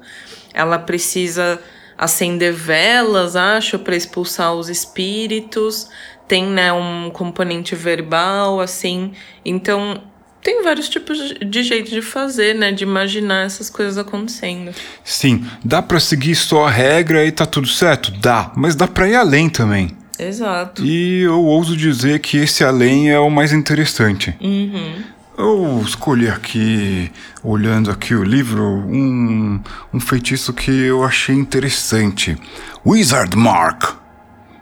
Ela 0.54 0.80
precisa 0.80 1.62
acender 1.98 2.52
velas, 2.52 3.36
acho, 3.36 3.80
para 3.80 3.96
expulsar 3.96 4.54
os 4.54 4.70
espíritos. 4.70 5.90
Tem 6.28 6.46
né, 6.46 6.74
um 6.74 7.10
componente 7.12 7.76
verbal, 7.76 8.60
assim. 8.60 9.14
Então, 9.46 10.02
tem 10.42 10.64
vários 10.64 10.90
tipos 10.90 11.36
de 11.40 11.64
jeito 11.64 11.92
de 11.92 12.02
fazer, 12.02 12.56
né? 12.56 12.72
De 12.72 12.84
imaginar 12.84 13.46
essas 13.46 13.70
coisas 13.70 13.98
acontecendo. 13.98 14.72
Sim, 15.04 15.46
dá 15.64 15.82
para 15.82 16.00
seguir 16.00 16.36
só 16.36 16.66
a 16.66 16.70
regra 16.70 17.26
e 17.26 17.32
tá 17.32 17.46
tudo 17.46 17.68
certo? 17.68 18.12
Dá, 18.12 18.52
mas 18.56 18.76
dá 18.76 18.88
pra 18.88 19.08
ir 19.08 19.16
além 19.16 19.50
também. 19.50 19.96
Exato. 20.18 20.86
E 20.86 21.22
eu 21.22 21.44
ouso 21.44 21.76
dizer 21.76 22.20
que 22.20 22.38
esse 22.38 22.64
além 22.64 23.10
é 23.10 23.20
o 23.20 23.30
mais 23.30 23.52
interessante. 23.52 24.36
Uhum. 24.40 25.02
Eu 25.38 25.82
escolhi 25.84 26.28
aqui, 26.28 27.12
olhando 27.44 27.90
aqui 27.90 28.14
o 28.14 28.24
livro, 28.24 28.64
um, 28.64 29.60
um 29.94 30.00
feitiço 30.00 30.54
que 30.54 30.70
eu 30.70 31.04
achei 31.04 31.36
interessante. 31.36 32.38
Wizard 32.86 33.36
Mark. 33.36 33.96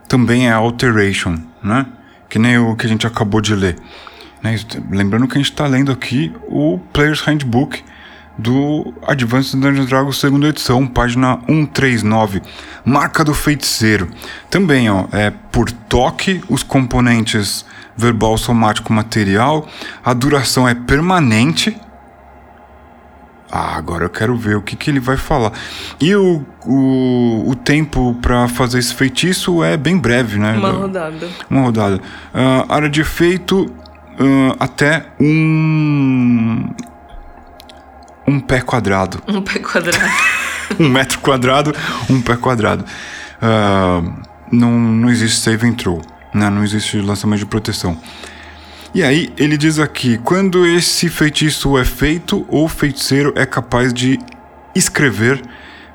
Também 0.07 0.47
é 0.47 0.51
Alteration, 0.51 1.37
né? 1.61 1.85
Que 2.29 2.39
nem 2.39 2.57
o 2.57 2.75
que 2.75 2.85
a 2.85 2.89
gente 2.89 3.05
acabou 3.05 3.41
de 3.41 3.53
ler. 3.53 3.75
Né? 4.41 4.57
Lembrando 4.89 5.27
que 5.27 5.33
a 5.33 5.37
gente 5.37 5.51
está 5.51 5.67
lendo 5.67 5.91
aqui 5.91 6.33
o 6.47 6.79
Player's 6.93 7.21
Handbook 7.21 7.83
do 8.39 8.93
Advanced 9.05 9.59
Dungeons 9.59 9.87
Dragons 9.87 10.17
segunda 10.17 10.47
edição, 10.47 10.87
página 10.87 11.39
139, 11.45 12.41
marca 12.85 13.23
do 13.23 13.33
feiticeiro. 13.33 14.07
Também, 14.49 14.89
ó, 14.89 15.05
é 15.11 15.31
por 15.51 15.69
toque 15.69 16.41
os 16.47 16.63
componentes 16.63 17.65
verbal, 17.97 18.37
somático, 18.37 18.93
material. 18.93 19.67
A 20.03 20.13
duração 20.13 20.67
é 20.67 20.73
permanente. 20.73 21.75
Ah, 23.51 23.75
agora 23.75 24.05
eu 24.05 24.09
quero 24.09 24.37
ver 24.37 24.55
o 24.55 24.61
que, 24.61 24.75
que 24.75 24.89
ele 24.89 24.99
vai 24.99 25.17
falar. 25.17 25.51
E 25.99 26.15
o, 26.15 26.45
o, 26.65 27.49
o 27.49 27.55
tempo 27.55 28.15
para 28.21 28.47
fazer 28.47 28.79
esse 28.79 28.93
feitiço 28.93 29.63
é 29.63 29.75
bem 29.75 29.97
breve, 29.97 30.39
né? 30.39 30.55
Uma 30.55 30.71
rodada. 30.71 31.27
Uma 31.49 31.61
rodada. 31.61 31.95
Uh, 31.97 32.71
área 32.71 32.87
de 32.87 33.01
efeito 33.01 33.73
uh, 34.19 34.55
até 34.59 35.05
um 35.19 36.69
um 38.27 38.39
pé 38.39 38.61
quadrado. 38.61 39.21
Um 39.27 39.41
pé 39.41 39.59
quadrado. 39.59 40.13
um 40.79 40.87
metro 40.87 41.19
quadrado, 41.19 41.73
um 42.09 42.21
pé 42.21 42.35
quadrado. 42.35 42.85
Uh, 43.41 44.13
não, 44.51 44.71
não 44.79 45.09
existe 45.09 45.39
save 45.39 45.67
and 45.67 45.73
throw, 45.73 46.01
né? 46.33 46.49
não 46.49 46.63
existe 46.63 46.99
lançamento 46.99 47.39
de 47.39 47.45
proteção. 47.45 47.97
E 48.93 49.03
aí 49.03 49.33
ele 49.37 49.57
diz 49.57 49.79
aqui: 49.79 50.17
quando 50.19 50.65
esse 50.65 51.09
feitiço 51.09 51.77
é 51.77 51.85
feito, 51.85 52.45
o 52.49 52.67
feiticeiro 52.67 53.33
é 53.35 53.45
capaz 53.45 53.93
de 53.93 54.19
escrever 54.75 55.41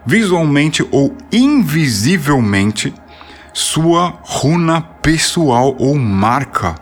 visualmente 0.06 0.86
ou 0.90 1.16
invisivelmente 1.32 2.92
sua 3.52 4.18
runa 4.22 4.80
pessoal 4.80 5.76
ou 5.78 5.94
marca 5.94 6.74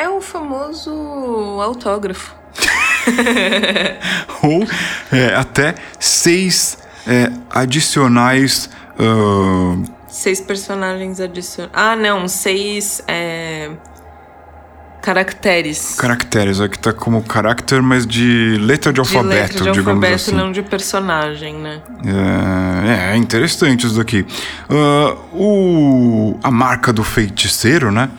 é 0.00 0.08
o 0.08 0.20
famoso 0.20 0.90
autógrafo. 1.60 2.34
Ou 4.42 4.66
é, 5.12 5.34
até 5.34 5.74
seis 5.98 6.78
é, 7.06 7.30
adicionais. 7.50 8.70
Uh... 8.98 9.84
Seis 10.08 10.40
personagens 10.40 11.20
adicionais. 11.20 11.72
Ah, 11.74 11.94
não, 11.94 12.26
seis. 12.26 13.02
É... 13.06 13.70
Caracteres. 15.02 15.96
Caracteres, 15.96 16.60
aqui 16.60 16.78
tá 16.78 16.92
como 16.92 17.22
caráter, 17.22 17.80
mas 17.80 18.06
de 18.06 18.58
letra 18.60 18.92
de, 18.92 18.96
de 18.96 19.00
alfabeto, 19.00 19.28
letra 19.28 19.64
de 19.64 19.70
digamos 19.70 19.88
alfabeto, 19.88 20.14
assim. 20.14 20.34
não 20.34 20.52
de 20.52 20.62
personagem, 20.62 21.54
né? 21.54 21.80
É, 22.84 23.14
é 23.14 23.16
interessante 23.16 23.86
isso 23.86 23.96
daqui. 23.96 24.26
Uh, 24.68 25.18
o, 25.32 26.38
a 26.42 26.50
marca 26.50 26.92
do 26.92 27.02
feiticeiro, 27.02 27.90
né? 27.90 28.10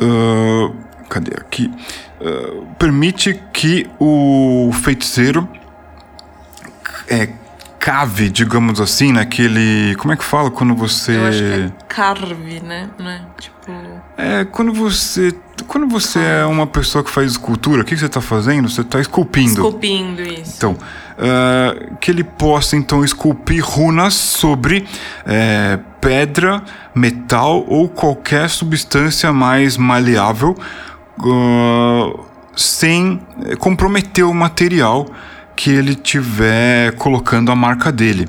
Uh, 0.00 0.87
cadê 1.08 1.32
aqui? 1.36 1.70
Uh, 2.20 2.66
permite 2.78 3.40
que 3.52 3.86
o 3.98 4.70
feiticeiro 4.72 5.48
é, 7.08 7.28
cave, 7.78 8.28
digamos 8.28 8.80
assim, 8.80 9.12
naquele. 9.12 9.94
Como 9.96 10.12
é 10.12 10.16
que 10.16 10.24
fala 10.24 10.50
quando 10.50 10.74
você. 10.74 11.16
Eu 11.16 11.26
acho 11.26 11.38
que 11.38 11.44
é 11.44 11.72
carve, 11.88 12.60
né? 12.60 12.90
É? 12.98 13.20
Tipo. 13.40 13.72
É, 14.16 14.44
quando 14.44 14.72
você. 14.72 15.34
Quando 15.66 15.88
você 15.88 16.20
é 16.20 16.44
uma 16.46 16.66
pessoa 16.66 17.02
que 17.02 17.10
faz 17.10 17.32
escultura, 17.32 17.82
o 17.82 17.84
que 17.84 17.96
você 17.96 18.06
está 18.06 18.20
fazendo? 18.20 18.68
Você 18.68 18.82
está 18.82 19.00
esculpindo. 19.00 19.52
Esculpindo, 19.52 20.22
isso. 20.22 20.54
Então, 20.56 20.72
uh, 20.72 21.96
que 21.96 22.10
ele 22.10 22.22
possa 22.22 22.76
então 22.76 23.04
esculpir 23.04 23.64
runas 23.64 24.14
sobre 24.14 24.86
é, 25.26 25.78
pedra, 26.00 26.62
metal 26.94 27.64
ou 27.66 27.88
qualquer 27.88 28.48
substância 28.48 29.32
mais 29.32 29.76
maleável, 29.76 30.56
uh, 31.20 32.24
sem 32.56 33.20
comprometer 33.58 34.24
o 34.24 34.34
material 34.34 35.06
que 35.54 35.70
ele 35.70 35.94
tiver 35.94 36.92
colocando 36.96 37.50
a 37.50 37.56
marca 37.56 37.90
dele. 37.90 38.28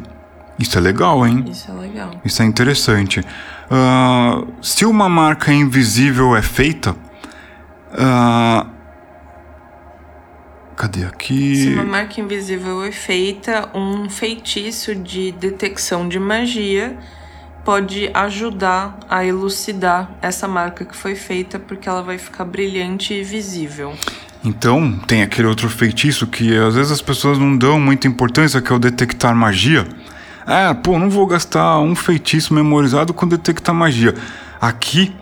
Isso 0.57 0.77
é 0.77 0.81
legal, 0.81 1.25
hein? 1.25 1.45
Isso 1.49 1.71
é 1.71 1.73
legal. 1.73 2.11
Isso 2.25 2.41
é 2.41 2.45
interessante. 2.45 3.19
Uh, 3.19 4.47
se 4.61 4.85
uma 4.85 5.07
marca 5.07 5.53
invisível 5.53 6.35
é 6.35 6.41
feita. 6.41 6.95
Uh, 7.93 8.69
cadê 10.75 11.05
aqui? 11.05 11.55
Se 11.55 11.73
uma 11.73 11.83
marca 11.83 12.19
invisível 12.19 12.83
é 12.83 12.91
feita, 12.91 13.69
um 13.73 14.09
feitiço 14.09 14.93
de 14.95 15.31
detecção 15.31 16.09
de 16.09 16.19
magia 16.19 16.97
pode 17.70 18.09
ajudar 18.15 18.97
a 19.07 19.24
elucidar 19.24 20.09
essa 20.24 20.47
marca 20.47 20.84
que 20.84 20.95
foi 20.95 21.13
feita, 21.13 21.59
porque 21.59 21.88
ela 21.88 22.01
vai 22.01 22.17
ficar 22.17 22.43
brilhante 22.43 23.13
e 23.13 23.24
visível. 23.24 23.93
Então, 24.43 24.97
tem 25.05 25.22
aquele 25.22 25.47
outro 25.47 25.70
feitiço 25.70 26.26
que 26.26 26.57
às 26.57 26.74
vezes 26.74 26.91
as 26.91 26.99
pessoas 26.99 27.38
não 27.38 27.55
dão 27.55 27.80
muita 27.80 28.07
importância, 28.07 28.59
que 28.59 28.74
é 28.74 28.76
o 28.76 28.80
detectar 28.80 29.36
magia. 29.36 29.88
Ah, 30.47 30.74
pô, 30.74 30.97
não 30.97 31.11
vou 31.11 31.28
gastar 31.28 31.80
um 31.80 31.93
feitiço 31.93 32.55
memorizado 32.55 33.13
com 33.13 33.28
detectar 33.28 33.76
magia. 33.76 34.15
Aqui 34.59 35.15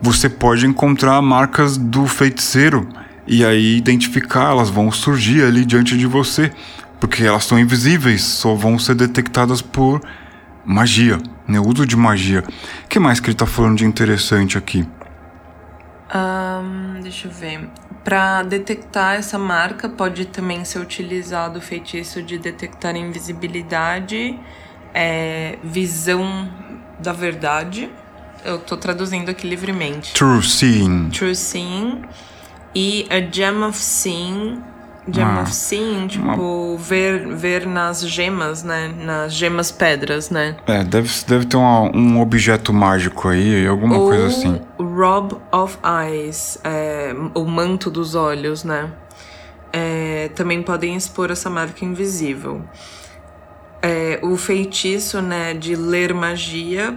você 0.00 0.28
pode 0.28 0.66
encontrar 0.66 1.22
marcas 1.22 1.76
do 1.76 2.08
feiticeiro 2.08 2.88
e 3.28 3.44
aí 3.44 3.76
identificar, 3.76 4.50
elas 4.50 4.70
vão 4.70 4.90
surgir 4.90 5.44
ali 5.44 5.64
diante 5.64 5.96
de 5.96 6.08
você, 6.08 6.50
porque 6.98 7.22
elas 7.22 7.44
são 7.44 7.60
invisíveis, 7.60 8.24
só 8.24 8.56
vão 8.56 8.76
ser 8.76 8.96
detectadas 8.96 9.62
por 9.62 10.00
magia, 10.64 11.18
né? 11.46 11.58
O 11.58 11.68
uso 11.68 11.86
de 11.86 11.96
magia. 11.96 12.44
O 12.84 12.88
que 12.88 12.98
mais 12.98 13.20
que 13.20 13.26
ele 13.26 13.34
está 13.34 13.46
falando 13.46 13.78
de 13.78 13.84
interessante 13.84 14.56
aqui? 14.56 14.86
Um, 16.14 17.00
deixa 17.00 17.28
eu 17.28 17.32
ver. 17.32 17.68
Para 18.04 18.42
detectar 18.42 19.14
essa 19.14 19.38
marca, 19.38 19.88
pode 19.88 20.26
também 20.26 20.64
ser 20.64 20.80
utilizado 20.80 21.58
o 21.58 21.62
feitiço 21.62 22.22
de 22.22 22.38
detectar 22.38 22.96
invisibilidade, 22.96 24.38
é, 24.92 25.58
visão 25.62 26.50
da 26.98 27.12
verdade. 27.12 27.88
Eu 28.44 28.58
tô 28.58 28.76
traduzindo 28.76 29.30
aqui 29.30 29.48
livremente. 29.48 30.12
True 30.14 30.42
Seeing. 30.42 31.10
True 31.10 31.34
Seeing. 31.34 32.02
E 32.74 33.06
a 33.08 33.20
Gem 33.20 33.62
of 33.62 33.78
Seeing. 33.78 34.62
Gem 35.08 35.24
Ah, 35.24 35.42
of 35.42 35.52
Seeing, 35.52 36.06
tipo, 36.06 36.76
ver, 36.78 37.26
ver 37.34 37.66
nas 37.66 38.06
gemas, 38.06 38.62
né? 38.62 38.92
Nas 39.04 39.34
gemas 39.34 39.72
pedras, 39.72 40.30
né? 40.30 40.56
É, 40.66 40.84
deve, 40.84 41.10
deve 41.26 41.44
ter 41.46 41.56
uma- 41.56 41.90
um 41.96 42.20
objeto 42.20 42.72
mágico 42.72 43.28
aí, 43.28 43.66
alguma 43.66 43.96
Ou 43.98 44.08
coisa 44.08 44.26
assim. 44.28 44.60
Rob 44.78 45.34
of 45.50 45.76
Eyes, 45.84 46.56
é, 46.62 47.12
o 47.34 47.44
manto 47.44 47.90
dos 47.90 48.14
olhos, 48.14 48.62
né? 48.62 48.90
É, 49.72 50.30
também 50.36 50.62
podem 50.62 50.94
expor 50.94 51.30
essa 51.32 51.50
marca 51.50 51.84
invisível. 51.84 52.62
É, 53.80 54.20
o 54.22 54.36
feitiço, 54.36 55.20
né, 55.20 55.54
de 55.54 55.74
ler 55.74 56.14
magia 56.14 56.96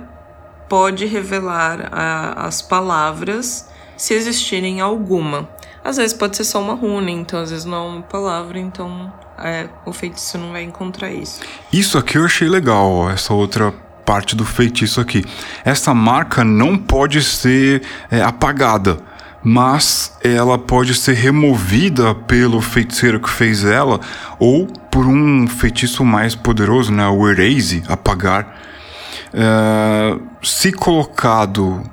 pode 0.69 1.05
revelar 1.05 1.89
a- 1.91 2.45
as 2.45 2.61
palavras 2.61 3.67
se 3.97 4.13
existirem 4.13 4.81
alguma. 4.81 5.49
Às 5.85 5.97
vezes 5.97 6.13
pode 6.13 6.35
ser 6.35 6.43
só 6.43 6.59
uma 6.59 6.73
runa, 6.73 7.11
então 7.11 7.39
às 7.39 7.51
vezes 7.51 7.63
não 7.63 7.77
é 7.77 7.87
uma 7.87 8.01
palavra, 8.01 8.57
então 8.57 9.13
é, 9.37 9.69
o 9.85 9.93
feitiço 9.93 10.35
não 10.35 10.51
vai 10.51 10.63
encontrar 10.63 11.11
isso. 11.11 11.41
Isso 11.71 11.95
aqui 11.95 12.17
eu 12.17 12.25
achei 12.25 12.49
legal, 12.49 13.07
essa 13.07 13.35
outra 13.35 13.71
parte 14.03 14.35
do 14.35 14.43
feitiço 14.43 14.99
aqui. 14.99 15.23
Essa 15.63 15.93
marca 15.93 16.43
não 16.43 16.75
pode 16.75 17.21
ser 17.21 17.83
é, 18.09 18.19
apagada, 18.19 18.97
mas 19.43 20.17
ela 20.23 20.57
pode 20.57 20.95
ser 20.95 21.13
removida 21.13 22.15
pelo 22.15 22.61
feiticeiro 22.61 23.19
que 23.19 23.29
fez 23.29 23.63
ela 23.63 23.99
ou 24.39 24.65
por 24.89 25.05
um 25.05 25.45
feitiço 25.45 26.03
mais 26.03 26.33
poderoso, 26.33 26.91
né, 26.91 27.07
o 27.07 27.29
erase, 27.29 27.83
apagar. 27.87 28.59
É, 29.31 30.17
se 30.41 30.71
colocado 30.71 31.83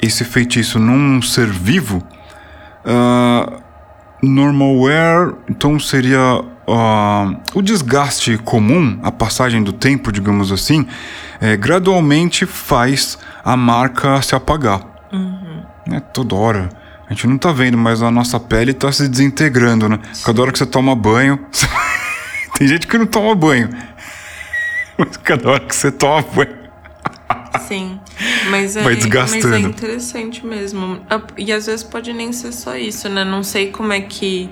esse 0.00 0.24
feitiço 0.24 0.78
num 0.78 1.20
ser 1.20 1.48
vivo, 1.48 2.02
ah, 2.86 3.60
normal 4.22 4.78
wear, 4.78 5.34
então 5.48 5.78
seria 5.78 6.42
ah, 6.68 7.34
o 7.54 7.60
desgaste 7.60 8.38
comum, 8.38 8.98
a 9.02 9.10
passagem 9.10 9.62
do 9.62 9.72
tempo, 9.72 10.10
digamos 10.12 10.50
assim, 10.52 10.86
é, 11.40 11.56
gradualmente 11.56 12.46
faz 12.46 13.18
a 13.44 13.56
marca 13.56 14.22
se 14.22 14.34
apagar. 14.34 14.80
É 15.92 16.00
toda 16.00 16.34
hora. 16.34 16.68
A 17.08 17.12
gente 17.12 17.26
não 17.28 17.38
tá 17.38 17.52
vendo, 17.52 17.78
mas 17.78 18.02
a 18.02 18.10
nossa 18.10 18.40
pele 18.40 18.74
tá 18.74 18.90
se 18.90 19.06
desintegrando, 19.06 19.88
né? 19.88 20.00
Cada 20.24 20.42
hora 20.42 20.50
que 20.50 20.58
você 20.58 20.66
toma 20.66 20.94
banho. 20.96 21.38
Tem 22.58 22.66
gente 22.66 22.86
que 22.86 22.98
não 22.98 23.06
toma 23.06 23.34
banho. 23.34 23.68
Mas 24.98 25.16
cada 25.18 25.50
hora 25.50 25.60
que 25.60 25.76
você 25.76 25.92
toma 25.92 26.22
banho. 26.22 26.65
Sim, 27.66 27.98
mas 28.50 28.76
é, 28.76 28.82
Vai 28.82 28.94
mas 28.94 29.04
desgastando. 29.04 29.54
é 29.56 29.58
interessante 29.60 30.46
mesmo. 30.46 31.00
Ah, 31.10 31.20
E 31.36 31.52
às 31.52 31.66
vezes 31.66 31.82
pode 31.82 32.12
nem 32.12 32.32
ser 32.32 32.52
só 32.52 32.76
isso, 32.76 33.08
né? 33.08 33.24
Não 33.24 33.42
sei 33.42 33.70
como 33.70 33.92
é 33.92 34.00
que. 34.00 34.48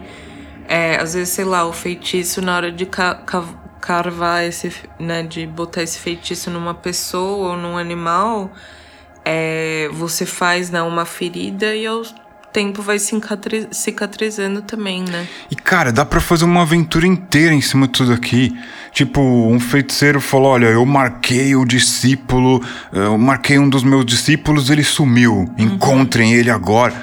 É, 0.67 0.97
às 0.97 1.15
vezes, 1.15 1.29
sei 1.35 1.45
lá, 1.45 1.65
o 1.67 1.73
feitiço 1.73 2.41
na 2.41 2.57
hora 2.57 2.73
de 2.73 2.87
ca 2.87 3.15
ca- 3.15 3.45
carvar 3.81 4.43
esse. 4.45 4.73
né? 4.99 5.23
De 5.23 5.47
botar 5.47 5.83
esse 5.83 5.99
feitiço 5.99 6.51
numa 6.51 6.75
pessoa 6.75 7.51
ou 7.51 7.57
num 7.57 7.77
animal. 7.79 8.51
É, 9.25 9.89
você 9.93 10.27
faz 10.27 10.71
né, 10.71 10.83
uma 10.83 11.05
ferida 11.07 11.75
e 11.75 11.87
ao 11.87 12.03
tempo 12.55 12.81
vai 12.81 13.01
cicatri- 13.01 13.67
cicatrizando 13.73 14.63
também, 14.63 15.03
né? 15.03 15.27
E 15.51 15.57
cara, 15.57 15.93
dá 15.93 16.05
pra 16.05 16.21
fazer 16.21 16.45
uma 16.45 16.63
aventura 16.63 17.05
inteira 17.05 17.53
em 17.53 17.61
cima 17.61 17.87
de 17.87 17.93
tudo 17.95 18.13
aqui. 18.13 18.57
Tipo, 18.93 19.21
um 19.21 19.59
feiticeiro 19.59 20.21
falou: 20.21 20.53
Olha, 20.53 20.67
eu 20.67 20.87
marquei 20.87 21.57
o 21.57 21.65
discípulo, 21.65 22.63
eu 22.93 23.19
marquei 23.19 23.59
um 23.59 23.69
dos 23.69 23.83
meus 23.83 24.07
discípulos, 24.07 24.71
ele 24.71 24.85
sumiu. 24.85 25.53
Encontrem 25.59 26.33
ele 26.33 26.49
agora. 26.49 26.95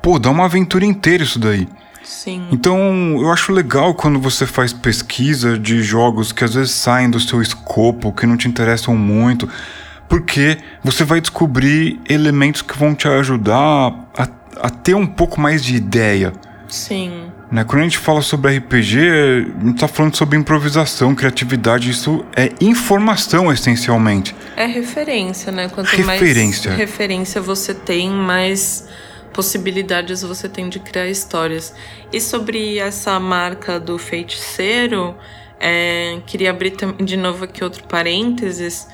Pô, 0.00 0.20
dá 0.20 0.30
uma 0.30 0.44
aventura 0.44 0.84
inteira 0.84 1.24
isso 1.24 1.40
daí. 1.40 1.66
Sim. 2.04 2.46
Então, 2.52 3.18
eu 3.20 3.32
acho 3.32 3.52
legal 3.52 3.92
quando 3.92 4.20
você 4.20 4.46
faz 4.46 4.72
pesquisa 4.72 5.58
de 5.58 5.82
jogos 5.82 6.30
que 6.30 6.44
às 6.44 6.54
vezes 6.54 6.70
saem 6.70 7.10
do 7.10 7.18
seu 7.18 7.42
escopo, 7.42 8.12
que 8.12 8.24
não 8.24 8.36
te 8.36 8.46
interessam 8.46 8.96
muito, 8.96 9.48
porque 10.08 10.58
você 10.84 11.02
vai 11.02 11.20
descobrir 11.20 12.00
elementos 12.08 12.62
que 12.62 12.78
vão 12.78 12.94
te 12.94 13.08
ajudar 13.08 13.92
a, 14.16 14.28
a 14.56 14.70
ter 14.70 14.94
um 14.94 15.06
pouco 15.06 15.40
mais 15.40 15.64
de 15.64 15.76
ideia. 15.76 16.32
Sim. 16.68 17.30
Né? 17.50 17.64
Quando 17.64 17.80
a 17.80 17.84
gente 17.84 17.98
fala 17.98 18.20
sobre 18.22 18.56
RPG, 18.58 18.98
a 18.98 19.66
gente 19.66 19.78
tá 19.78 19.86
falando 19.86 20.16
sobre 20.16 20.36
improvisação, 20.36 21.14
criatividade, 21.14 21.90
isso 21.90 22.24
é 22.34 22.52
informação 22.60 23.52
essencialmente. 23.52 24.34
É 24.56 24.66
referência, 24.66 25.52
né? 25.52 25.68
Quanto 25.68 25.86
Referência. 25.86 26.70
mais 26.70 26.80
referência 26.80 27.40
você 27.40 27.72
tem, 27.72 28.10
mais 28.10 28.88
possibilidades 29.32 30.22
você 30.22 30.48
tem 30.48 30.68
de 30.68 30.80
criar 30.80 31.08
histórias. 31.08 31.72
E 32.12 32.20
sobre 32.20 32.78
essa 32.78 33.20
marca 33.20 33.78
do 33.78 33.98
feiticeiro, 33.98 35.14
é, 35.60 36.18
queria 36.26 36.50
abrir 36.50 36.72
de 37.02 37.16
novo 37.16 37.44
aqui 37.44 37.62
outro 37.62 37.84
parênteses. 37.84 38.88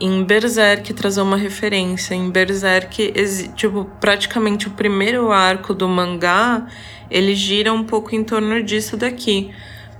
Em 0.00 0.22
Berserk 0.22 0.92
trazer 0.94 1.20
uma 1.20 1.36
referência. 1.36 2.14
Em 2.14 2.30
Berserk, 2.30 3.12
tipo, 3.56 3.84
praticamente 4.00 4.68
o 4.68 4.70
primeiro 4.70 5.32
arco 5.32 5.74
do 5.74 5.88
mangá, 5.88 6.66
ele 7.10 7.34
gira 7.34 7.72
um 7.72 7.82
pouco 7.82 8.14
em 8.14 8.22
torno 8.22 8.62
disso 8.62 8.96
daqui. 8.96 9.50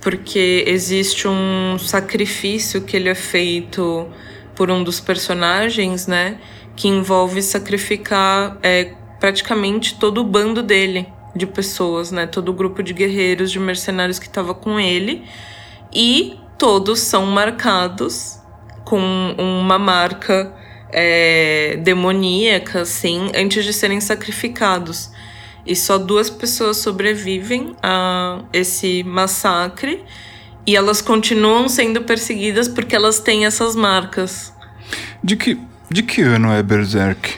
Porque 0.00 0.62
existe 0.68 1.26
um 1.26 1.76
sacrifício 1.78 2.82
que 2.82 2.96
ele 2.96 3.08
é 3.08 3.14
feito 3.14 4.08
por 4.54 4.70
um 4.70 4.84
dos 4.84 5.00
personagens, 5.00 6.06
né? 6.06 6.38
Que 6.76 6.86
envolve 6.86 7.42
sacrificar 7.42 8.56
é, 8.62 8.92
praticamente 9.18 9.98
todo 9.98 10.20
o 10.20 10.24
bando 10.24 10.62
dele 10.62 11.08
de 11.34 11.44
pessoas, 11.44 12.12
né? 12.12 12.26
Todo 12.26 12.50
o 12.50 12.52
grupo 12.52 12.84
de 12.84 12.92
guerreiros, 12.92 13.50
de 13.50 13.58
mercenários 13.58 14.20
que 14.20 14.26
estava 14.26 14.54
com 14.54 14.78
ele. 14.78 15.24
E 15.92 16.38
todos 16.56 17.00
são 17.00 17.26
marcados 17.26 18.37
com 18.88 19.34
uma 19.36 19.78
marca 19.78 20.50
é, 20.90 21.78
demoníaca, 21.82 22.80
assim, 22.80 23.30
antes 23.36 23.62
de 23.62 23.74
serem 23.74 24.00
sacrificados. 24.00 25.10
E 25.66 25.76
só 25.76 25.98
duas 25.98 26.30
pessoas 26.30 26.78
sobrevivem 26.78 27.76
a 27.82 28.40
esse 28.50 29.02
massacre. 29.04 30.02
E 30.66 30.74
elas 30.74 31.02
continuam 31.02 31.68
sendo 31.68 32.00
perseguidas 32.00 32.66
porque 32.66 32.96
elas 32.96 33.20
têm 33.20 33.44
essas 33.44 33.76
marcas. 33.76 34.54
De 35.22 35.36
que, 35.36 35.60
de 35.90 36.02
que 36.02 36.22
ano 36.22 36.50
é 36.50 36.62
Berserk? 36.62 37.36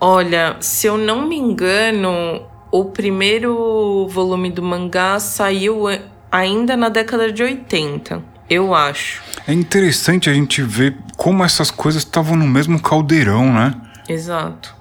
Olha, 0.00 0.56
se 0.58 0.88
eu 0.88 0.98
não 0.98 1.28
me 1.28 1.36
engano, 1.36 2.42
o 2.72 2.86
primeiro 2.86 4.08
volume 4.08 4.50
do 4.50 4.62
mangá 4.62 5.20
saiu 5.20 5.84
ainda 6.32 6.76
na 6.76 6.88
década 6.88 7.30
de 7.30 7.44
80, 7.44 8.24
eu 8.50 8.74
acho. 8.74 9.22
É 9.46 9.52
interessante 9.54 10.28
a 10.28 10.34
gente 10.34 10.60
ver 10.60 10.96
como 11.16 11.44
essas 11.44 11.70
coisas 11.70 12.02
estavam 12.02 12.36
no 12.36 12.48
mesmo 12.48 12.82
caldeirão, 12.82 13.52
né? 13.52 13.74
Exato. 14.08 14.74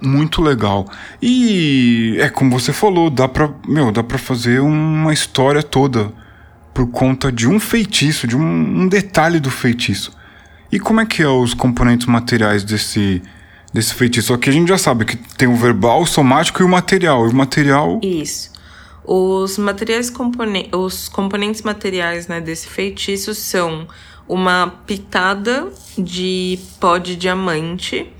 Muito 0.00 0.42
legal. 0.42 0.86
E 1.20 2.16
é 2.20 2.28
como 2.28 2.50
você 2.50 2.72
falou, 2.72 3.08
dá 3.08 3.26
pra, 3.26 3.50
meu, 3.66 3.90
dá 3.90 4.02
pra 4.02 4.18
fazer 4.18 4.60
uma 4.60 5.12
história 5.12 5.62
toda 5.62 6.12
por 6.74 6.86
conta 6.88 7.32
de 7.32 7.48
um 7.48 7.58
feitiço, 7.58 8.26
de 8.26 8.36
um, 8.36 8.82
um 8.82 8.86
detalhe 8.86 9.40
do 9.40 9.50
feitiço. 9.50 10.12
E 10.70 10.78
como 10.78 11.00
é 11.00 11.06
que 11.06 11.22
é 11.22 11.28
os 11.28 11.54
componentes 11.54 12.06
materiais 12.06 12.62
desse 12.62 13.22
desse 13.72 13.94
feitiço? 13.94 14.32
Aqui 14.34 14.50
a 14.50 14.52
gente 14.52 14.68
já 14.68 14.78
sabe 14.78 15.04
que 15.04 15.16
tem 15.16 15.48
o 15.48 15.56
verbal, 15.56 16.02
o 16.02 16.06
somático 16.06 16.62
e 16.62 16.64
o 16.64 16.68
material. 16.68 17.26
E 17.26 17.30
o 17.30 17.34
material 17.34 18.00
Isso. 18.02 18.50
Os 19.10 19.56
materiais 19.56 20.10
compone 20.10 20.68
os 20.70 21.08
componentes 21.08 21.62
materiais, 21.62 22.28
né, 22.28 22.42
desse 22.42 22.68
feitiço 22.68 23.34
são 23.34 23.88
uma 24.28 24.66
pitada 24.86 25.72
de 25.96 26.58
pó 26.78 26.98
de 26.98 27.16
diamante, 27.16 28.12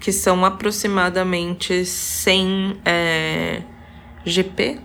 que 0.00 0.10
são 0.10 0.44
aproximadamente 0.44 1.84
100 1.84 2.80
é, 2.84 3.62
GP. 4.26 4.80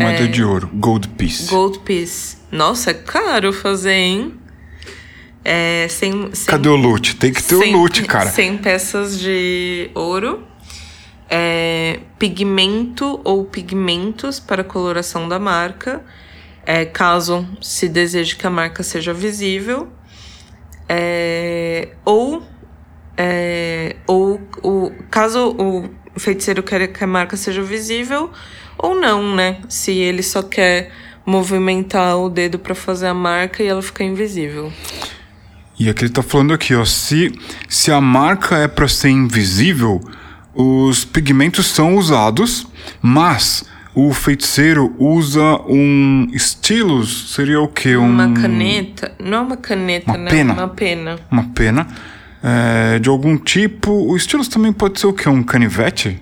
moeda 0.00 0.26
de 0.26 0.42
ouro, 0.42 0.70
gold 0.72 1.06
piece. 1.08 1.50
Gold 1.50 1.80
piece. 1.80 2.38
Nossa, 2.50 2.92
é 2.92 2.94
caro 2.94 3.52
fazer, 3.52 3.92
hein? 3.92 4.32
É, 5.44 5.86
100, 5.86 6.30
100, 6.32 6.46
Cadê 6.46 6.68
o 6.70 6.76
loot? 6.76 7.16
Tem 7.16 7.30
que 7.30 7.42
ter 7.42 7.58
100 7.58 7.74
o 7.74 7.78
loot, 7.78 8.04
cara. 8.04 8.30
100 8.30 8.56
peças 8.56 9.20
de 9.20 9.90
ouro. 9.94 10.47
É, 11.30 12.00
pigmento 12.18 13.20
ou 13.22 13.44
pigmentos 13.44 14.40
para 14.40 14.64
coloração 14.64 15.28
da 15.28 15.38
marca, 15.38 16.02
é, 16.64 16.84
caso 16.84 17.46
se 17.60 17.88
deseje 17.88 18.34
que 18.34 18.46
a 18.46 18.50
marca 18.50 18.82
seja 18.82 19.12
visível. 19.12 19.88
É, 20.88 21.88
ou 22.04 22.42
é, 23.16 23.96
ou 24.06 24.40
o 24.62 24.92
caso 25.10 25.54
o 25.58 25.90
feiticeiro 26.18 26.62
quer 26.62 26.86
que 26.88 27.02
a 27.02 27.06
marca 27.06 27.36
seja 27.36 27.62
visível 27.62 28.30
ou 28.78 28.94
não, 28.94 29.34
né? 29.34 29.60
Se 29.68 29.92
ele 29.92 30.22
só 30.22 30.42
quer 30.42 30.92
movimentar 31.26 32.16
o 32.16 32.30
dedo 32.30 32.58
para 32.58 32.74
fazer 32.74 33.08
a 33.08 33.14
marca 33.14 33.62
e 33.62 33.66
ela 33.66 33.82
ficar 33.82 34.04
invisível. 34.04 34.72
E 35.78 35.88
aqui 35.88 36.04
ele 36.04 36.12
tá 36.12 36.22
falando 36.22 36.54
aqui, 36.54 36.74
ó, 36.74 36.84
se, 36.84 37.32
se 37.68 37.92
a 37.92 38.00
marca 38.00 38.56
é 38.56 38.66
para 38.66 38.88
ser 38.88 39.10
invisível, 39.10 40.00
os 40.60 41.04
pigmentos 41.04 41.66
são 41.66 41.94
usados, 41.96 42.66
mas 43.00 43.64
o 43.94 44.12
feiticeiro 44.12 44.94
usa 44.98 45.40
um 45.68 46.26
stylus, 46.32 47.32
seria 47.34 47.60
o 47.60 47.68
quê? 47.68 47.96
Um, 47.96 48.08
Uma 48.10 48.32
caneta, 48.32 49.12
não 49.18 49.38
é 49.38 49.40
uma 49.40 49.56
caneta, 49.56 50.10
Uma 50.10 50.18
né? 50.18 50.30
pena. 50.30 50.52
Uma 50.54 50.68
pena. 50.68 51.18
Uma 51.30 51.44
pena. 51.44 51.86
é, 52.42 52.98
de 52.98 53.08
algum 53.08 53.36
tipo. 53.36 53.90
O 53.92 54.16
stylus 54.16 54.48
também 54.48 54.72
pode 54.72 54.98
ser 55.00 55.06
o 55.06 55.12
quê? 55.12 55.28
Um 55.28 55.42
canivete? 55.42 56.20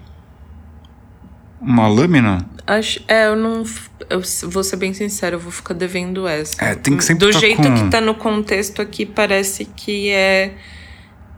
Uma 1.60 1.88
lâmina? 1.88 2.46
Acho, 2.66 3.00
é, 3.08 3.26
eu 3.28 3.36
não. 3.36 3.64
Eu 4.10 4.22
vou 4.50 4.62
ser 4.62 4.76
bem 4.76 4.92
sincero, 4.92 5.36
eu 5.36 5.40
vou 5.40 5.52
ficar 5.52 5.74
devendo 5.74 6.26
essa. 6.28 6.62
É, 6.64 6.74
tem 6.74 6.96
que 6.96 7.04
sempre 7.04 7.26
Do 7.26 7.32
tá 7.32 7.38
jeito 7.38 7.56
com- 7.62 7.74
que 7.74 7.90
tá 7.90 8.00
no 8.00 8.14
contexto 8.14 8.80
aqui, 8.82 9.04
parece 9.06 9.64
que 9.64 10.10
é. 10.10 10.52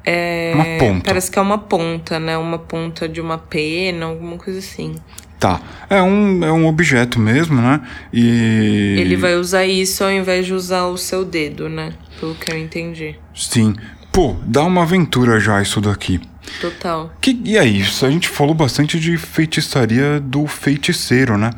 É 0.09 0.53
Uma 0.55 0.65
ponta. 0.79 1.05
Parece 1.05 1.31
que 1.31 1.39
é 1.39 1.43
uma 1.43 1.59
ponta, 1.59 2.19
né? 2.19 2.37
Uma 2.39 2.59
ponta 2.59 3.09
de 3.09 3.21
uma 3.21 3.37
pena, 3.37 4.07
alguma 4.07 4.39
coisa 4.39 4.59
assim. 4.59 4.95
Tá. 5.39 5.61
É 5.89 6.03
um, 6.03 6.45
é 6.45 6.53
um 6.53 6.67
objeto 6.67 7.21
mesmo, 7.21 7.61
né? 7.61 7.81
E. 8.13 8.97
Ele 8.99 9.17
vai 9.17 9.37
usar 9.37 9.67
isso 9.67 10.03
ao 10.03 10.11
invés 10.11 10.47
de 10.47 10.55
usar 10.55 10.87
o 10.87 10.97
seu 10.97 11.25
dedo, 11.25 11.69
né? 11.69 11.93
Pelo 12.19 12.35
que 12.35 12.51
eu 12.51 12.59
entendi. 12.59 13.17
Sim. 13.35 13.75
Pô, 14.11 14.37
dá 14.43 14.65
uma 14.65 14.83
aventura 14.83 15.39
já 15.39 15.61
isso 15.61 15.81
daqui. 15.81 16.21
Total. 16.61 17.13
Que, 17.21 17.39
e 17.45 17.59
é 17.59 17.65
isso, 17.65 18.07
a 18.07 18.11
gente 18.11 18.29
falou 18.29 18.55
bastante 18.55 18.99
de 18.99 19.17
feitiçaria 19.19 20.19
do 20.19 20.47
feiticeiro, 20.47 21.37
né? 21.37 21.51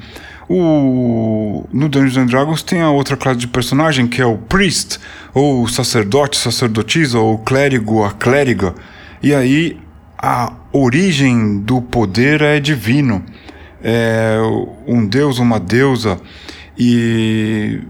O, 0.53 1.65
no 1.73 1.89
Dungeons 1.89 2.17
and 2.17 2.27
Dragons 2.27 2.61
tem 2.65 2.81
a 2.81 2.91
outra 2.91 3.17
classe 3.17 3.39
de 3.39 3.47
personagem 3.47 4.09
que 4.09 4.21
é 4.21 4.27
o 4.27 4.37
Priest, 4.37 4.99
ou 5.33 5.69
sacerdote, 5.69 6.37
sacerdotisa, 6.37 7.21
ou 7.21 7.39
clérigo, 7.39 8.03
a 8.03 8.11
clériga. 8.11 8.75
E 9.23 9.33
aí 9.33 9.79
a 10.19 10.53
origem 10.73 11.61
do 11.61 11.81
poder 11.81 12.43
é 12.43 12.59
divino. 12.59 13.25
É 13.81 14.39
um 14.89 15.07
deus, 15.07 15.39
uma 15.39 15.61
deusa. 15.61 16.21
E 16.77 17.81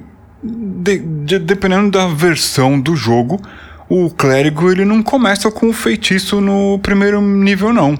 de- 0.44 0.98
de- 0.98 1.38
dependendo 1.38 1.90
da 1.90 2.08
versão 2.08 2.78
do 2.78 2.94
jogo, 2.94 3.40
o 3.88 4.10
clérigo 4.10 4.70
ele 4.70 4.84
não 4.84 5.02
começa 5.02 5.50
com 5.50 5.70
o 5.70 5.72
feitiço 5.72 6.42
no 6.42 6.78
primeiro 6.80 7.22
nível, 7.22 7.72
não. 7.72 7.98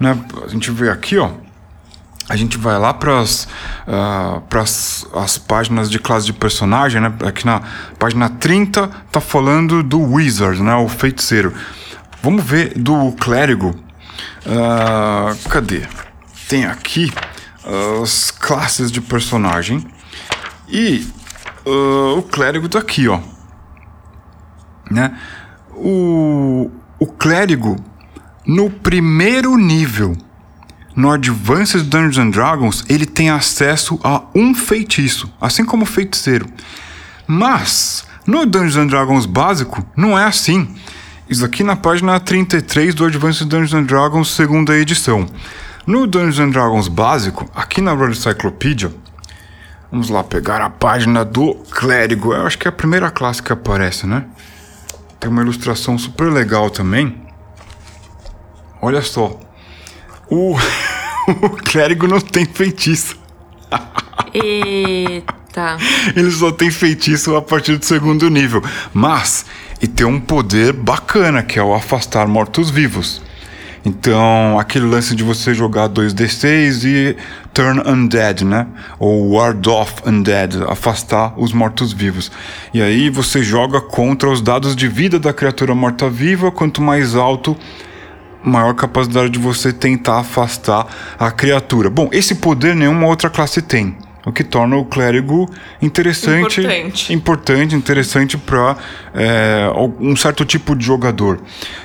Né? 0.00 0.18
A 0.44 0.48
gente 0.48 0.72
vê 0.72 0.90
aqui, 0.90 1.16
ó. 1.18 1.30
A 2.28 2.34
gente 2.34 2.58
vai 2.58 2.78
lá 2.78 2.92
para 2.92 3.20
as 3.20 3.46
as 5.14 5.38
páginas 5.38 5.88
de 5.88 5.98
classe 5.98 6.26
de 6.26 6.32
personagem, 6.32 7.00
né? 7.00 7.12
Aqui 7.24 7.46
na 7.46 7.62
página 7.98 8.28
30 8.28 8.88
tá 9.10 9.20
falando 9.20 9.82
do 9.82 10.00
Wizard, 10.00 10.62
né? 10.62 10.74
O 10.74 10.88
feiticeiro. 10.88 11.52
Vamos 12.22 12.44
ver 12.44 12.72
do 12.76 13.12
clérigo. 13.12 13.74
Ah, 14.44 15.34
cadê? 15.48 15.82
Tem 16.48 16.66
aqui 16.66 17.12
as 18.02 18.30
classes 18.30 18.90
de 18.90 19.00
personagem. 19.00 19.86
E 20.68 21.06
ah, 21.64 22.18
o 22.18 22.22
clérigo 22.22 22.68
tá 22.68 22.80
aqui, 22.80 23.08
ó. 23.08 23.20
Né? 24.90 25.16
O, 25.72 26.70
o 26.98 27.06
clérigo, 27.06 27.76
no 28.46 28.70
primeiro 28.70 29.56
nível, 29.56 30.16
no 30.96 31.12
Advanced 31.12 31.82
Dungeons 31.84 32.16
and 32.16 32.30
Dragons, 32.30 32.82
ele 32.88 33.04
tem 33.04 33.28
acesso 33.28 34.00
a 34.02 34.22
um 34.34 34.54
feitiço, 34.54 35.30
assim 35.38 35.62
como 35.62 35.82
o 35.82 35.86
feiticeiro. 35.86 36.46
Mas, 37.26 38.06
no 38.26 38.46
Dungeons 38.46 38.76
and 38.76 38.86
Dragons 38.86 39.26
básico, 39.26 39.86
não 39.94 40.18
é 40.18 40.24
assim. 40.24 40.74
Isso 41.28 41.44
aqui 41.44 41.62
na 41.62 41.76
página 41.76 42.18
33 42.18 42.94
do 42.94 43.04
Advanced 43.04 43.46
Dungeons 43.46 43.74
and 43.74 43.82
Dragons, 43.84 44.30
segunda 44.30 44.74
edição. 44.74 45.26
No 45.86 46.06
Dungeons 46.06 46.38
and 46.38 46.50
Dragons 46.50 46.88
básico, 46.88 47.48
aqui 47.54 47.82
na 47.82 47.92
World 47.92 48.16
Encyclopedia, 48.16 48.90
vamos 49.92 50.08
lá 50.08 50.24
pegar 50.24 50.62
a 50.62 50.70
página 50.70 51.24
do 51.24 51.54
clérigo. 51.70 52.32
Eu 52.32 52.46
acho 52.46 52.56
que 52.56 52.66
é 52.66 52.70
a 52.70 52.72
primeira 52.72 53.10
classe 53.10 53.42
que 53.42 53.52
aparece, 53.52 54.06
né? 54.06 54.24
Tem 55.20 55.30
uma 55.30 55.42
ilustração 55.42 55.98
super 55.98 56.32
legal 56.32 56.70
também. 56.70 57.20
Olha 58.80 59.02
só. 59.02 59.38
O, 60.28 60.56
o 61.42 61.50
clérigo 61.50 62.06
não 62.06 62.20
tem 62.20 62.44
feitiço. 62.44 63.16
Eita. 64.32 65.76
Ele 66.14 66.30
só 66.30 66.52
tem 66.52 66.70
feitiço 66.70 67.34
a 67.36 67.42
partir 67.42 67.76
do 67.76 67.84
segundo 67.84 68.28
nível. 68.30 68.62
Mas, 68.92 69.46
e 69.80 69.86
tem 69.86 70.06
um 70.06 70.20
poder 70.20 70.72
bacana, 70.72 71.42
que 71.42 71.58
é 71.58 71.62
o 71.62 71.74
afastar 71.74 72.26
mortos-vivos. 72.28 73.22
Então, 73.84 74.58
aquele 74.58 74.84
lance 74.84 75.14
de 75.14 75.22
você 75.22 75.54
jogar 75.54 75.88
2d6 75.88 76.84
e 76.84 77.16
turn 77.54 77.80
undead, 77.86 78.44
né? 78.44 78.66
Ou 78.98 79.30
ward 79.34 79.68
off 79.68 80.02
undead, 80.04 80.56
afastar 80.68 81.32
os 81.36 81.52
mortos-vivos. 81.52 82.32
E 82.74 82.82
aí 82.82 83.08
você 83.08 83.44
joga 83.44 83.80
contra 83.80 84.28
os 84.28 84.40
dados 84.40 84.74
de 84.74 84.88
vida 84.88 85.20
da 85.20 85.32
criatura 85.32 85.72
morta-viva, 85.72 86.50
quanto 86.50 86.82
mais 86.82 87.14
alto, 87.14 87.56
maior 88.46 88.74
capacidade 88.74 89.30
de 89.30 89.38
você 89.38 89.72
tentar 89.72 90.20
afastar 90.20 90.86
a 91.18 91.30
criatura. 91.30 91.90
Bom, 91.90 92.08
esse 92.12 92.36
poder 92.36 92.74
nenhuma 92.74 93.06
outra 93.06 93.28
classe 93.28 93.60
tem. 93.60 93.96
O 94.24 94.32
que 94.32 94.42
torna 94.42 94.76
o 94.76 94.84
clérigo 94.84 95.48
interessante, 95.80 96.60
Importante. 96.60 97.12
importante, 97.12 97.74
interessante 97.76 98.36
para 98.36 98.76
um 100.00 100.16
certo 100.16 100.44
tipo 100.44 100.74
de 100.74 100.84
jogador. 100.84 101.40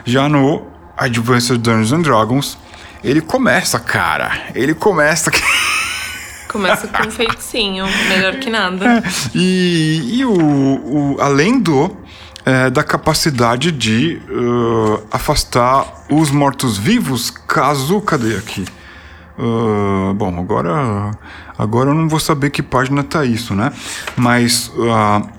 Já 0.06 0.28
no 0.28 0.66
Advanced 0.98 1.58
Dungeons 1.60 1.92
and 1.94 2.02
Dragons, 2.02 2.58
ele 3.04 3.22
começa, 3.22 3.80
cara. 3.80 4.32
Ele 4.56 4.74
começa. 4.74 5.30
Começa 6.48 6.86
com 6.86 7.08
um 7.08 7.12
feiticinho, 7.12 7.86
melhor 8.10 8.36
que 8.36 8.50
nada. 8.50 9.02
e 9.34 10.18
e 10.20 10.26
o, 10.26 10.34
o- 10.34 11.18
além 11.22 11.58
do 11.62 11.96
é, 12.46 12.70
da 12.70 12.84
capacidade 12.84 13.72
de 13.72 14.22
uh, 14.30 15.04
afastar 15.12 15.86
os 16.10 16.32
mortos-vivos, 16.32 17.30
caso. 17.30 18.02
Cadê 18.02 18.36
aqui? 18.36 18.66
Uh, 19.38 20.14
bom, 20.14 20.40
agora, 20.40 21.12
agora 21.58 21.90
eu 21.90 21.94
não 21.94 22.08
vou 22.08 22.20
saber 22.20 22.50
que 22.50 22.62
página 22.62 23.04
tá 23.04 23.26
isso, 23.26 23.56
né? 23.56 23.72
Mas 24.16 24.72
uh, 24.76 25.30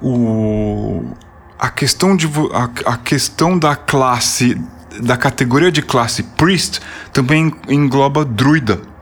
o, 0.00 1.14
a, 1.58 1.68
questão 1.70 2.16
de, 2.16 2.28
a, 2.52 2.92
a 2.92 2.96
questão 2.96 3.58
da 3.58 3.76
classe, 3.76 4.60
da 5.00 5.16
categoria 5.16 5.72
de 5.72 5.82
classe 5.82 6.22
Priest 6.22 6.80
também 7.12 7.54
engloba 7.68 8.24
druida. 8.24 8.93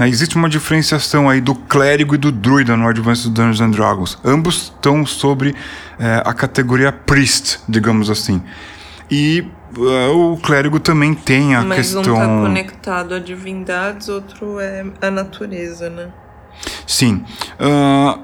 Né? 0.00 0.08
Existe 0.08 0.34
uma 0.36 0.48
diferenciação 0.48 1.28
aí 1.28 1.42
do 1.42 1.54
clérigo 1.54 2.14
e 2.14 2.18
do 2.18 2.32
druida 2.32 2.74
no 2.74 2.88
Advanced 2.88 3.30
Dungeons 3.30 3.60
and 3.60 3.70
Dragons. 3.70 4.18
Ambos 4.24 4.62
estão 4.62 5.04
sobre 5.04 5.54
é, 5.98 6.22
a 6.24 6.32
categoria 6.32 6.90
Priest, 6.90 7.60
digamos 7.68 8.08
assim. 8.08 8.42
E 9.10 9.44
uh, 9.76 10.32
o 10.32 10.38
clérigo 10.38 10.80
também 10.80 11.12
tem 11.12 11.54
a 11.54 11.62
Mas 11.62 11.78
questão. 11.78 12.16
Mas 12.16 12.26
um 12.28 12.36
tá 12.36 12.48
conectado 12.48 13.14
a 13.14 13.18
divindades, 13.18 14.08
outro 14.08 14.58
é 14.58 14.86
a 15.02 15.10
natureza, 15.10 15.90
né? 15.90 16.08
Sim. 16.86 17.24
Uh, 17.60 18.22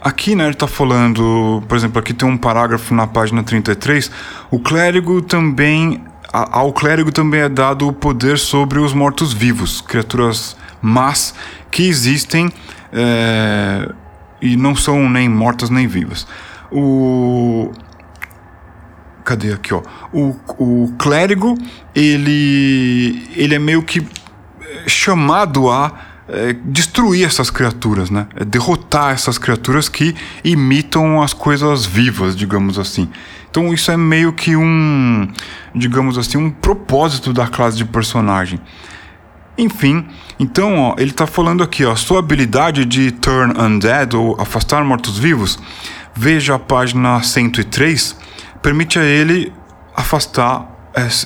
aqui, 0.00 0.34
né, 0.34 0.46
ele 0.46 0.54
tá 0.54 0.66
falando, 0.66 1.62
por 1.68 1.76
exemplo, 1.76 2.00
aqui 2.00 2.12
tem 2.12 2.28
um 2.28 2.36
parágrafo 2.36 2.92
na 2.92 3.06
página 3.06 3.42
33. 3.44 4.10
O 4.50 4.58
clérigo 4.58 5.22
também. 5.22 6.02
A, 6.30 6.58
ao 6.58 6.74
clérigo 6.74 7.10
também 7.10 7.40
é 7.40 7.48
dado 7.48 7.88
o 7.88 7.92
poder 7.92 8.38
sobre 8.38 8.78
os 8.78 8.92
mortos-vivos, 8.92 9.80
criaturas 9.80 10.56
más 10.82 11.34
que 11.70 11.88
existem 11.88 12.50
é, 12.92 13.92
e 14.40 14.56
não 14.56 14.74
são 14.74 15.08
nem 15.08 15.28
mortas 15.28 15.70
nem 15.70 15.86
vivas. 15.86 16.26
O 16.70 17.72
cadê 19.24 19.52
aqui, 19.52 19.74
ó? 19.74 19.82
O, 20.10 20.34
o 20.58 20.94
clérigo, 20.98 21.54
ele, 21.94 23.28
ele 23.36 23.54
é 23.54 23.58
meio 23.58 23.82
que 23.82 24.00
é, 24.00 24.88
chamado 24.88 25.70
a 25.70 25.92
é, 26.28 26.54
destruir 26.64 27.26
essas 27.26 27.50
criaturas, 27.50 28.08
né? 28.08 28.26
É 28.34 28.44
derrotar 28.44 29.12
essas 29.12 29.36
criaturas 29.36 29.86
que 29.86 30.14
imitam 30.42 31.22
as 31.22 31.34
coisas 31.34 31.84
vivas, 31.84 32.34
digamos 32.34 32.78
assim. 32.78 33.10
Então 33.50 33.72
isso 33.72 33.90
é 33.90 33.96
meio 33.98 34.32
que 34.32 34.56
um, 34.56 35.30
digamos 35.74 36.16
assim, 36.16 36.38
um 36.38 36.50
propósito 36.50 37.32
da 37.32 37.46
classe 37.46 37.76
de 37.76 37.84
personagem. 37.84 38.58
Enfim, 39.58 40.06
então 40.38 40.78
ó, 40.78 40.94
ele 40.96 41.10
está 41.10 41.26
falando 41.26 41.64
aqui, 41.64 41.84
ó, 41.84 41.96
sua 41.96 42.20
habilidade 42.20 42.84
de 42.84 43.10
turn 43.10 43.52
undead 43.60 44.14
ou 44.14 44.40
afastar 44.40 44.84
mortos-vivos, 44.84 45.58
veja 46.14 46.54
a 46.54 46.58
página 46.60 47.20
103 47.20 48.16
permite 48.62 49.00
a 49.00 49.04
ele 49.04 49.52
afastar 49.96 50.78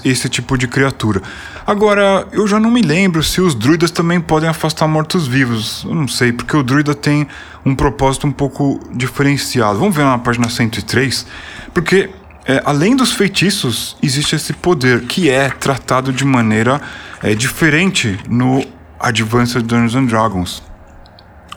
esse 0.04 0.28
tipo 0.28 0.56
de 0.56 0.66
criatura. 0.66 1.22
Agora, 1.66 2.26
eu 2.32 2.46
já 2.46 2.58
não 2.58 2.70
me 2.70 2.82
lembro 2.82 3.22
se 3.22 3.40
os 3.40 3.54
druidas 3.54 3.90
também 3.90 4.20
podem 4.20 4.48
afastar 4.48 4.86
mortos-vivos. 4.88 5.84
Eu 5.84 5.94
não 5.94 6.08
sei, 6.08 6.32
porque 6.32 6.56
o 6.56 6.62
druida 6.62 6.94
tem 6.94 7.26
um 7.64 7.74
propósito 7.74 8.26
um 8.26 8.32
pouco 8.32 8.80
diferenciado. 8.92 9.78
Vamos 9.78 9.94
ver 9.94 10.04
na 10.04 10.18
página 10.18 10.48
103, 10.48 11.26
porque 11.72 12.10
é, 12.44 12.60
além 12.64 12.96
dos 12.96 13.12
feitiços, 13.12 13.96
existe 14.02 14.34
esse 14.34 14.52
poder 14.52 15.02
que 15.02 15.30
é 15.30 15.48
tratado 15.48 16.12
de 16.12 16.24
maneira 16.24 16.80
é, 17.22 17.34
diferente 17.34 18.18
no 18.28 18.64
Advanced 18.98 19.62
Dungeons 19.62 19.94
and 19.94 20.06
Dragons. 20.06 20.62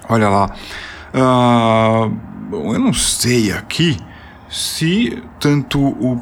Olha 0.09 0.29
lá. 0.29 0.51
Uh, 1.13 2.11
eu 2.51 2.79
não 2.79 2.93
sei 2.93 3.51
aqui 3.51 3.97
se 4.49 5.23
tanto 5.39 5.79
o 5.79 6.21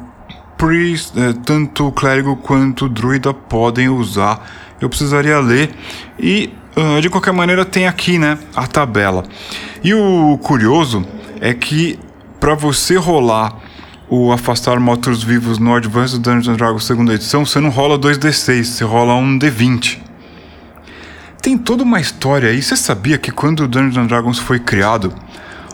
priest, 0.56 1.18
eh, 1.18 1.34
tanto 1.44 1.88
o 1.88 1.92
clérigo 1.92 2.36
quanto 2.36 2.86
o 2.86 2.88
druida 2.88 3.34
podem 3.34 3.88
usar. 3.88 4.48
Eu 4.80 4.88
precisaria 4.88 5.38
ler 5.40 5.74
e 6.18 6.52
uh, 6.76 7.00
de 7.00 7.10
qualquer 7.10 7.32
maneira 7.32 7.64
tem 7.64 7.86
aqui, 7.86 8.18
né, 8.18 8.38
a 8.54 8.66
tabela. 8.66 9.24
E 9.82 9.92
o 9.94 10.38
curioso 10.42 11.06
é 11.40 11.52
que 11.52 11.98
para 12.40 12.54
você 12.54 12.96
rolar 12.96 13.56
o 14.08 14.32
afastar 14.32 14.78
mortos 14.78 15.22
vivos 15.22 15.58
no 15.58 15.74
Advanced 15.74 16.20
Dungeons 16.20 16.56
Dragons 16.56 16.84
segunda 16.84 17.14
edição, 17.14 17.44
você 17.44 17.60
não 17.60 17.70
rola 17.70 17.98
2d6, 17.98 18.64
você 18.64 18.84
rola 18.84 19.14
um 19.14 19.38
d20. 19.38 19.98
Tem 21.40 21.58
toda 21.58 21.82
uma 21.82 22.00
história 22.00 22.48
aí. 22.48 22.62
Você 22.62 22.76
sabia 22.76 23.18
que 23.18 23.30
quando 23.30 23.64
o 23.64 23.68
Dungeons 23.68 24.08
Dragons 24.08 24.38
foi 24.38 24.58
criado, 24.58 25.12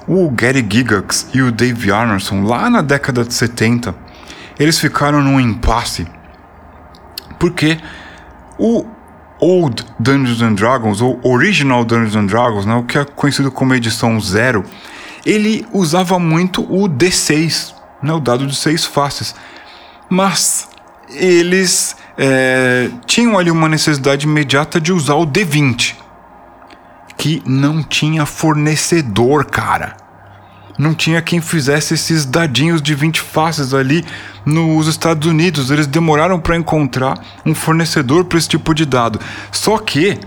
o 0.06 0.28
Gary 0.30 0.66
Gigax 0.68 1.28
e 1.32 1.42
o 1.42 1.52
Dave 1.52 1.92
Arneson, 1.92 2.42
lá 2.42 2.68
na 2.68 2.82
década 2.82 3.24
de 3.24 3.32
70, 3.32 3.94
eles 4.58 4.78
ficaram 4.78 5.22
num 5.22 5.38
impasse 5.38 6.06
porque 7.40 7.78
o 8.58 8.84
Old 9.40 9.84
Dungeons 9.98 10.42
and 10.42 10.52
Dragons, 10.52 11.00
ou 11.00 11.18
Original 11.24 11.84
Dungeons 11.84 12.14
and 12.14 12.26
Dragons, 12.26 12.66
né, 12.66 12.74
o 12.74 12.84
que 12.84 12.98
é 12.98 13.04
conhecido 13.04 13.50
como 13.50 13.74
edição 13.74 14.20
zero, 14.20 14.62
ele 15.24 15.66
usava 15.72 16.18
muito 16.18 16.62
o 16.62 16.86
D6, 16.86 17.74
né, 18.02 18.12
o 18.12 18.20
dado 18.20 18.46
de 18.46 18.54
seis 18.54 18.84
faces. 18.84 19.34
Mas 20.08 20.68
eles 21.08 21.96
é, 22.16 22.90
tinham 23.06 23.38
ali 23.38 23.50
uma 23.50 23.68
necessidade 23.68 24.26
imediata 24.26 24.80
de 24.80 24.92
usar 24.92 25.14
o 25.14 25.26
D20, 25.26 25.96
que 27.16 27.42
não 27.46 27.82
tinha 27.82 28.24
fornecedor, 28.26 29.44
cara 29.44 29.96
não 30.80 30.94
tinha 30.94 31.20
quem 31.20 31.42
fizesse 31.42 31.92
esses 31.92 32.24
dadinhos 32.24 32.80
de 32.80 32.94
20 32.94 33.20
faces 33.20 33.74
ali 33.74 34.02
nos 34.46 34.86
Estados 34.86 35.28
Unidos. 35.28 35.70
Eles 35.70 35.86
demoraram 35.86 36.40
para 36.40 36.56
encontrar 36.56 37.20
um 37.44 37.54
fornecedor 37.54 38.24
para 38.24 38.38
esse 38.38 38.48
tipo 38.48 38.74
de 38.74 38.86
dado. 38.86 39.20
Só 39.52 39.76
que 39.76 40.18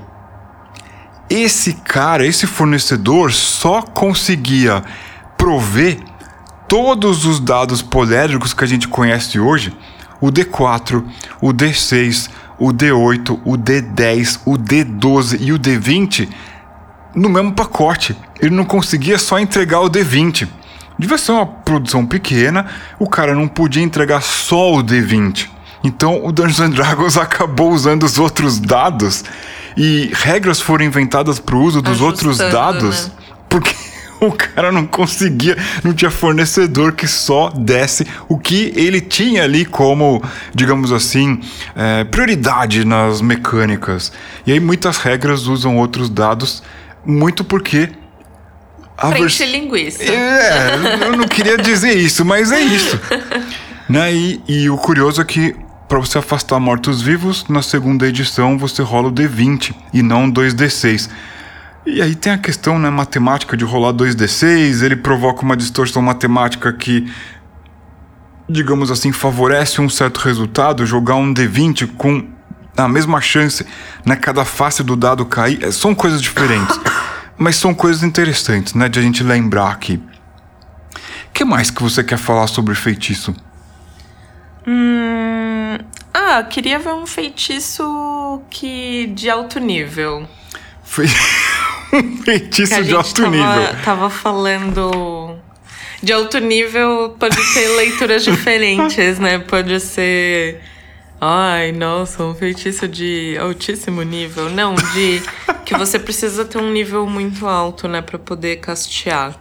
esse 1.28 1.74
cara, 1.74 2.26
esse 2.26 2.46
fornecedor 2.46 3.32
só 3.34 3.82
conseguia 3.82 4.84
prover 5.36 5.98
todos 6.68 7.26
os 7.26 7.40
dados 7.40 7.82
poléricos 7.82 8.54
que 8.54 8.64
a 8.64 8.68
gente 8.68 8.88
conhece 8.88 9.40
hoje, 9.40 9.76
o 10.20 10.28
D4, 10.32 11.04
o 11.42 11.54
D6, 11.54 12.30
o 12.58 12.72
D8, 12.72 13.42
o 13.44 13.58
D10, 13.58 14.40
o 14.46 14.58
D12 14.58 15.38
e 15.42 15.52
o 15.52 15.60
D20 15.60 16.30
no 17.16 17.30
mesmo 17.30 17.54
pacote. 17.54 18.16
Ele 18.40 18.56
não 18.56 18.66
conseguia 18.66 19.18
só 19.18 19.40
entregar 19.40 19.82
o 19.82 19.90
D20. 19.90 20.48
Devia 20.98 21.18
ser 21.18 21.32
uma 21.32 21.46
produção 21.46 22.06
pequena, 22.06 22.68
o 23.00 23.10
cara 23.10 23.34
não 23.34 23.48
podia 23.48 23.84
entregar 23.84 24.22
só 24.22 24.74
o 24.74 24.84
D20. 24.84 25.50
Então 25.84 26.26
o 26.26 26.32
Dungeons 26.32 26.74
Dragons 26.74 27.18
acabou 27.20 27.72
usando 27.72 28.04
os 28.04 28.18
outros 28.18 28.60
dados 28.60 29.24
e 29.76 30.12
regras 30.14 30.62
foram 30.62 30.86
inventadas 30.86 31.40
para 31.40 31.56
o 31.56 31.62
uso 31.62 31.82
dos 31.82 32.00
outros 32.00 32.38
dados, 32.38 33.08
né? 33.08 33.14
porque 33.50 33.76
o 34.28 34.32
cara 34.32 34.72
não 34.72 34.86
conseguia, 34.86 35.58
não 35.84 35.94
tinha 35.94 36.12
fornecedor 36.12 36.94
que 36.94 37.08
só 37.08 37.50
desse 37.50 38.06
o 38.28 38.38
que 38.38 38.74
ele 38.76 39.02
tinha 39.02 39.44
ali 39.44 39.66
como, 39.66 40.24
digamos 40.54 40.92
assim, 40.92 41.40
é, 41.76 42.04
prioridade 42.04 42.86
nas 42.86 43.22
mecânicas. 43.22 44.12
E 44.46 44.52
aí 44.52 44.60
muitas 44.60 44.98
regras 44.98 45.48
usam 45.48 45.78
outros 45.78 46.10
dados 46.10 46.64
muito 47.06 47.44
porque. 47.44 47.90
A 48.98 49.10
vers... 49.10 49.40
linguiça. 49.40 50.04
É, 50.04 51.08
eu 51.08 51.18
não 51.18 51.28
queria 51.28 51.58
dizer 51.58 51.98
isso, 51.98 52.24
mas 52.24 52.52
é 52.52 52.62
isso. 52.62 53.00
né? 53.90 54.14
E, 54.14 54.42
e 54.48 54.70
o 54.70 54.78
curioso 54.78 55.22
é 55.22 55.26
que 55.26 55.56
para 55.88 56.00
você 56.00 56.18
afastar 56.18 56.60
mortos-vivos, 56.60 57.46
na 57.50 57.62
segunda 57.62 58.08
edição 58.08 58.58
você 58.58 58.82
rola 58.82 59.10
o 59.10 59.12
D20 59.12 59.76
e 59.94 60.02
não 60.02 60.32
2D6. 60.32 61.10
E 61.86 62.02
aí 62.02 62.16
tem 62.16 62.32
a 62.32 62.38
questão 62.38 62.80
né, 62.80 62.90
matemática 62.90 63.58
de 63.58 63.66
rolar 63.66 63.94
2D6, 63.94 64.82
ele 64.82 64.96
provoca 64.96 65.42
uma 65.42 65.58
distorção 65.58 66.02
matemática 66.02 66.72
que, 66.72 67.12
digamos 68.48 68.90
assim, 68.90 69.12
favorece 69.12 69.82
um 69.82 69.90
certo 69.90 70.20
resultado, 70.20 70.86
jogar 70.86 71.16
um 71.16 71.34
D20 71.34 71.88
com 71.98 72.26
a 72.78 72.88
mesma 72.88 73.20
chance, 73.20 73.66
né? 74.06 74.16
Cada 74.16 74.46
face 74.46 74.82
do 74.82 74.96
dado 74.96 75.26
cair. 75.26 75.64
É, 75.64 75.72
são 75.72 75.94
coisas 75.94 76.22
diferentes. 76.22 76.80
mas 77.38 77.56
são 77.56 77.74
coisas 77.74 78.04
interessantes, 78.04 78.74
né? 78.74 78.88
De 78.88 79.00
a 79.00 79.02
gente 79.02 79.24
lembrar 79.24 79.72
aqui. 79.72 79.96
O 79.96 81.34
que 81.34 81.44
mais 81.44 81.70
que 81.70 81.82
você 81.82 82.04
quer 82.04 82.18
falar 82.18 82.48
sobre 82.48 82.76
feitiço? 82.76 83.36
Hum, 84.68 85.78
ah, 86.14 86.44
queria 86.44 86.80
ver 86.80 86.94
um 86.94 87.06
feitiço 87.06 88.42
que 88.50 89.08
de 89.08 89.30
alto 89.30 89.60
nível. 89.60 90.28
Fe... 90.84 91.04
um 91.94 92.18
feitiço 92.24 92.84
de 92.84 92.96
alto 92.96 93.14
tava, 93.14 93.30
nível. 93.30 93.76
Tava 93.84 94.10
falando. 94.10 95.38
De 96.02 96.12
alto 96.12 96.38
nível 96.40 97.16
pode 97.18 97.38
ter 97.54 97.68
leituras 97.78 98.24
diferentes, 98.26 99.20
né? 99.20 99.40
Pode 99.40 99.80
ser 99.80 100.62
Ai, 101.26 101.72
nossa, 101.72 102.22
um 102.22 102.36
feitiço 102.36 102.86
de 102.86 103.38
altíssimo 103.40 104.04
nível. 104.04 104.50
Não, 104.50 104.76
de 104.76 105.22
que 105.64 105.74
você 105.78 105.98
precisa 105.98 106.44
ter 106.44 106.58
um 106.58 106.70
nível 106.70 107.08
muito 107.08 107.48
alto, 107.48 107.88
né, 107.88 108.02
para 108.02 108.20
poder 108.20 108.58
castear. 108.58 109.34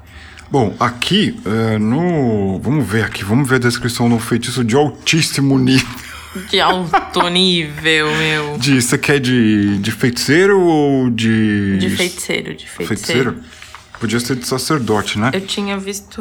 Bom, 0.49 0.77
aqui 0.79 1.37
é, 1.45 1.79
no. 1.79 2.61
Vamos 2.61 2.87
ver 2.87 3.03
aqui, 3.03 3.25
vamos 3.25 3.49
ver 3.49 3.57
a 3.57 3.59
descrição 3.59 4.09
do 4.09 4.21
feitiço 4.21 4.63
de 4.63 4.77
altíssimo 4.77 5.59
nível. 5.59 5.89
De 6.49 6.61
alto 6.61 7.29
nível, 7.29 8.07
meu. 8.17 8.59
De, 8.59 8.81
você 8.81 8.97
quer 8.97 9.21
de, 9.21 9.79
de 9.79 9.91
feiticeiro 9.93 10.61
ou 10.61 11.11
de. 11.11 11.77
De 11.79 11.91
feiticeiro, 11.91 12.55
de 12.55 12.67
feiticeiro. 12.69 12.87
Feiticeiro? 12.87 13.37
Podia 14.01 14.19
ser 14.19 14.37
de 14.37 14.47
sacerdote, 14.47 15.19
né? 15.19 15.31
Eu 15.33 15.43
tinha 15.43 15.77
visto. 15.79 16.21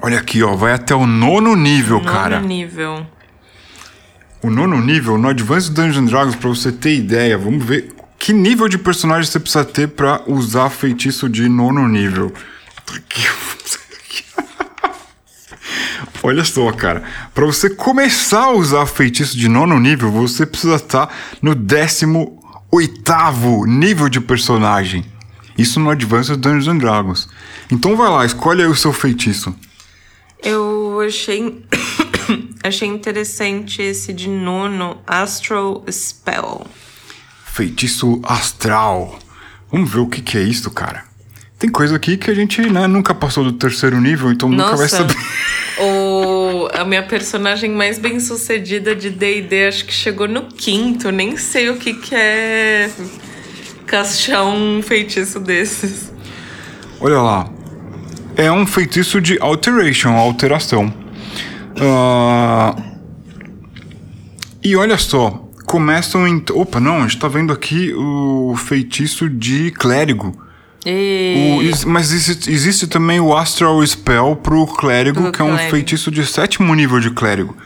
Olha 0.00 0.18
aqui, 0.18 0.42
ó. 0.42 0.54
Vai 0.54 0.72
até 0.72 0.94
o 0.94 1.06
nono 1.06 1.56
nível, 1.56 1.98
Nono 1.98 2.10
cara. 2.12 2.40
nível. 2.40 3.04
O 4.40 4.50
nono 4.50 4.80
nível, 4.80 5.18
no 5.18 5.28
Advanced 5.28 5.74
Dungeons 5.74 6.08
Dragons, 6.10 6.36
pra 6.36 6.48
você 6.48 6.70
ter 6.70 6.94
ideia, 6.94 7.36
vamos 7.36 7.64
ver 7.64 7.92
que 8.18 8.32
nível 8.32 8.68
de 8.68 8.78
personagem 8.78 9.28
você 9.30 9.40
precisa 9.40 9.64
ter 9.64 9.88
pra 9.88 10.22
usar 10.28 10.70
feitiço 10.70 11.28
de 11.28 11.48
nono 11.48 11.88
nível. 11.88 12.32
Olha 16.28 16.44
só, 16.44 16.70
cara. 16.72 17.02
Pra 17.32 17.46
você 17.46 17.70
começar 17.70 18.44
a 18.44 18.52
usar 18.52 18.84
feitiço 18.84 19.34
de 19.34 19.48
nono 19.48 19.80
nível, 19.80 20.12
você 20.12 20.44
precisa 20.44 20.76
estar 20.76 21.10
no 21.40 21.54
décimo 21.54 22.38
oitavo 22.70 23.64
nível 23.64 24.10
de 24.10 24.20
personagem. 24.20 25.06
Isso 25.56 25.80
no 25.80 25.88
Advanced 25.88 26.36
Dungeons 26.36 26.68
and 26.68 26.76
Dragons. 26.76 27.28
Então 27.70 27.96
vai 27.96 28.10
lá, 28.10 28.26
escolhe 28.26 28.62
aí 28.62 28.68
o 28.68 28.76
seu 28.76 28.92
feitiço. 28.92 29.56
Eu 30.42 31.00
achei. 31.00 31.64
achei 32.62 32.88
interessante 32.88 33.80
esse 33.80 34.12
de 34.12 34.28
nono 34.28 34.98
Astral 35.06 35.82
Spell. 35.90 36.66
Feitiço 37.46 38.20
astral. 38.22 39.18
Vamos 39.72 39.90
ver 39.90 40.00
o 40.00 40.06
que, 40.06 40.20
que 40.20 40.36
é 40.36 40.42
isso, 40.42 40.70
cara. 40.70 41.07
Tem 41.58 41.68
coisa 41.68 41.96
aqui 41.96 42.16
que 42.16 42.30
a 42.30 42.34
gente 42.34 42.62
né, 42.70 42.86
nunca 42.86 43.12
passou 43.12 43.42
do 43.42 43.52
terceiro 43.52 44.00
nível, 44.00 44.30
então 44.30 44.48
nunca 44.48 44.76
vai 44.76 44.86
Nossa, 44.86 44.98
saber. 44.98 45.16
o, 45.80 46.68
a 46.72 46.84
minha 46.84 47.02
personagem 47.02 47.70
mais 47.72 47.98
bem 47.98 48.20
sucedida 48.20 48.94
de 48.94 49.10
DD 49.10 49.66
acho 49.66 49.84
que 49.84 49.92
chegou 49.92 50.28
no 50.28 50.42
quinto. 50.44 51.10
Nem 51.10 51.36
sei 51.36 51.68
o 51.68 51.76
que, 51.76 51.94
que 51.94 52.14
é 52.14 52.88
castear 53.86 54.46
um 54.46 54.80
feitiço 54.82 55.40
desses. 55.40 56.12
Olha 57.00 57.20
lá. 57.20 57.50
É 58.36 58.52
um 58.52 58.64
feitiço 58.64 59.20
de 59.20 59.36
alteration, 59.40 60.10
alteração. 60.16 60.94
Ah, 61.80 62.76
E 64.62 64.76
olha 64.76 64.96
só. 64.96 65.44
Começam 65.66 66.26
em. 66.26 66.42
Opa, 66.52 66.78
não, 66.78 66.98
a 66.98 67.00
gente 67.02 67.18
tá 67.18 67.26
vendo 67.26 67.52
aqui 67.52 67.92
o 67.94 68.54
feitiço 68.56 69.28
de 69.28 69.72
clérigo. 69.72 70.47
E... 70.86 71.70
O- 71.84 71.88
mas 71.88 72.12
existe, 72.12 72.50
existe 72.50 72.86
também 72.86 73.20
o 73.20 73.36
Astral 73.36 73.84
Spell 73.86 74.36
pro 74.36 74.66
clérigo, 74.66 75.22
Pro 75.22 75.32
que 75.32 75.42
é 75.42 75.44
um 75.44 75.48
clérigo. 75.48 75.70
feitiço 75.70 76.10
de 76.10 76.24
sétimo 76.24 76.74
nível 76.74 77.00
de 77.00 77.10
clérigo. 77.10 77.56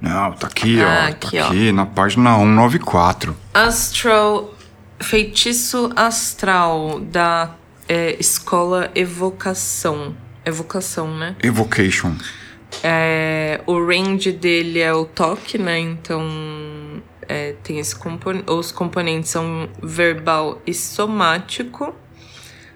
Não, 0.00 0.32
tá 0.32 0.48
aqui, 0.48 0.80
Ah, 0.80 1.06
ó. 1.06 1.10
aqui, 1.10 1.36
tá 1.38 1.44
ó. 1.44 1.48
aqui 1.48 1.72
na 1.72 1.86
página 1.86 2.36
194. 2.36 3.36
Astral. 3.54 4.54
Feitiço 5.00 5.90
astral 5.96 7.00
da 7.00 7.54
é, 7.88 8.16
escola 8.20 8.90
Evocação. 8.94 10.14
Evocação, 10.44 11.16
né? 11.16 11.36
Evocation. 11.42 12.14
É, 12.82 13.60
o 13.66 13.84
range 13.84 14.32
dele 14.32 14.78
é 14.80 14.92
o 14.92 15.04
toque, 15.04 15.58
né? 15.58 15.78
Então 15.78 16.22
é, 17.28 17.54
tem 17.62 17.78
esse. 17.78 17.94
Os 18.46 18.72
componentes 18.72 19.30
são 19.30 19.68
verbal 19.82 20.60
e 20.66 20.72
somático. 20.74 21.94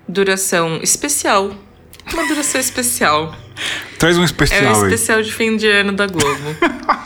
Duração 0.08 0.78
especial. 0.82 1.52
Uma 2.12 2.26
duração 2.28 2.60
especial. 2.60 3.34
Traz 3.98 4.16
um 4.16 4.20
É 4.20 4.22
o 4.22 4.26
especial 4.26 4.74
aí. 4.76 4.92
especial 4.92 5.22
de 5.22 5.32
fim 5.32 5.56
de 5.56 5.68
ano 5.68 5.92
da 5.92 6.06
Globo. 6.06 6.56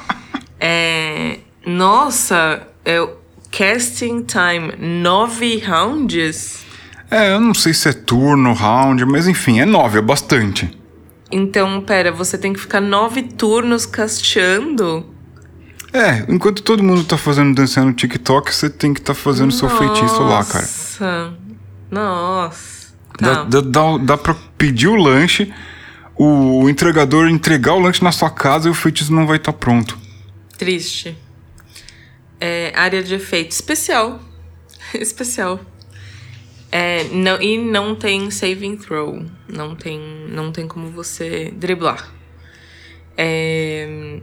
é, 0.61 1.38
nossa, 1.64 2.66
é 2.84 3.01
o 3.01 3.16
casting 3.51 4.22
time 4.22 4.74
nove 4.78 5.59
rounds. 5.59 6.64
É, 7.11 7.32
eu 7.32 7.40
não 7.40 7.55
sei 7.55 7.72
se 7.74 7.88
é 7.88 7.92
turno, 7.92 8.53
round, 8.53 9.05
mas 9.05 9.26
enfim, 9.26 9.61
é 9.61 9.64
nove, 9.64 9.98
é 9.98 10.03
bastante. 10.03 10.78
Então, 11.30 11.80
pera, 11.80 12.12
você 12.12 12.36
tem 12.36 12.53
que 12.53 12.61
ficar 12.61 12.80
nove 12.80 13.22
turnos 13.22 13.86
casteando? 13.86 15.07
É, 15.92 16.24
enquanto 16.28 16.62
todo 16.62 16.84
mundo 16.84 17.03
tá 17.03 17.16
fazendo 17.16 17.55
dançando 17.55 17.88
no 17.88 17.92
TikTok, 17.94 18.55
você 18.55 18.70
tem 18.70 18.94
que 18.94 19.01
tá 19.01 19.14
fazendo 19.14 19.51
seu 19.53 19.68
feitiço 19.68 20.22
lá, 20.22 20.44
cara. 20.44 20.64
Nossa. 20.64 21.34
Nossa. 21.90 22.80
Dá, 23.20 23.36
Tá. 23.36 23.44
dá, 23.44 23.60
dá, 23.60 23.96
dá 23.98 24.18
pra 24.18 24.34
pedir 24.56 24.88
o 24.88 24.96
lanche, 24.96 25.52
o 26.16 26.68
entregador 26.68 27.28
entregar 27.28 27.74
o 27.74 27.80
lanche 27.80 28.02
na 28.02 28.12
sua 28.12 28.30
casa 28.30 28.68
e 28.68 28.70
o 28.70 28.74
feitiço 28.74 29.12
não 29.12 29.26
vai 29.26 29.36
estar 29.36 29.52
pronto. 29.52 29.98
Triste. 30.56 31.16
É, 32.40 32.72
área 32.74 33.02
de 33.02 33.14
efeito 33.14 33.52
especial. 33.52 34.20
especial. 34.94 35.60
É, 36.72 37.04
não, 37.04 37.40
e 37.40 37.58
não 37.58 37.94
tem 37.94 38.30
saving 38.30 38.76
throw. 38.76 39.24
Não 39.48 39.74
tem, 39.74 39.98
não 40.28 40.52
tem 40.52 40.68
como 40.68 40.88
você 40.88 41.52
driblar. 41.56 42.08
É, 43.16 44.20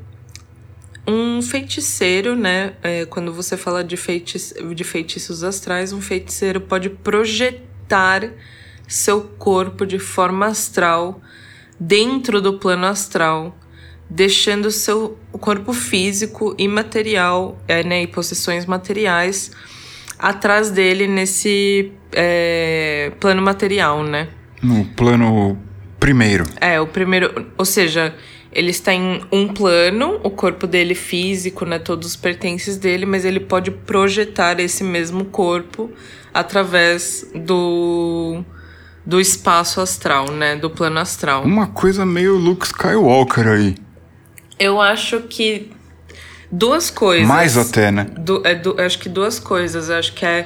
um 1.08 1.42
feiticeiro, 1.42 2.36
né? 2.36 2.74
é, 2.84 3.06
quando 3.06 3.32
você 3.34 3.56
fala 3.56 3.84
de, 3.84 3.96
feitiço, 3.96 4.54
de 4.74 4.84
feitiços 4.84 5.44
astrais, 5.44 5.94
um 5.94 6.02
feiticeiro 6.02 6.60
pode 6.62 6.90
projetar 6.90 8.30
seu 8.88 9.22
corpo 9.22 9.86
de 9.86 10.00
forma 10.00 10.48
astral 10.48 11.22
dentro 11.80 12.42
do 12.42 12.58
plano 12.58 12.86
astral, 12.86 13.58
deixando 14.10 14.72
seu 14.72 15.18
corpo 15.34 15.74
físico 15.74 16.56
e 16.58 16.68
material, 16.68 17.60
é, 17.68 17.84
né, 17.84 18.04
e 18.04 18.08
possessões 18.08 18.66
materiais 18.66 19.52
atrás 20.18 20.72
dele 20.72 21.08
nesse 21.08 21.92
é, 22.12 23.12
plano 23.20 23.42
material, 23.42 24.04
né? 24.04 24.30
No 24.62 24.86
plano 24.86 25.58
primeiro. 26.00 26.46
É, 26.60 26.80
o 26.80 26.88
primeiro. 26.88 27.48
Ou 27.58 27.66
seja, 27.66 28.16
ele 28.52 28.72
está 28.72 28.94
em 28.94 29.22
um 29.32 29.48
plano, 29.48 30.20
o 30.24 30.30
corpo 30.30 30.66
dele 30.66 30.96
físico, 30.96 31.66
né? 31.66 31.78
Todos 31.78 32.08
os 32.10 32.16
pertences 32.16 32.78
dele, 32.78 33.06
mas 33.06 33.26
ele 33.26 33.40
pode 33.40 33.72
projetar 33.72 34.60
esse 34.60 34.84
mesmo 34.84 35.26
corpo 35.26 35.92
através 36.34 37.30
do. 37.36 38.44
Do 39.08 39.22
espaço 39.22 39.80
astral, 39.80 40.30
né? 40.32 40.58
Do 40.58 40.70
plano 40.70 41.00
astral. 41.00 41.44
Uma 41.44 41.68
coisa 41.68 42.06
meio 42.06 42.36
Luke 42.36 42.66
Skywalker 42.66 43.48
aí. 43.48 43.76
Eu 44.60 44.82
acho 44.82 45.22
que 45.22 45.72
duas 46.52 46.90
coisas. 46.90 47.26
Mais 47.26 47.58
até, 47.58 47.90
né? 47.90 48.06
Du- 48.18 48.42
é, 48.44 48.54
du- 48.54 48.76
acho 48.80 49.00
que 49.00 49.08
duas 49.08 49.40
coisas. 49.40 49.90
Acho 49.90 50.12
que 50.14 50.26
é 50.26 50.46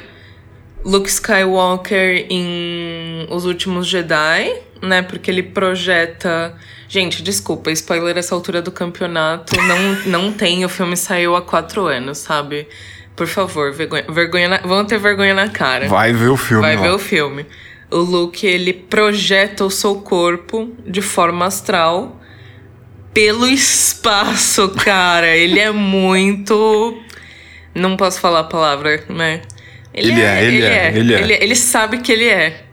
Luke 0.86 1.09
Skywalker 1.09 2.28
em 2.30 3.26
Os 3.32 3.45
Últimos 3.45 3.88
Jedi, 3.88 4.53
né? 4.80 5.01
Porque 5.01 5.32
ele 5.32 5.41
projeta. 5.41 6.53
Gente, 6.88 7.24
desculpa, 7.24 7.72
spoiler 7.72 8.16
essa 8.16 8.36
altura 8.36 8.62
do 8.62 8.72
campeonato. 8.72 9.55
Não, 9.59 9.95
não 10.05 10.32
tem, 10.32 10.64
o 10.66 10.70
filme 10.70 10.95
saiu 10.95 11.36
há 11.36 11.41
quatro 11.41 11.88
anos, 11.88 12.20
sabe? 12.20 12.68
Por 13.16 13.26
favor, 13.28 13.72
vergonha, 13.74 14.05
vergonha 14.09 14.47
na, 14.49 14.57
vão 14.59 14.86
ter 14.86 14.99
vergonha 14.99 15.34
na 15.34 15.49
cara. 15.49 15.88
Vai 15.88 16.14
ver 16.14 16.28
o 16.30 16.38
filme 16.38 16.62
Vai 16.62 16.76
lá. 16.76 16.82
ver 16.84 16.91
o 16.91 16.99
filme. 16.99 17.45
O 17.91 17.97
Luke, 17.97 18.47
ele 18.47 18.71
projeta 18.71 19.65
o 19.65 19.69
seu 19.69 19.95
corpo 19.95 20.71
de 20.87 21.01
forma 21.01 21.45
astral 21.45 22.21
pelo 23.13 23.47
espaço, 23.47 24.69
cara. 24.69 25.35
ele 25.35 25.59
é 25.59 25.71
muito. 25.71 26.97
Não 27.75 27.95
posso 27.95 28.19
falar 28.19 28.39
a 28.39 28.43
palavra, 28.45 29.03
né? 29.09 29.41
Ele 29.93 30.21
é, 30.21 30.43
ele 30.43 30.65
é, 30.65 30.93
ele 30.95 31.33
é. 31.33 31.43
Ele, 31.43 31.55
sabe 31.55 31.97
que 31.99 32.11
ele 32.11 32.27
é. 32.27 32.63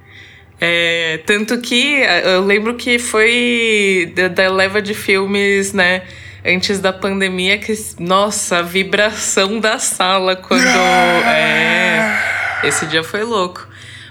É, 0.61 1.21
tanto 1.27 1.61
que 1.61 2.03
eh, 2.03 2.23
eu 2.37 2.45
lembro 2.45 2.75
que 2.75 2.99
foi 2.99 4.13
da, 4.15 4.29
da 4.29 4.51
leva 4.51 4.81
de 4.81 4.95
filmes, 4.95 5.73
né? 5.73 6.03
Antes 6.45 6.79
da 6.79 6.93
pandemia, 6.93 7.59
que, 7.59 7.75
nossa, 7.99 8.59
a 8.59 8.63
vibração 8.63 9.59
da 9.59 9.79
sala 9.79 10.37
quando. 10.37 10.65
é, 10.65 12.21
esse 12.65 12.87
dia 12.87 13.03
foi 13.03 13.25
louco. 13.25 13.68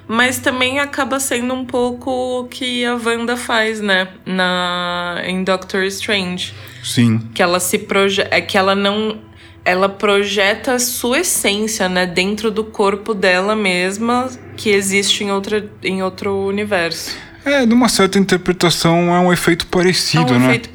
Mas 0.08 0.40
também 0.40 0.80
acaba 0.80 1.20
sendo 1.20 1.54
um 1.54 1.66
pouco 1.66 2.42
o 2.42 2.48
que 2.48 2.86
a 2.86 2.96
Wanda 2.96 3.36
faz, 3.36 3.82
né? 3.82 4.08
Na, 4.26 5.22
em 5.26 5.44
Doctor 5.44 5.84
Strange. 5.84 6.54
Sim. 6.84 7.20
Que 7.34 7.44
ela 7.44 7.60
se 7.60 7.78
projeta. 7.80 8.34
É 8.34 8.40
que 8.40 8.58
ela 8.58 8.74
não. 8.74 9.20
Ela 9.66 9.90
projeta 9.90 10.76
a 10.76 10.80
sua 10.80 11.20
essência, 11.20 11.90
né? 11.90 12.06
Dentro 12.06 12.50
do 12.50 12.64
corpo 12.64 13.14
dela 13.14 13.54
mesma, 13.54 14.30
que 14.56 14.70
existe 14.70 15.26
em, 15.26 15.32
outra, 15.32 15.70
em 15.84 16.02
outro 16.02 16.34
universo. 16.48 17.18
É, 17.48 17.66
de 17.66 17.74
uma 17.74 17.88
certa 17.88 18.20
interpretação 18.20 19.16
é 19.16 19.20
um 19.20 19.32
efeito 19.32 19.66
É 19.66 19.70
parecido, 19.70 20.34
um 20.34 20.40
né? 20.40 20.48
efeito 20.48 20.70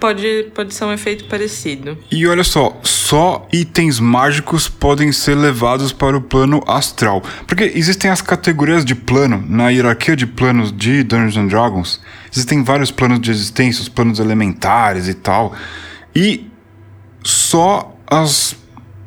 pode, 0.00 0.50
pode 0.54 0.74
ser 0.74 0.84
um 0.84 0.92
efeito 0.92 1.24
parecido. 1.26 1.98
E 2.10 2.26
olha 2.26 2.42
só, 2.42 2.80
só 2.82 3.46
itens 3.52 4.00
mágicos 4.00 4.66
podem 4.66 5.12
ser 5.12 5.34
levados 5.34 5.92
para 5.92 6.16
o 6.16 6.20
plano 6.20 6.62
astral. 6.66 7.22
Porque 7.46 7.64
existem 7.74 8.10
as 8.10 8.22
categorias 8.22 8.84
de 8.84 8.94
plano, 8.94 9.44
na 9.46 9.68
hierarquia 9.68 10.16
de 10.16 10.26
planos 10.26 10.72
de 10.72 11.02
Dungeons 11.02 11.36
and 11.36 11.48
Dragons, 11.48 12.00
existem 12.32 12.64
vários 12.64 12.90
planos 12.90 13.20
de 13.20 13.30
existência, 13.30 13.82
os 13.82 13.88
planos 13.88 14.18
elementares 14.18 15.08
e 15.08 15.14
tal. 15.14 15.54
E 16.16 16.50
só 17.22 17.94
as, 18.06 18.56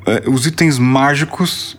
é, 0.06 0.24
os 0.30 0.46
itens 0.46 0.78
mágicos, 0.78 1.77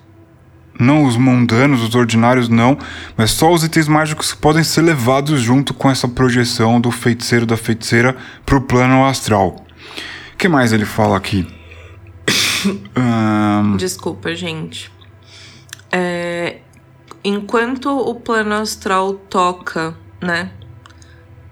não 0.79 1.05
os 1.05 1.17
mundanos, 1.17 1.83
os 1.83 1.95
ordinários 1.95 2.49
não, 2.49 2.79
mas 3.17 3.33
só 3.33 3.53
os 3.53 3.65
itens 3.65 3.89
mágicos 3.89 4.33
que 4.33 4.39
podem 4.39 4.63
ser 4.63 4.83
levados 4.83 5.41
junto 5.41 5.75
com 5.75 5.91
essa 5.91 6.07
projeção 6.07 6.81
do 6.81 6.91
feiticeiro 6.91 7.45
da 7.45 7.57
feiticeira 7.57 8.17
pro 8.47 8.61
plano 8.61 9.05
astral. 9.05 9.67
O 10.33 10.37
que 10.37 10.49
mais 10.49 10.73
ele 10.73 10.85
fala 10.85 11.17
aqui? 11.17 11.47
um... 12.97 13.77
Desculpa, 13.77 14.35
gente. 14.35 14.93
É, 15.91 16.59
enquanto 17.25 17.91
o 17.91 18.15
plano 18.15 18.55
astral 18.55 19.15
toca, 19.15 19.97
né? 20.23 20.53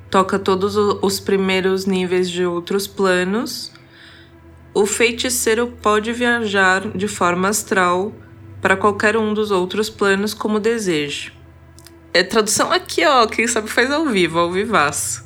Toca 0.09 0.39
todos 0.39 0.77
os 0.77 1.19
primeiros 1.19 1.85
níveis 1.85 2.31
de 2.31 2.45
outros 2.45 2.87
planos. 2.87 3.73
O 4.73 4.87
feiticeiro 4.87 5.73
pode 5.83 6.13
viajar 6.13 6.87
de 6.95 7.09
forma 7.09 7.49
astral 7.49 8.13
para 8.67 8.77
qualquer 8.77 9.17
um 9.17 9.33
dos 9.33 9.53
outros 9.53 9.89
planos 9.89 10.35
como 10.35 10.59
deseje. 10.59 11.33
É 12.13 12.25
tradução 12.25 12.73
aqui, 12.73 13.07
ó. 13.07 13.25
Quem 13.25 13.47
sabe 13.47 13.71
faz 13.71 13.93
ao 13.93 14.07
vivo, 14.07 14.41
ao 14.41 14.51
vivaço. 14.51 15.25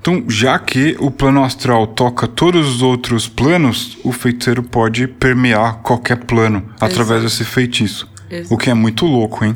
Então, 0.00 0.24
já 0.26 0.58
que 0.58 0.96
o 0.98 1.10
plano 1.10 1.44
astral 1.44 1.86
toca 1.88 2.26
todos 2.26 2.66
os 2.66 2.80
outros 2.80 3.28
planos, 3.28 3.98
o 4.02 4.12
feiticeiro 4.12 4.62
pode 4.62 5.06
permear 5.06 5.82
qualquer 5.82 6.24
plano 6.24 6.60
Exato. 6.68 6.84
através 6.86 7.22
desse 7.22 7.44
feitiço. 7.44 8.10
Exato. 8.30 8.54
O 8.54 8.56
que 8.56 8.70
é 8.70 8.74
muito 8.74 9.04
louco, 9.04 9.44
hein? 9.44 9.54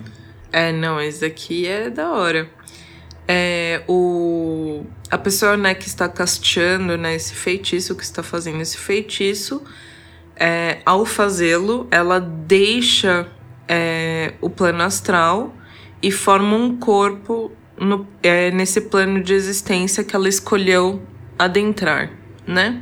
É, 0.53 0.71
não, 0.71 1.01
esse 1.01 1.23
daqui 1.23 1.67
é 1.67 1.89
da 1.89 2.11
hora. 2.11 2.47
É, 3.27 3.83
o, 3.89 4.85
a 5.11 5.17
pessoa 5.17 5.57
né, 5.57 5.73
que 5.73 5.89
está 5.89 6.11
casteando 6.11 6.99
né, 6.99 7.15
esse 7.15 7.33
feitiço, 7.33 7.95
que 7.95 8.05
está 8.05 8.23
fazendo 8.23 8.61
esse 8.61 8.77
feitiço, 8.77 9.63
é, 10.37 10.79
ao 10.85 11.07
fazê-lo, 11.07 11.87
ela 11.91 12.21
deixa 12.21 13.27
é, 13.69 14.35
o 14.41 14.51
plano 14.51 14.83
astral 14.83 15.55
e 16.03 16.11
forma 16.11 16.57
um 16.57 16.77
corpo 16.77 17.51
no, 17.79 18.07
é, 18.23 18.51
nesse 18.51 18.83
plano 18.83 19.23
de 19.23 19.35
existência 19.35 20.05
que 20.05 20.15
ela 20.15 20.29
escolheu 20.29 21.03
adentrar, 21.39 22.11
né? 22.47 22.81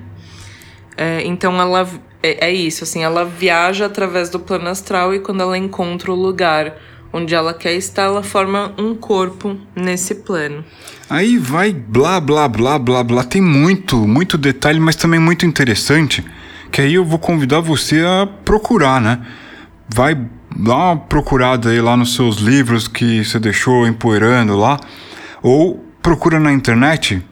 É, 0.97 1.23
então 1.25 1.61
ela 1.61 1.89
é, 2.23 2.49
é, 2.49 2.53
isso, 2.53 2.85
assim, 2.85 3.03
ela 3.03 3.25
viaja 3.25 3.87
através 3.87 4.31
do 4.31 4.39
plano 4.39 4.69
astral 4.69 5.15
e 5.15 5.21
quando 5.21 5.43
ela 5.43 5.59
encontra 5.59 6.13
o 6.13 6.15
lugar 6.15 6.77
onde 7.13 7.35
ela 7.35 7.55
quer 7.55 7.75
estar, 7.75 8.03
ela 8.03 8.23
forma 8.23 8.75
um 8.77 8.95
corpo 8.95 9.57
nesse 9.77 10.17
plano. 10.17 10.65
Aí 11.09 11.39
vai 11.39 11.73
blá 11.73 12.21
blá 12.21 12.49
blá 12.49 12.77
blá 12.79 13.05
blá, 13.05 13.23
tem 13.23 13.41
muito, 13.41 13.97
muito 13.97 14.37
detalhe, 14.37 14.81
mas 14.81 14.97
também 14.97 15.21
muito 15.21 15.47
interessante, 15.47 16.25
que 16.75 16.81
aí 16.81 16.95
eu 16.95 17.05
vou 17.05 17.21
convidar 17.21 17.61
você 17.61 18.01
a 18.01 18.27
procurar, 18.27 19.01
né? 19.01 19.25
Vai 19.89 20.17
dá 20.57 20.75
uma 20.75 20.97
procurada 20.97 21.71
aí 21.71 21.81
lá 21.81 21.97
nos 21.97 22.17
seus 22.17 22.39
livros 22.39 22.89
que 22.89 23.25
você 23.25 23.39
deixou 23.39 23.87
empoeirando 23.87 24.57
lá, 24.57 24.81
ou 25.41 25.77
procura 26.03 26.41
na 26.41 26.53
internet, 26.53 27.23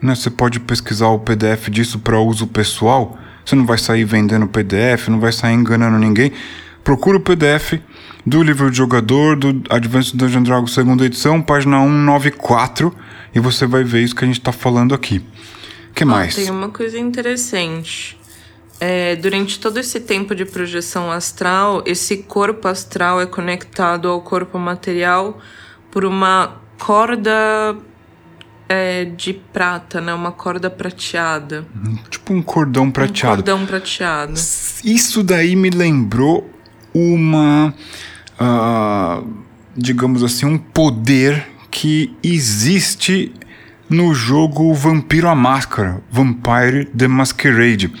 né? 0.00 0.14
Você 0.14 0.30
pode 0.30 0.60
pesquisar 0.60 1.08
o 1.08 1.18
PDF 1.18 1.70
disso 1.70 1.98
para 1.98 2.20
uso 2.20 2.46
pessoal. 2.46 3.18
Você 3.44 3.56
não 3.56 3.66
vai 3.66 3.78
sair 3.78 4.04
vendendo 4.04 4.46
PDF, 4.46 5.08
não 5.08 5.18
vai 5.18 5.32
sair 5.32 5.54
enganando 5.54 5.98
ninguém. 5.98 6.30
Procura 6.84 7.16
o 7.16 7.20
PDF 7.20 7.80
do 8.24 8.44
livro 8.44 8.70
de 8.70 8.76
jogador 8.76 9.34
do 9.34 9.60
Advanced 9.70 10.14
Dungeon 10.14 10.44
Dragons 10.44 10.72
segunda 10.72 11.04
edição, 11.04 11.42
página 11.42 11.80
194, 11.80 12.94
e 13.34 13.40
você 13.40 13.66
vai 13.66 13.82
ver 13.82 14.04
isso 14.04 14.14
que 14.14 14.24
a 14.24 14.28
gente 14.28 14.38
está 14.38 14.52
falando 14.52 14.94
aqui. 14.94 15.20
O 15.90 15.94
que 15.94 16.04
mais? 16.04 16.36
Tem 16.36 16.48
uma 16.48 16.68
coisa 16.68 16.96
interessante. 16.96 18.22
É, 18.80 19.16
durante 19.16 19.58
todo 19.58 19.78
esse 19.78 20.00
tempo 20.00 20.34
de 20.34 20.44
projeção 20.44 21.10
astral, 21.10 21.82
esse 21.86 22.18
corpo 22.18 22.68
astral 22.68 23.20
é 23.20 23.26
conectado 23.26 24.08
ao 24.08 24.20
corpo 24.20 24.58
material 24.58 25.38
por 25.90 26.04
uma 26.04 26.60
corda 26.78 27.76
é, 28.68 29.04
de 29.04 29.32
prata, 29.32 30.00
né? 30.00 30.12
Uma 30.12 30.32
corda 30.32 30.68
prateada. 30.68 31.64
Tipo 32.10 32.34
um 32.34 32.42
cordão 32.42 32.90
prateado. 32.90 33.34
Um 33.34 33.44
cordão 33.44 33.66
prateado. 33.66 34.32
Isso 34.32 35.22
daí 35.22 35.54
me 35.54 35.70
lembrou 35.70 36.50
uma. 36.92 37.72
Uh, 38.40 39.44
digamos 39.76 40.24
assim, 40.24 40.46
um 40.46 40.58
poder 40.58 41.46
que 41.70 42.16
existe 42.22 43.32
no 43.88 44.14
jogo 44.14 44.72
Vampiro 44.74 45.28
a 45.28 45.34
Máscara, 45.34 46.02
Vampire 46.10 46.86
the 46.86 47.06
Masquerade 47.06 47.92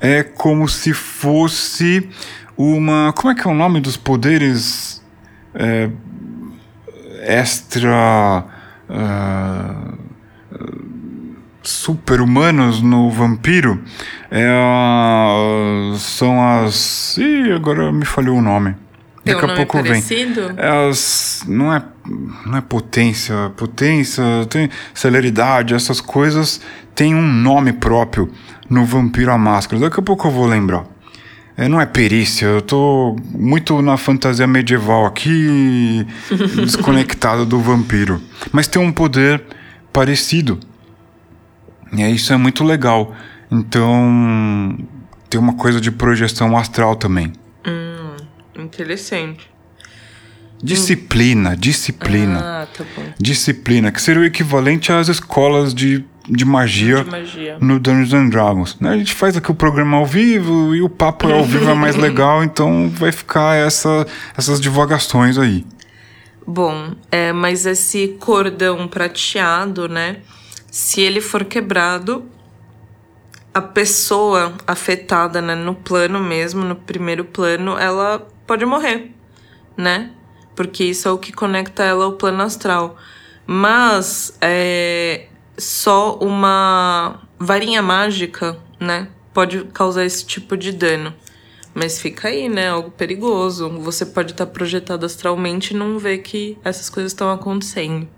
é 0.00 0.22
como 0.22 0.68
se 0.68 0.92
fosse 0.92 2.08
uma. 2.56 3.12
Como 3.12 3.32
é 3.32 3.34
que 3.34 3.46
é 3.46 3.50
o 3.50 3.54
nome 3.54 3.80
dos 3.80 3.96
poderes 3.96 5.02
é, 5.54 5.90
extra. 7.22 8.44
Uh, 8.88 10.00
super-humanos 11.62 12.80
no 12.82 13.10
vampiro 13.10 13.82
é, 14.30 14.48
são 15.96 16.42
as. 16.42 17.16
Ih, 17.18 17.52
agora 17.52 17.92
me 17.92 18.04
falhou 18.04 18.38
o 18.38 18.42
nome. 18.42 18.74
Tem 19.24 19.34
Daqui 19.34 19.46
um 19.46 19.50
a 19.50 19.56
pouco 19.56 19.82
parecido? 19.82 20.48
vem. 20.48 20.56
É 20.56 20.88
as, 20.88 21.44
não 21.46 21.72
é 21.72 21.82
não 22.46 22.56
é 22.56 22.60
potência, 22.60 23.52
potência, 23.56 24.22
tem 24.48 24.70
celeridade, 24.94 25.74
essas 25.74 26.00
coisas 26.00 26.60
têm 26.94 27.14
um 27.14 27.22
nome 27.22 27.72
próprio 27.72 28.30
no 28.68 28.84
Vampiro 28.84 29.30
a 29.30 29.38
Máscara. 29.38 29.80
Daqui 29.80 30.00
a 30.00 30.02
pouco 30.02 30.26
eu 30.26 30.32
vou 30.32 30.46
lembrar. 30.46 30.84
É, 31.56 31.68
não 31.68 31.78
é 31.78 31.84
perícia, 31.84 32.46
eu 32.46 32.62
tô 32.62 33.16
muito 33.32 33.82
na 33.82 33.98
fantasia 33.98 34.46
medieval 34.46 35.04
aqui, 35.04 36.06
desconectado 36.56 37.44
do 37.44 37.58
vampiro. 37.58 38.18
Mas 38.50 38.66
tem 38.66 38.80
um 38.80 38.90
poder 38.90 39.42
parecido. 39.92 40.58
E 41.92 42.02
isso 42.14 42.32
é 42.32 42.36
muito 42.38 42.64
legal. 42.64 43.14
Então, 43.50 44.78
tem 45.28 45.38
uma 45.38 45.52
coisa 45.52 45.80
de 45.80 45.90
projeção 45.90 46.56
astral 46.56 46.96
também. 46.96 47.32
Interessante. 48.60 49.50
Disciplina, 50.62 51.56
disciplina. 51.56 52.38
Ah, 52.62 52.66
tá 52.66 52.84
bom. 52.94 53.02
Disciplina, 53.18 53.90
que 53.90 54.00
seria 54.00 54.20
o 54.20 54.24
equivalente 54.24 54.92
às 54.92 55.08
escolas 55.08 55.74
de 55.74 56.04
de 56.28 56.44
magia, 56.44 57.02
de 57.02 57.10
magia. 57.10 57.58
no 57.60 57.80
Dungeons 57.80 58.12
and 58.12 58.28
Dragons. 58.28 58.76
Né? 58.78 58.90
A 58.90 58.96
gente 58.96 59.12
faz 59.12 59.36
aqui 59.36 59.50
o 59.50 59.54
programa 59.54 59.96
ao 59.96 60.06
vivo 60.06 60.74
e 60.74 60.80
o 60.80 60.88
papo 60.88 61.26
ao 61.26 61.44
vivo 61.44 61.68
é 61.68 61.74
mais 61.74 61.96
legal, 61.98 62.44
então 62.44 62.88
vai 62.88 63.10
ficar 63.10 63.56
essa, 63.56 64.06
essas 64.36 64.60
divagações 64.60 65.36
aí. 65.36 65.66
Bom, 66.46 66.94
é, 67.10 67.32
mas 67.32 67.66
esse 67.66 68.16
cordão 68.20 68.86
prateado, 68.86 69.88
né? 69.88 70.18
Se 70.70 71.00
ele 71.00 71.20
for 71.20 71.44
quebrado, 71.44 72.24
a 73.52 73.60
pessoa 73.60 74.54
afetada 74.66 75.42
né, 75.42 75.56
no 75.56 75.74
plano 75.74 76.20
mesmo, 76.20 76.64
no 76.64 76.76
primeiro 76.76 77.24
plano, 77.24 77.76
ela 77.76 78.26
pode 78.50 78.66
morrer, 78.66 79.12
né? 79.76 80.10
Porque 80.56 80.82
isso 80.82 81.06
é 81.06 81.12
o 81.12 81.18
que 81.18 81.32
conecta 81.32 81.84
ela 81.84 82.04
ao 82.04 82.14
plano 82.14 82.42
astral. 82.42 82.96
Mas 83.46 84.36
é, 84.40 85.26
só 85.56 86.18
uma 86.18 87.20
varinha 87.38 87.80
mágica, 87.80 88.58
né? 88.80 89.06
Pode 89.32 89.66
causar 89.66 90.04
esse 90.04 90.26
tipo 90.26 90.56
de 90.56 90.72
dano. 90.72 91.14
Mas 91.72 92.00
fica 92.00 92.26
aí, 92.26 92.48
né? 92.48 92.70
Algo 92.70 92.90
perigoso. 92.90 93.70
Você 93.78 94.04
pode 94.04 94.32
estar 94.32 94.46
tá 94.46 94.52
projetado 94.52 95.06
astralmente 95.06 95.72
e 95.72 95.76
não 95.76 95.96
ver 95.96 96.18
que 96.18 96.58
essas 96.64 96.90
coisas 96.90 97.12
estão 97.12 97.30
acontecendo. 97.30 98.08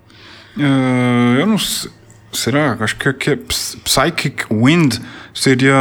Uh, 0.56 1.40
eu 1.40 1.46
não 1.46 1.58
sei. 1.58 1.90
Será? 2.32 2.76
Acho 2.80 2.96
que, 2.96 3.12
que 3.12 3.30
é 3.30 3.36
Psychic 3.36 4.46
Wind 4.50 4.96
seria 5.34 5.76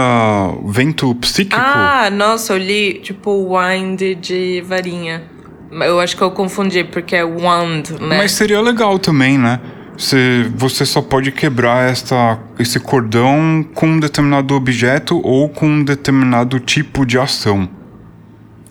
vento 0.66 1.16
psíquico. 1.16 1.56
Ah, 1.58 2.10
nossa, 2.12 2.54
eu 2.54 2.58
li 2.58 2.96
tipo 2.96 3.58
wind 3.58 4.00
de 4.20 4.62
varinha. 4.62 5.24
Eu 5.72 6.00
acho 6.02 6.18
que 6.18 6.22
eu 6.22 6.32
confundi 6.32 6.84
porque 6.84 7.16
é 7.16 7.24
wand, 7.24 7.84
né? 8.00 8.18
Mas 8.18 8.34
seria 8.34 8.60
legal 8.60 9.00
também, 9.00 9.38
né? 9.38 9.62
Você, 9.98 10.52
você 10.56 10.86
só 10.86 11.02
pode 11.02 11.32
quebrar 11.32 11.90
esta, 11.90 12.40
esse 12.60 12.80
cordão 12.80 13.66
com 13.74 13.88
um 13.88 14.00
determinado 14.00 14.54
objeto 14.54 15.22
ou 15.24 15.48
com 15.48 15.68
um 15.68 15.84
determinado 15.84 16.60
tipo 16.60 17.06
de 17.06 17.18
ação. 17.18 17.70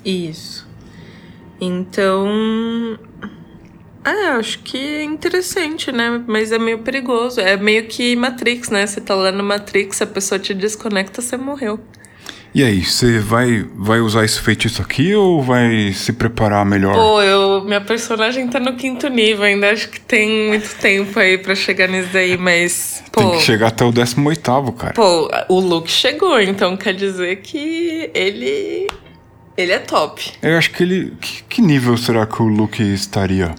Isso. 0.04 0.68
Então. 1.60 2.98
É, 4.04 4.28
acho 4.30 4.60
que 4.60 4.78
é 4.78 5.02
interessante, 5.02 5.92
né? 5.92 6.22
Mas 6.26 6.52
é 6.52 6.58
meio 6.58 6.78
perigoso. 6.78 7.40
É 7.40 7.56
meio 7.56 7.84
que 7.86 8.16
Matrix, 8.16 8.70
né? 8.70 8.86
Você 8.86 9.00
tá 9.00 9.14
lá 9.14 9.30
no 9.30 9.42
Matrix, 9.44 10.00
a 10.00 10.06
pessoa 10.06 10.38
te 10.38 10.54
desconecta, 10.54 11.20
você 11.20 11.36
morreu. 11.36 11.78
E 12.52 12.64
aí, 12.64 12.84
você 12.84 13.20
vai, 13.20 13.64
vai 13.76 14.00
usar 14.00 14.24
esse 14.24 14.40
feitiço 14.40 14.82
aqui 14.82 15.14
ou 15.14 15.40
vai 15.40 15.92
se 15.92 16.12
preparar 16.12 16.66
melhor? 16.66 16.94
Pô, 16.94 17.22
eu, 17.22 17.62
minha 17.62 17.80
personagem 17.80 18.48
tá 18.48 18.58
no 18.58 18.74
quinto 18.74 19.06
nível, 19.08 19.44
ainda 19.44 19.70
acho 19.70 19.88
que 19.88 20.00
tem 20.00 20.48
muito 20.48 20.74
tempo 20.80 21.16
aí 21.20 21.38
pra 21.38 21.54
chegar 21.54 21.86
nisso 21.86 22.08
daí, 22.12 22.36
mas. 22.36 23.04
Pô, 23.12 23.20
Tem 23.20 23.30
que 23.38 23.44
chegar 23.44 23.68
até 23.68 23.84
o 23.84 23.92
18, 23.92 24.72
cara. 24.72 24.94
Pô, 24.94 25.30
o 25.48 25.60
Luke 25.60 25.88
chegou, 25.88 26.40
então 26.40 26.76
quer 26.76 26.94
dizer 26.94 27.36
que 27.36 28.10
ele. 28.12 28.88
Ele 29.56 29.72
é 29.72 29.78
top. 29.78 30.32
Eu 30.42 30.58
acho 30.58 30.72
que 30.72 30.82
ele. 30.82 31.12
Que, 31.20 31.44
que 31.44 31.62
nível 31.62 31.96
será 31.96 32.26
que 32.26 32.42
o 32.42 32.46
Luke 32.46 32.82
estaria? 32.82 33.54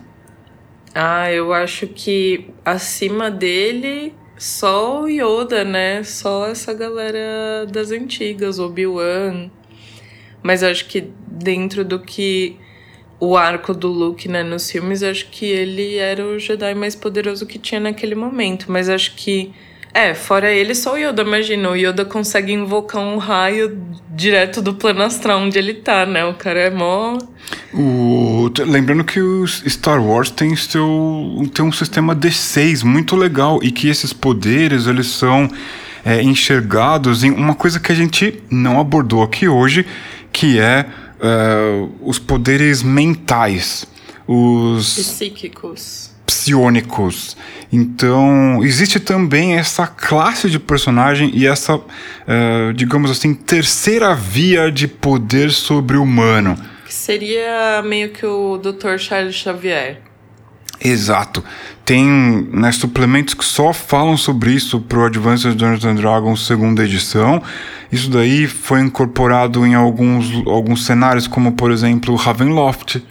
Ah, 0.94 1.32
eu 1.32 1.54
acho 1.54 1.88
que 1.88 2.50
acima 2.66 3.32
dele 3.32 4.14
só 4.38 5.04
o 5.04 5.08
Yoda, 5.08 5.64
né? 5.64 6.04
Só 6.04 6.48
essa 6.48 6.74
galera 6.74 7.66
das 7.72 7.92
antigas, 7.92 8.60
Obi-Wan. 8.60 9.50
Mas 10.44 10.64
acho 10.64 10.88
que 10.88 11.10
dentro 11.28 11.86
do 11.86 12.00
que 12.00 12.58
o 13.20 13.38
arco 13.38 13.74
do 13.74 13.88
Luke, 13.88 14.28
né, 14.28 14.44
nos 14.44 14.70
filmes, 14.70 15.04
acho 15.04 15.30
que 15.30 15.46
ele 15.46 15.98
era 15.98 16.26
o 16.26 16.40
Jedi 16.40 16.74
mais 16.74 16.96
poderoso 16.96 17.46
que 17.46 17.60
tinha 17.60 17.80
naquele 17.80 18.16
momento. 18.16 18.70
Mas 18.72 18.90
acho 18.90 19.16
que. 19.16 19.54
É, 19.94 20.14
fora 20.14 20.50
ele, 20.52 20.74
só 20.74 20.94
o 20.94 20.98
Yoda, 20.98 21.22
imagina. 21.22 21.70
O 21.70 21.76
Yoda 21.76 22.06
consegue 22.06 22.54
invocar 22.54 23.02
um 23.02 23.18
raio 23.18 23.78
direto 24.10 24.62
do 24.62 24.74
plano 24.74 25.02
astral 25.02 25.40
onde 25.40 25.58
ele 25.58 25.74
tá, 25.74 26.06
né? 26.06 26.24
O 26.26 26.34
cara 26.34 26.60
é 26.60 26.70
mó. 26.70 27.18
O, 27.74 28.50
lembrando 28.60 29.04
que 29.04 29.20
o 29.20 29.46
Star 29.46 30.02
Wars 30.02 30.30
tem, 30.30 30.56
seu, 30.56 31.50
tem 31.54 31.66
um 31.66 31.72
sistema 31.72 32.16
D6 32.16 32.84
muito 32.84 33.16
legal 33.16 33.60
e 33.62 33.72
que 33.72 33.90
esses 33.90 34.14
poderes 34.14 34.88
eles 34.88 35.08
são 35.08 35.50
é, 36.06 36.22
enxergados 36.22 37.24
em 37.24 37.32
uma 37.32 37.56
coisa 37.56 37.80
que 37.80 37.92
a 37.92 37.96
gente 37.96 38.42
não 38.50 38.80
abordou 38.80 39.24
aqui 39.24 39.48
hoje, 39.48 39.86
que 40.32 40.58
é, 40.58 40.86
é 41.20 41.88
os 42.02 42.18
poderes 42.18 42.82
mentais. 42.82 43.86
Os 44.26 44.96
psíquicos. 44.96 46.11
Psionicos. 46.44 47.38
Então, 47.72 48.64
existe 48.64 49.00
também 49.00 49.58
essa 49.58 49.86
classe 49.86 50.50
de 50.50 50.60
personagem 50.60 51.32
e 51.34 51.46
essa, 51.46 51.76
uh, 51.76 52.74
digamos 52.76 53.12
assim, 53.12 53.34
terceira 53.34 54.16
via 54.16 54.72
de 54.72 54.88
poder 54.88 55.52
sobre-humano. 55.52 56.58
Que 56.86 56.94
seria 56.94 57.82
meio 57.84 58.10
que 58.10 58.26
o 58.26 58.58
Dr. 58.58 58.98
Charles 58.98 59.36
Xavier. 59.36 60.02
Exato. 60.84 61.44
Tem 61.86 62.06
né, 62.52 62.72
suplementos 62.72 63.36
que 63.36 63.46
só 63.46 63.72
falam 63.72 64.18
sobre 64.18 64.52
isso 64.52 64.80
pro 64.82 65.06
Advanced 65.06 65.54
Dungeons 65.54 65.86
and 65.86 65.96
Dragons 65.96 66.46
segunda 66.46 66.84
edição. 66.84 67.42
Isso 67.92 68.10
daí 68.10 68.48
foi 68.48 68.82
incorporado 68.82 69.66
em 69.66 69.76
alguns, 69.76 70.32
alguns 70.48 70.86
cenários, 70.86 71.28
como 71.28 71.52
por 71.52 71.72
exemplo 71.72 72.16
Ravenloft. 72.16 73.02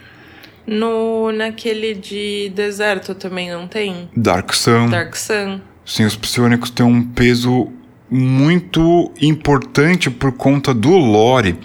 No, 0.71 1.33
naquele 1.33 1.95
de 1.95 2.53
deserto 2.55 3.13
também 3.13 3.51
não 3.51 3.67
tem? 3.67 4.09
Dark 4.17 4.53
Sun. 4.53 4.89
Dark 4.89 5.17
Sun. 5.17 5.61
Sim, 5.85 6.05
os 6.05 6.15
psionicos 6.15 6.71
têm 6.71 6.87
um 6.87 7.03
peso 7.03 7.69
muito 8.09 9.13
importante 9.21 10.09
por 10.09 10.31
conta 10.31 10.73
do 10.73 10.91
lore. 10.91 11.59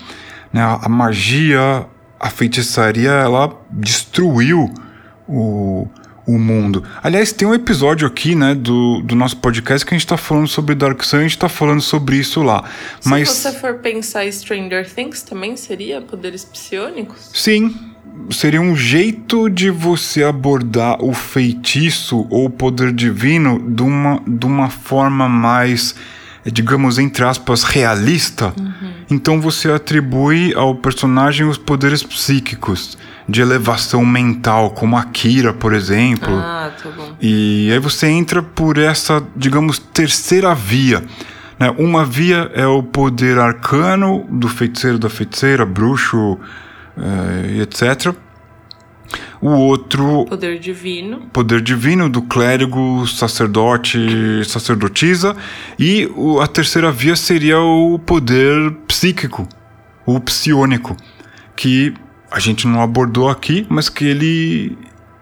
Né? 0.51 0.61
A 0.61 0.89
magia, 0.89 1.85
a 2.19 2.29
feitiçaria, 2.31 3.11
ela 3.11 3.55
destruiu 3.69 4.73
o, 5.27 5.87
o 6.25 6.39
mundo. 6.39 6.83
Aliás, 7.03 7.31
tem 7.31 7.47
um 7.47 7.53
episódio 7.53 8.07
aqui, 8.07 8.33
né, 8.33 8.55
do, 8.55 9.01
do 9.01 9.15
nosso 9.15 9.37
podcast 9.37 9.85
que 9.85 9.93
a 9.93 9.97
gente 9.97 10.07
tá 10.07 10.17
falando 10.17 10.47
sobre 10.47 10.73
Dark 10.73 11.03
Sun, 11.03 11.17
a 11.17 11.21
gente 11.21 11.37
tá 11.37 11.47
falando 11.47 11.81
sobre 11.81 12.17
isso 12.17 12.41
lá. 12.41 12.63
Se 12.99 13.07
Mas, 13.07 13.29
você 13.29 13.51
for 13.51 13.75
pensar 13.75 14.25
em 14.25 14.31
Stranger 14.31 14.91
Things, 14.91 15.21
também 15.21 15.55
seria 15.55 16.01
poderes 16.01 16.43
psionicos? 16.43 17.29
sim, 17.33 17.93
seria 18.29 18.61
um 18.61 18.75
jeito 18.75 19.49
de 19.49 19.69
você 19.69 20.23
abordar 20.23 21.03
o 21.03 21.13
feitiço 21.13 22.25
ou 22.29 22.45
o 22.45 22.49
poder 22.49 22.91
divino 22.91 23.59
de 23.59 23.83
uma, 23.83 24.21
de 24.25 24.45
uma 24.45 24.69
forma 24.69 25.29
mais, 25.29 25.95
digamos, 26.45 26.97
entre 26.97 27.23
aspas, 27.23 27.63
realista. 27.63 28.53
Então 29.09 29.39
você 29.39 29.71
atribui 29.71 30.53
ao 30.55 30.75
personagem 30.75 31.47
os 31.47 31.57
poderes 31.57 32.03
psíquicos 32.03 32.97
de 33.27 33.41
elevação 33.41 34.05
mental, 34.05 34.71
como 34.71 34.97
a 34.97 35.03
Kira, 35.03 35.53
por 35.53 35.73
exemplo. 35.73 36.35
Ah, 36.35 36.71
tá 36.81 36.89
bom. 36.89 37.15
E 37.21 37.69
aí 37.71 37.79
você 37.79 38.07
entra 38.07 38.41
por 38.41 38.77
essa, 38.77 39.23
digamos, 39.35 39.79
terceira 39.79 40.53
via. 40.53 41.03
Né? 41.59 41.73
Uma 41.77 42.05
via 42.05 42.51
é 42.53 42.67
o 42.67 42.83
poder 42.83 43.39
arcano 43.39 44.25
do 44.29 44.47
feiticeiro 44.47 44.99
da 44.99 45.09
feiticeira, 45.09 45.65
bruxo, 45.65 46.37
eh, 46.97 47.61
etc. 47.61 48.13
O 49.41 49.49
outro, 49.49 50.25
Poder 50.25 50.57
divino. 50.59 51.21
poder 51.31 51.61
divino 51.61 52.09
do 52.09 52.21
clérigo, 52.21 53.05
sacerdote, 53.07 53.99
sacerdotisa. 54.45 55.35
E 55.77 56.09
o- 56.15 56.39
a 56.41 56.47
terceira 56.47 56.91
via 56.91 57.15
seria 57.15 57.59
o 57.59 57.99
poder 57.99 58.71
psíquico, 58.87 59.47
o 60.05 60.19
psiônico, 60.19 60.95
que 61.55 61.93
a 62.31 62.39
gente 62.39 62.65
não 62.67 62.81
abordou 62.81 63.29
aqui, 63.29 63.65
mas 63.69 63.87
que 63.87 64.05
ele 64.05 64.77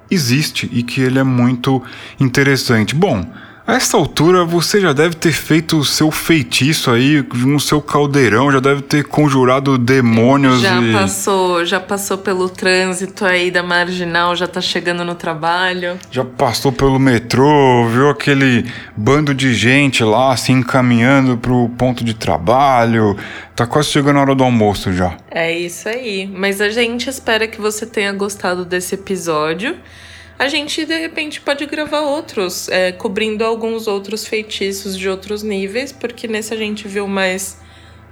existe 0.10 0.70
e 0.72 0.84
que 0.84 1.02
ele 1.02 1.20
é 1.20 1.24
muito 1.24 1.82
interessante. 2.20 2.96
Bom, 2.96 3.26
a 3.66 3.76
essa 3.76 3.96
altura 3.96 4.44
você 4.44 4.82
já 4.82 4.92
deve 4.92 5.16
ter 5.16 5.32
feito 5.32 5.78
o 5.78 5.86
seu 5.86 6.12
feitiço 6.12 6.92
aí 6.92 7.26
no 7.34 7.60
seu 7.60 7.82
caldeirão, 7.82 8.52
já 8.52 8.60
deve 8.60 8.82
ter 8.82 9.06
conjurado 9.06 9.78
demônios 9.78 10.62
Já 10.62 10.82
e 10.82 10.92
passou, 10.92 11.66
já 11.66 11.80
passou 11.80 12.18
pelo 12.18 12.50
trânsito 12.50 13.26
aí 13.26 13.50
da 13.50 13.64
marginal, 13.64 14.36
já 14.36 14.48
tá 14.48 14.60
chegando 14.60 15.06
no 15.06 15.16
trabalho. 15.16 15.98
já 16.12 16.26
passou 16.26 16.72
pelo 16.72 17.00
metrô, 17.00 17.88
viu 17.88 18.10
aquele 18.10 18.70
bando 18.98 19.34
de 19.34 19.54
gente 19.54 20.04
lá 20.04 20.36
se 20.36 20.52
encaminhando 20.52 21.38
pro 21.38 21.70
ponto 21.70 22.04
de 22.04 22.14
trabalho. 22.14 23.16
Tá 23.56 23.66
quase 23.66 23.90
chegando 23.90 24.18
a 24.18 24.22
hora 24.22 24.36
do 24.36 24.44
almoço 24.44 24.92
já. 24.92 25.16
É 25.30 25.52
isso 25.52 25.88
aí. 25.88 26.30
Mas 26.34 26.60
a 26.60 26.70
gente 26.70 27.10
espera 27.10 27.48
que 27.48 27.62
você 27.62 27.86
tenha 27.86 28.12
gostado 28.12 28.66
desse 28.66 28.96
episódio. 28.96 29.76
A 30.38 30.48
gente, 30.48 30.86
de 30.86 30.98
repente, 30.98 31.40
pode 31.40 31.66
gravar 31.66 32.02
outros, 32.02 32.68
é, 32.68 32.92
cobrindo 32.92 33.46
alguns 33.46 33.88
outros 33.88 34.26
feitiços 34.26 34.98
de 34.98 35.08
outros 35.08 35.44
níveis, 35.44 35.92
porque 35.92 36.28
nesse 36.28 36.54
a 36.54 36.58
gente 36.58 36.88
viu 36.88 37.08
mais 37.08 37.62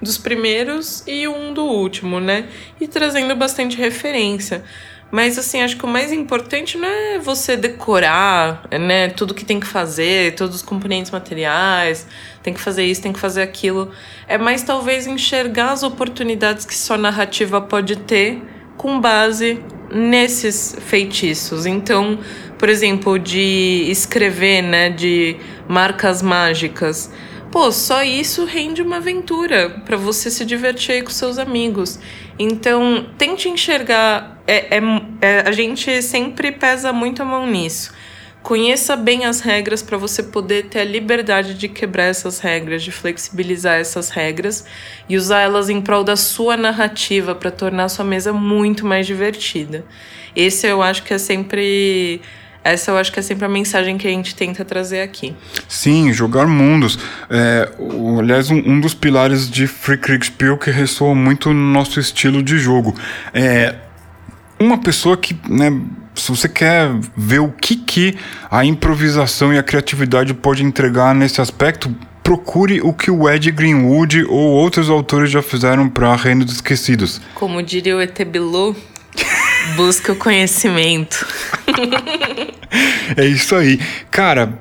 dos 0.02 0.18
primeiros 0.18 1.04
e 1.08 1.28
um 1.28 1.54
do 1.54 1.64
último, 1.64 2.20
né? 2.20 2.48
E 2.80 2.88
trazendo 2.88 3.36
bastante 3.36 3.78
referência. 3.78 4.64
Mas, 5.12 5.38
assim, 5.38 5.62
acho 5.62 5.76
que 5.76 5.84
o 5.84 5.90
mais 5.90 6.14
importante 6.14 6.78
não 6.78 6.88
é 6.88 7.20
você 7.20 7.58
decorar, 7.58 8.66
né? 8.72 9.10
Tudo 9.10 9.34
que 9.34 9.44
tem 9.44 9.60
que 9.60 9.68
fazer, 9.68 10.36
todos 10.36 10.56
os 10.56 10.62
componentes 10.62 11.12
materiais, 11.12 12.08
tem 12.42 12.54
que 12.54 12.62
fazer 12.62 12.86
isso, 12.86 13.02
tem 13.02 13.12
que 13.12 13.20
fazer 13.20 13.42
aquilo. 13.42 13.92
É 14.26 14.38
mais 14.38 14.64
talvez 14.64 15.06
enxergar 15.08 15.72
as 15.72 15.84
oportunidades 15.84 16.66
que 16.66 16.74
sua 16.74 16.98
narrativa 16.98 17.60
pode 17.60 17.98
ter 17.98 18.42
com 18.78 19.02
base 19.02 19.62
nesses 19.94 20.76
feitiços. 20.88 21.66
Então, 21.66 22.20
por 22.58 22.70
exemplo, 22.70 23.18
de 23.18 23.86
escrever, 23.90 24.62
né, 24.62 24.90
de 24.90 25.36
marcas 25.68 26.22
mágicas. 26.22 27.12
Pô, 27.52 27.72
só 27.72 28.02
isso 28.02 28.46
rende 28.46 28.82
uma 28.82 28.98
aventura 28.98 29.82
para 29.86 29.98
você 29.98 30.32
se 30.32 30.46
divertir 30.46 30.96
aí 30.96 31.02
com 31.02 31.10
seus 31.10 31.38
amigos. 31.38 32.00
Então, 32.40 33.06
tente 33.18 33.50
enxergar. 33.50 34.42
É, 34.48 34.78
é, 34.78 34.82
é, 35.22 35.40
a 35.46 35.52
gente 35.52 36.02
sempre 36.02 36.52
pesa 36.52 36.94
muito 36.94 37.22
a 37.22 37.26
mão 37.26 37.46
nisso. 37.46 37.94
Conheça 38.44 38.96
bem 38.96 39.26
as 39.26 39.40
regras 39.40 39.84
para 39.84 39.98
você 39.98 40.24
poder 40.24 40.66
ter 40.66 40.80
a 40.80 40.84
liberdade 40.84 41.54
de 41.54 41.68
quebrar 41.68 42.06
essas 42.06 42.40
regras, 42.40 42.82
de 42.82 42.92
flexibilizar 42.92 43.76
essas 43.80 44.10
regras 44.10 44.66
e 45.08 45.16
usar 45.16 45.42
elas 45.42 45.70
em 45.70 45.80
prol 45.80 46.04
da 46.04 46.16
sua 46.16 46.58
narrativa 46.58 47.36
para 47.36 47.52
tornar 47.52 47.84
a 47.86 47.90
sua 47.90 48.04
mesa 48.04 48.34
muito 48.34 48.86
mais 48.86 49.06
divertida. 49.06 49.86
Esse 50.36 50.66
eu 50.66 50.82
acho 50.82 51.04
que 51.04 51.14
é 51.14 51.18
sempre 51.20 52.22
essa 52.64 52.92
eu 52.92 52.98
acho 52.98 53.12
que 53.12 53.20
é 53.20 53.24
sempre 53.24 53.46
a 53.46 53.50
mensagem 53.50 53.98
que 53.98 54.08
a 54.08 54.12
gente 54.12 54.36
tenta 54.36 54.64
trazer 54.66 55.02
aqui. 55.02 55.36
Sim, 55.68 56.12
jogar 56.12 56.48
mundos. 56.48 56.98
É, 57.30 57.72
o- 57.78 58.20
aliás, 58.20 58.50
um, 58.50 58.58
um 58.58 58.80
dos 58.80 58.94
pilares 58.94 59.50
de 59.50 59.66
Free 59.68 59.98
Kriegspiel 59.98 60.58
que 60.58 60.70
ressoa 60.72 61.14
muito 61.16 61.50
no 61.54 61.74
nosso 61.74 62.00
estilo 62.00 62.42
de 62.42 62.58
jogo. 62.60 62.96
É 63.34 63.76
uma 64.60 64.78
pessoa 64.80 65.18
que, 65.18 65.36
né, 65.50 65.72
se 66.16 66.30
você 66.30 66.50
quer 66.50 66.92
ver 67.16 67.40
o 67.40 67.50
que, 67.50 67.76
que 67.76 68.18
a 68.50 68.66
improvisação 68.66 69.54
e 69.54 69.58
a 69.58 69.64
criatividade 69.64 70.34
pode 70.34 70.64
entregar 70.64 71.16
nesse 71.16 71.42
aspecto, 71.42 71.94
procure 72.24 72.82
o 72.82 72.94
que 72.94 73.10
o 73.10 73.30
Ed 73.30 73.52
Greenwood 73.52 74.26
ou 74.26 74.52
outros 74.52 74.90
autores 74.90 75.32
já 75.32 75.42
fizeram 75.42 75.90
para 75.90 76.16
Reino 76.16 76.46
dos 76.46 76.56
Esquecidos. 76.56 77.22
Como 77.36 77.62
diria 77.62 77.96
o 77.96 78.02
ET 78.02 78.24
Bilu, 78.26 78.76
busca 79.76 80.12
o 80.12 80.16
conhecimento. 80.16 81.26
É 83.18 83.26
isso 83.26 83.56
aí. 83.56 83.80
Cara, 84.10 84.60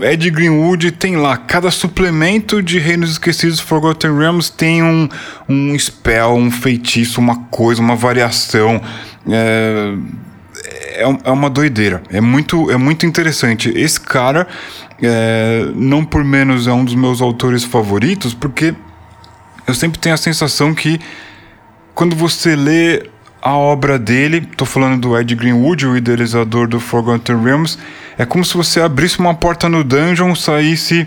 Ed 0.00 0.30
Greenwood 0.30 0.92
tem 0.92 1.16
lá, 1.16 1.36
cada 1.36 1.70
suplemento 1.70 2.62
de 2.62 2.78
Reinos 2.78 3.10
Esquecidos 3.10 3.60
Forgotten 3.60 4.16
Realms 4.16 4.50
tem 4.50 4.82
um, 4.82 5.08
um 5.48 5.78
spell, 5.78 6.34
um 6.34 6.50
feitiço, 6.50 7.20
uma 7.20 7.44
coisa, 7.46 7.80
uma 7.80 7.96
variação. 7.96 8.80
É, 9.28 9.94
é, 10.98 11.18
é 11.24 11.30
uma 11.30 11.48
doideira. 11.48 12.02
É 12.10 12.20
muito, 12.20 12.70
é 12.70 12.76
muito 12.76 13.06
interessante. 13.06 13.70
Esse 13.74 14.00
cara, 14.00 14.46
é, 15.02 15.68
não 15.74 16.04
por 16.04 16.24
menos, 16.24 16.66
é 16.66 16.72
um 16.72 16.84
dos 16.84 16.94
meus 16.94 17.20
autores 17.20 17.64
favoritos, 17.64 18.34
porque 18.34 18.74
eu 19.66 19.74
sempre 19.74 19.98
tenho 19.98 20.14
a 20.14 20.18
sensação 20.18 20.74
que 20.74 21.00
quando 21.94 22.16
você 22.16 22.56
lê 22.56 23.08
a 23.40 23.56
obra 23.56 23.98
dele, 23.98 24.40
tô 24.56 24.64
falando 24.64 25.00
do 25.00 25.18
Ed 25.18 25.34
Greenwood, 25.34 25.86
o 25.86 25.96
idealizador 25.96 26.66
do 26.66 26.80
Forgotten 26.80 27.42
Realms, 27.42 27.78
é 28.16 28.24
como 28.24 28.44
se 28.44 28.56
você 28.56 28.80
abrisse 28.80 29.18
uma 29.18 29.34
porta 29.34 29.68
no 29.68 29.84
dungeon, 29.84 30.34
saísse 30.34 31.06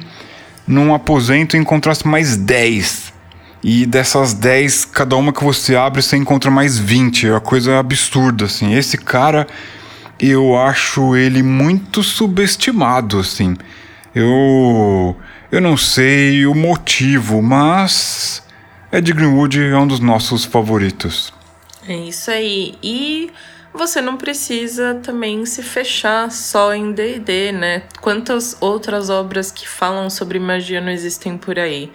num 0.66 0.94
aposento 0.94 1.56
e 1.56 1.60
encontrasse 1.60 2.08
mais 2.08 2.38
10. 2.38 3.12
E 3.64 3.86
dessas 3.86 4.34
10, 4.34 4.86
cada 4.86 5.16
uma 5.16 5.32
que 5.32 5.44
você 5.44 5.76
abre, 5.76 6.02
você 6.02 6.18
encontra 6.18 6.50
mais 6.50 6.80
20. 6.80 7.28
É 7.28 7.32
uma 7.32 7.40
coisa 7.40 7.78
absurda, 7.78 8.46
assim. 8.46 8.74
Esse 8.74 8.98
cara, 8.98 9.48
eu 10.22 10.56
acho 10.56 11.16
ele 11.16 11.42
muito 11.42 12.04
subestimado, 12.04 13.20
assim. 13.20 13.58
Eu. 14.14 15.16
Eu 15.52 15.60
não 15.60 15.76
sei 15.76 16.46
o 16.46 16.54
motivo, 16.54 17.42
mas. 17.42 18.46
Ed 18.92 19.12
Greenwood 19.12 19.60
é 19.60 19.78
um 19.78 19.88
dos 19.88 20.00
nossos 20.00 20.46
favoritos. 20.46 21.34
É 21.88 21.96
isso 21.96 22.30
aí. 22.30 22.76
E 22.84 23.32
você 23.74 24.02
não 24.02 24.18
precisa 24.18 24.96
também 24.96 25.46
se 25.46 25.64
fechar 25.64 26.30
só 26.30 26.74
em 26.74 26.92
D&D, 26.92 27.52
né? 27.52 27.84
Quantas 28.02 28.56
outras 28.60 29.10
obras 29.10 29.52
que 29.52 29.68
falam 29.68 30.10
sobre 30.10 30.40
magia 30.40 30.82
não 30.82 30.92
existem 30.92 31.38
por 31.38 31.58
aí? 31.58 31.92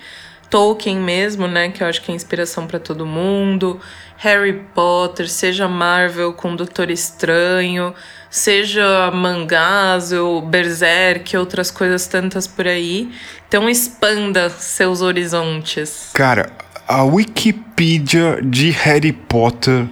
Tolkien 0.49 0.99
mesmo, 0.99 1.49
né, 1.49 1.71
que 1.71 1.83
eu 1.83 1.87
acho 1.87 2.01
que 2.03 2.13
é 2.13 2.15
inspiração 2.15 2.67
para 2.67 2.79
todo 2.79 3.05
mundo, 3.05 3.81
Harry 4.17 4.65
Potter, 4.75 5.29
seja 5.29 5.69
Marvel 5.69 6.33
com 6.33 6.55
Doutor 6.55 6.91
Estranho, 6.91 7.95
seja 8.31 9.11
mangás 9.13 10.13
ou 10.13 10.43
Berserk, 10.43 11.37
outras 11.37 11.71
coisas 11.71 12.07
tantas 12.07 12.47
por 12.47 12.67
aí. 12.67 13.11
Então 13.49 13.69
expanda 13.69 14.51
seus 14.51 15.01
horizontes. 15.01 16.11
Cara, 16.13 16.51
a 16.87 17.03
Wikipedia 17.03 18.41
de 18.43 18.71
Harry 18.71 19.13
Potter. 19.13 19.87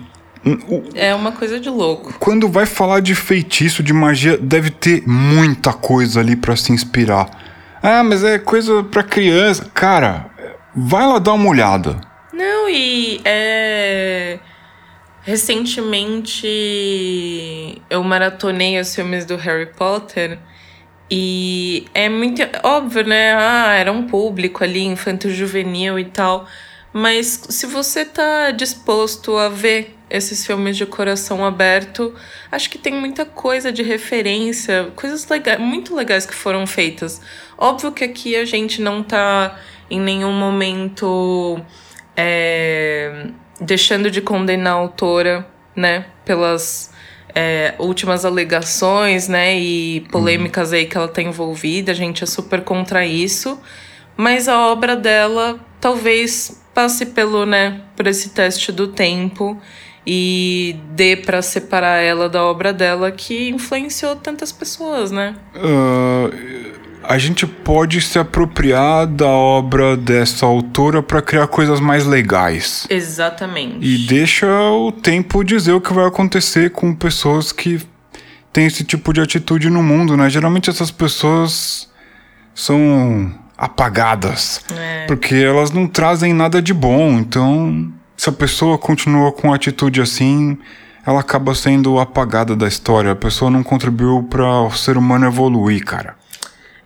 É 0.95 1.15
uma 1.15 1.33
coisa 1.33 1.59
de 1.59 1.71
louco. 1.71 2.15
Quando 2.19 2.49
vai 2.49 2.67
falar 2.67 3.01
de 3.01 3.15
feitiço, 3.15 3.83
de 3.83 3.93
magia, 3.93 4.37
deve 4.37 4.71
ter 4.71 5.03
muita 5.07 5.73
coisa 5.73 6.21
ali 6.21 6.37
para 6.37 6.55
se 6.55 6.71
inspirar. 6.71 7.31
Ah, 7.83 8.03
mas 8.03 8.23
é 8.23 8.39
coisa 8.39 8.83
para 8.83 9.03
criança. 9.03 9.71
Cara, 9.73 10.27
vai 10.75 11.07
lá 11.07 11.19
dar 11.19 11.33
uma 11.33 11.49
olhada. 11.49 12.01
Não, 12.33 12.69
e 12.69 13.21
é. 13.25 14.39
Recentemente 15.25 16.47
eu 17.89 18.05
maratonei 18.05 18.79
os 18.79 18.95
filmes 18.95 19.25
do 19.25 19.37
Harry 19.37 19.73
Potter 19.73 20.39
e 21.11 21.87
é 21.95 22.11
muito 22.11 22.43
óbvio, 22.63 23.07
né? 23.07 23.35
Ah, 23.35 23.75
era 23.75 23.91
um 23.91 24.07
público 24.07 24.63
ali, 24.63 24.85
infanto-juvenil 24.85 25.99
e 25.99 26.05
tal. 26.05 26.47
Mas 26.93 27.43
se 27.49 27.67
você 27.67 28.05
tá 28.05 28.51
disposto 28.51 29.37
a 29.39 29.49
ver 29.49 29.97
esses 30.11 30.47
filmes 30.47 30.77
de 30.77 30.85
coração 30.85 31.45
aberto, 31.45 32.15
acho 32.53 32.69
que 32.69 32.79
tem 32.79 32.93
muita 32.95 33.25
coisa 33.25 33.73
de 33.73 33.83
referência, 33.83 34.93
coisas 34.95 35.27
legais, 35.27 35.59
muito 35.59 35.95
legais 35.95 36.27
que 36.27 36.35
foram 36.35 36.67
feitas. 36.67 37.21
Óbvio 37.57 37.93
que 37.93 38.05
aqui 38.05 38.37
a 38.37 38.45
gente 38.45 38.83
não 38.83 39.03
tá 39.03 39.59
em 39.91 39.99
nenhum 39.99 40.33
momento 40.33 41.59
é, 42.17 43.29
deixando 43.61 44.11
de 44.11 44.21
condenar 44.21 44.75
a 44.75 44.77
autora, 44.77 45.47
né, 45.75 46.07
pelas 46.25 46.93
é, 47.35 47.75
últimas 47.79 48.25
alegações, 48.25 49.29
né, 49.29 49.59
e 49.59 50.01
polêmicas 50.11 50.73
aí 50.73 50.87
que 50.87 50.97
ela 50.97 51.09
tá 51.09 51.23
envolvida. 51.23 51.93
A 51.93 51.95
gente 51.95 52.23
é 52.23 52.27
super 52.27 52.63
contra 52.63 53.05
isso. 53.05 53.59
Mas 54.17 54.49
a 54.49 54.69
obra 54.69 54.95
dela 54.95 55.59
talvez 55.81 56.63
passe 56.73 57.07
pelo, 57.07 57.45
né, 57.45 57.81
por 57.97 58.07
esse 58.07 58.31
teste 58.31 58.71
do 58.71 58.89
tempo 58.89 59.61
e 60.07 60.77
dê 60.91 61.17
para 61.17 61.41
separar 61.41 62.01
ela 62.01 62.29
da 62.29 62.45
obra 62.45 62.73
dela 62.73 63.11
que 63.11 63.49
influenciou 63.49 64.17
tantas 64.17 64.53
pessoas, 64.53 65.11
né? 65.11 65.35
Uh, 65.55 66.31
a 67.07 67.19
gente 67.19 67.47
pode 67.47 68.01
se 68.01 68.19
apropriar 68.19 69.07
da 69.07 69.29
obra 69.29 69.97
dessa 69.97 70.47
autora 70.47 71.03
para 71.03 71.21
criar 71.23 71.47
coisas 71.47 71.81
mais 71.81 72.07
legais. 72.07 72.87
Exatamente. 72.89 73.79
E 73.87 73.99
deixa 74.07 74.47
o 74.47 74.91
tempo 74.91 75.45
dizer 75.45 75.73
o 75.73 75.81
que 75.81 75.93
vai 75.93 76.07
acontecer 76.07 76.71
com 76.71 76.95
pessoas 76.95 77.53
que 77.53 77.81
têm 78.53 78.67
esse 78.67 78.85
tipo 78.85 79.13
de 79.13 79.21
atitude 79.21 79.69
no 79.69 79.83
mundo, 79.83 80.17
né? 80.17 80.31
Geralmente 80.31 80.71
essas 80.71 80.91
pessoas 80.91 81.89
são 82.55 83.33
apagadas. 83.57 84.63
É. 84.77 85.07
Porque 85.07 85.35
elas 85.35 85.71
não 85.71 85.87
trazem 85.87 86.33
nada 86.33 86.63
de 86.63 86.73
bom. 86.73 87.19
Então, 87.19 87.93
se 88.17 88.29
a 88.29 88.33
pessoa 88.33 88.79
continua 88.79 89.33
com 89.33 89.53
atitude 89.53 90.01
assim, 90.01 90.57
ela 91.07 91.21
acaba 91.21 91.55
sendo 91.55 91.99
apagada 91.99 92.57
da 92.57 92.67
história. 92.67 93.13
A 93.13 93.17
pessoa 93.17 93.51
não 93.51 93.63
contribuiu 93.63 94.23
para 94.23 94.63
o 94.63 94.71
ser 94.71 94.97
humano 94.97 95.27
evoluir, 95.27 95.85
cara. 95.85 96.17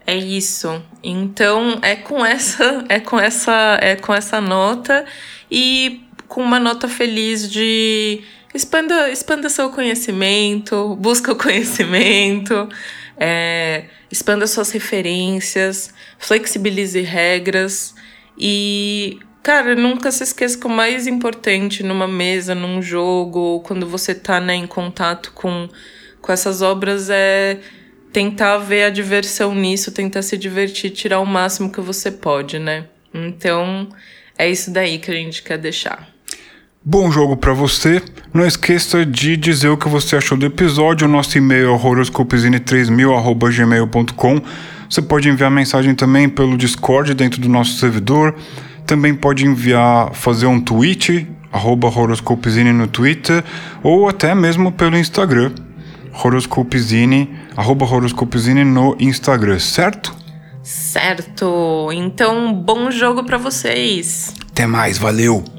É 0.09 0.17
isso. 0.17 0.83
Então, 1.03 1.81
é 1.83 1.95
com 1.95 2.25
essa, 2.25 2.83
é 2.89 2.99
com 2.99 3.21
essa, 3.21 3.79
é 3.79 3.95
com 3.95 4.15
essa 4.15 4.41
nota 4.41 5.05
e 5.51 6.03
com 6.27 6.43
uma 6.43 6.59
nota 6.59 6.89
feliz 6.89 7.51
de 7.51 8.23
expanda, 8.55 9.11
expanda 9.11 9.51
seu 9.51 9.69
conhecimento, 9.69 10.97
busca 10.97 11.33
o 11.33 11.37
conhecimento, 11.37 12.71
é, 13.19 13.85
expanda 14.11 14.47
suas 14.47 14.71
referências, 14.71 15.93
flexibilize 16.19 17.03
regras 17.03 17.95
e, 18.39 19.19
cara, 19.43 19.77
nunca 19.77 20.11
se 20.11 20.23
esqueça 20.23 20.57
que 20.57 20.67
o 20.67 20.71
mais 20.71 21.07
importante 21.07 21.83
numa 21.83 22.09
mesa, 22.09 22.55
num 22.55 22.81
jogo, 22.81 23.61
quando 23.61 23.87
você 23.87 24.15
tá 24.15 24.41
né, 24.41 24.55
em 24.55 24.67
contato 24.67 25.33
com, 25.35 25.69
com 26.23 26.33
essas 26.33 26.63
obras 26.63 27.11
é 27.11 27.61
tentar 28.19 28.59
ver 28.59 28.83
a 28.83 28.91
diversão 28.91 29.55
nisso, 29.55 29.93
tentar 29.93 30.23
se 30.23 30.37
divertir, 30.37 30.91
tirar 30.91 31.21
o 31.21 31.25
máximo 31.25 31.71
que 31.71 31.81
você 31.81 32.11
pode, 32.11 32.59
né? 32.59 32.87
Então, 33.15 33.87
é 34.37 34.51
isso 34.51 34.73
daí 34.73 34.99
que 34.99 35.09
a 35.09 35.15
gente 35.15 35.41
quer 35.41 35.57
deixar. 35.57 36.09
Bom 36.85 37.13
jogo 37.13 37.37
para 37.37 37.53
você. 37.53 38.03
Não 38.35 38.45
esqueça 38.45 39.07
de 39.07 39.37
dizer 39.37 39.69
o 39.69 39.77
que 39.77 39.89
você 39.89 40.17
achou 40.17 40.37
do 40.37 40.47
episódio. 40.47 41.07
O 41.07 41.11
nosso 41.11 41.39
e-mail 41.39 41.69
é 41.69 41.79
horoscopezine3000@gmail.com. 41.79 44.43
Você 44.91 45.01
pode 45.01 45.29
enviar 45.29 45.49
mensagem 45.49 45.95
também 45.95 46.29
pelo 46.29 46.57
Discord 46.57 47.15
dentro 47.15 47.41
do 47.41 47.49
nosso 47.49 47.79
servidor. 47.79 48.35
Também 48.85 49.15
pode 49.15 49.47
enviar, 49.47 50.13
fazer 50.13 50.47
um 50.47 50.61
tweet, 50.61 51.25
arroba 51.53 51.87
horoscopezine 51.87 52.73
no 52.73 52.89
Twitter, 52.89 53.45
ou 53.81 54.09
até 54.09 54.35
mesmo 54.35 54.73
pelo 54.73 54.99
Instagram, 54.99 55.53
horoscopezine, 56.23 57.29
arroba 57.57 57.85
horoscopezine 57.85 58.65
no 58.65 58.97
Instagram, 58.99 59.59
certo? 59.59 60.15
Certo. 60.63 61.91
Então, 61.93 62.53
bom 62.53 62.91
jogo 62.91 63.25
para 63.25 63.39
vocês. 63.39 64.35
Até 64.51 64.67
mais, 64.67 64.99
valeu. 64.99 65.58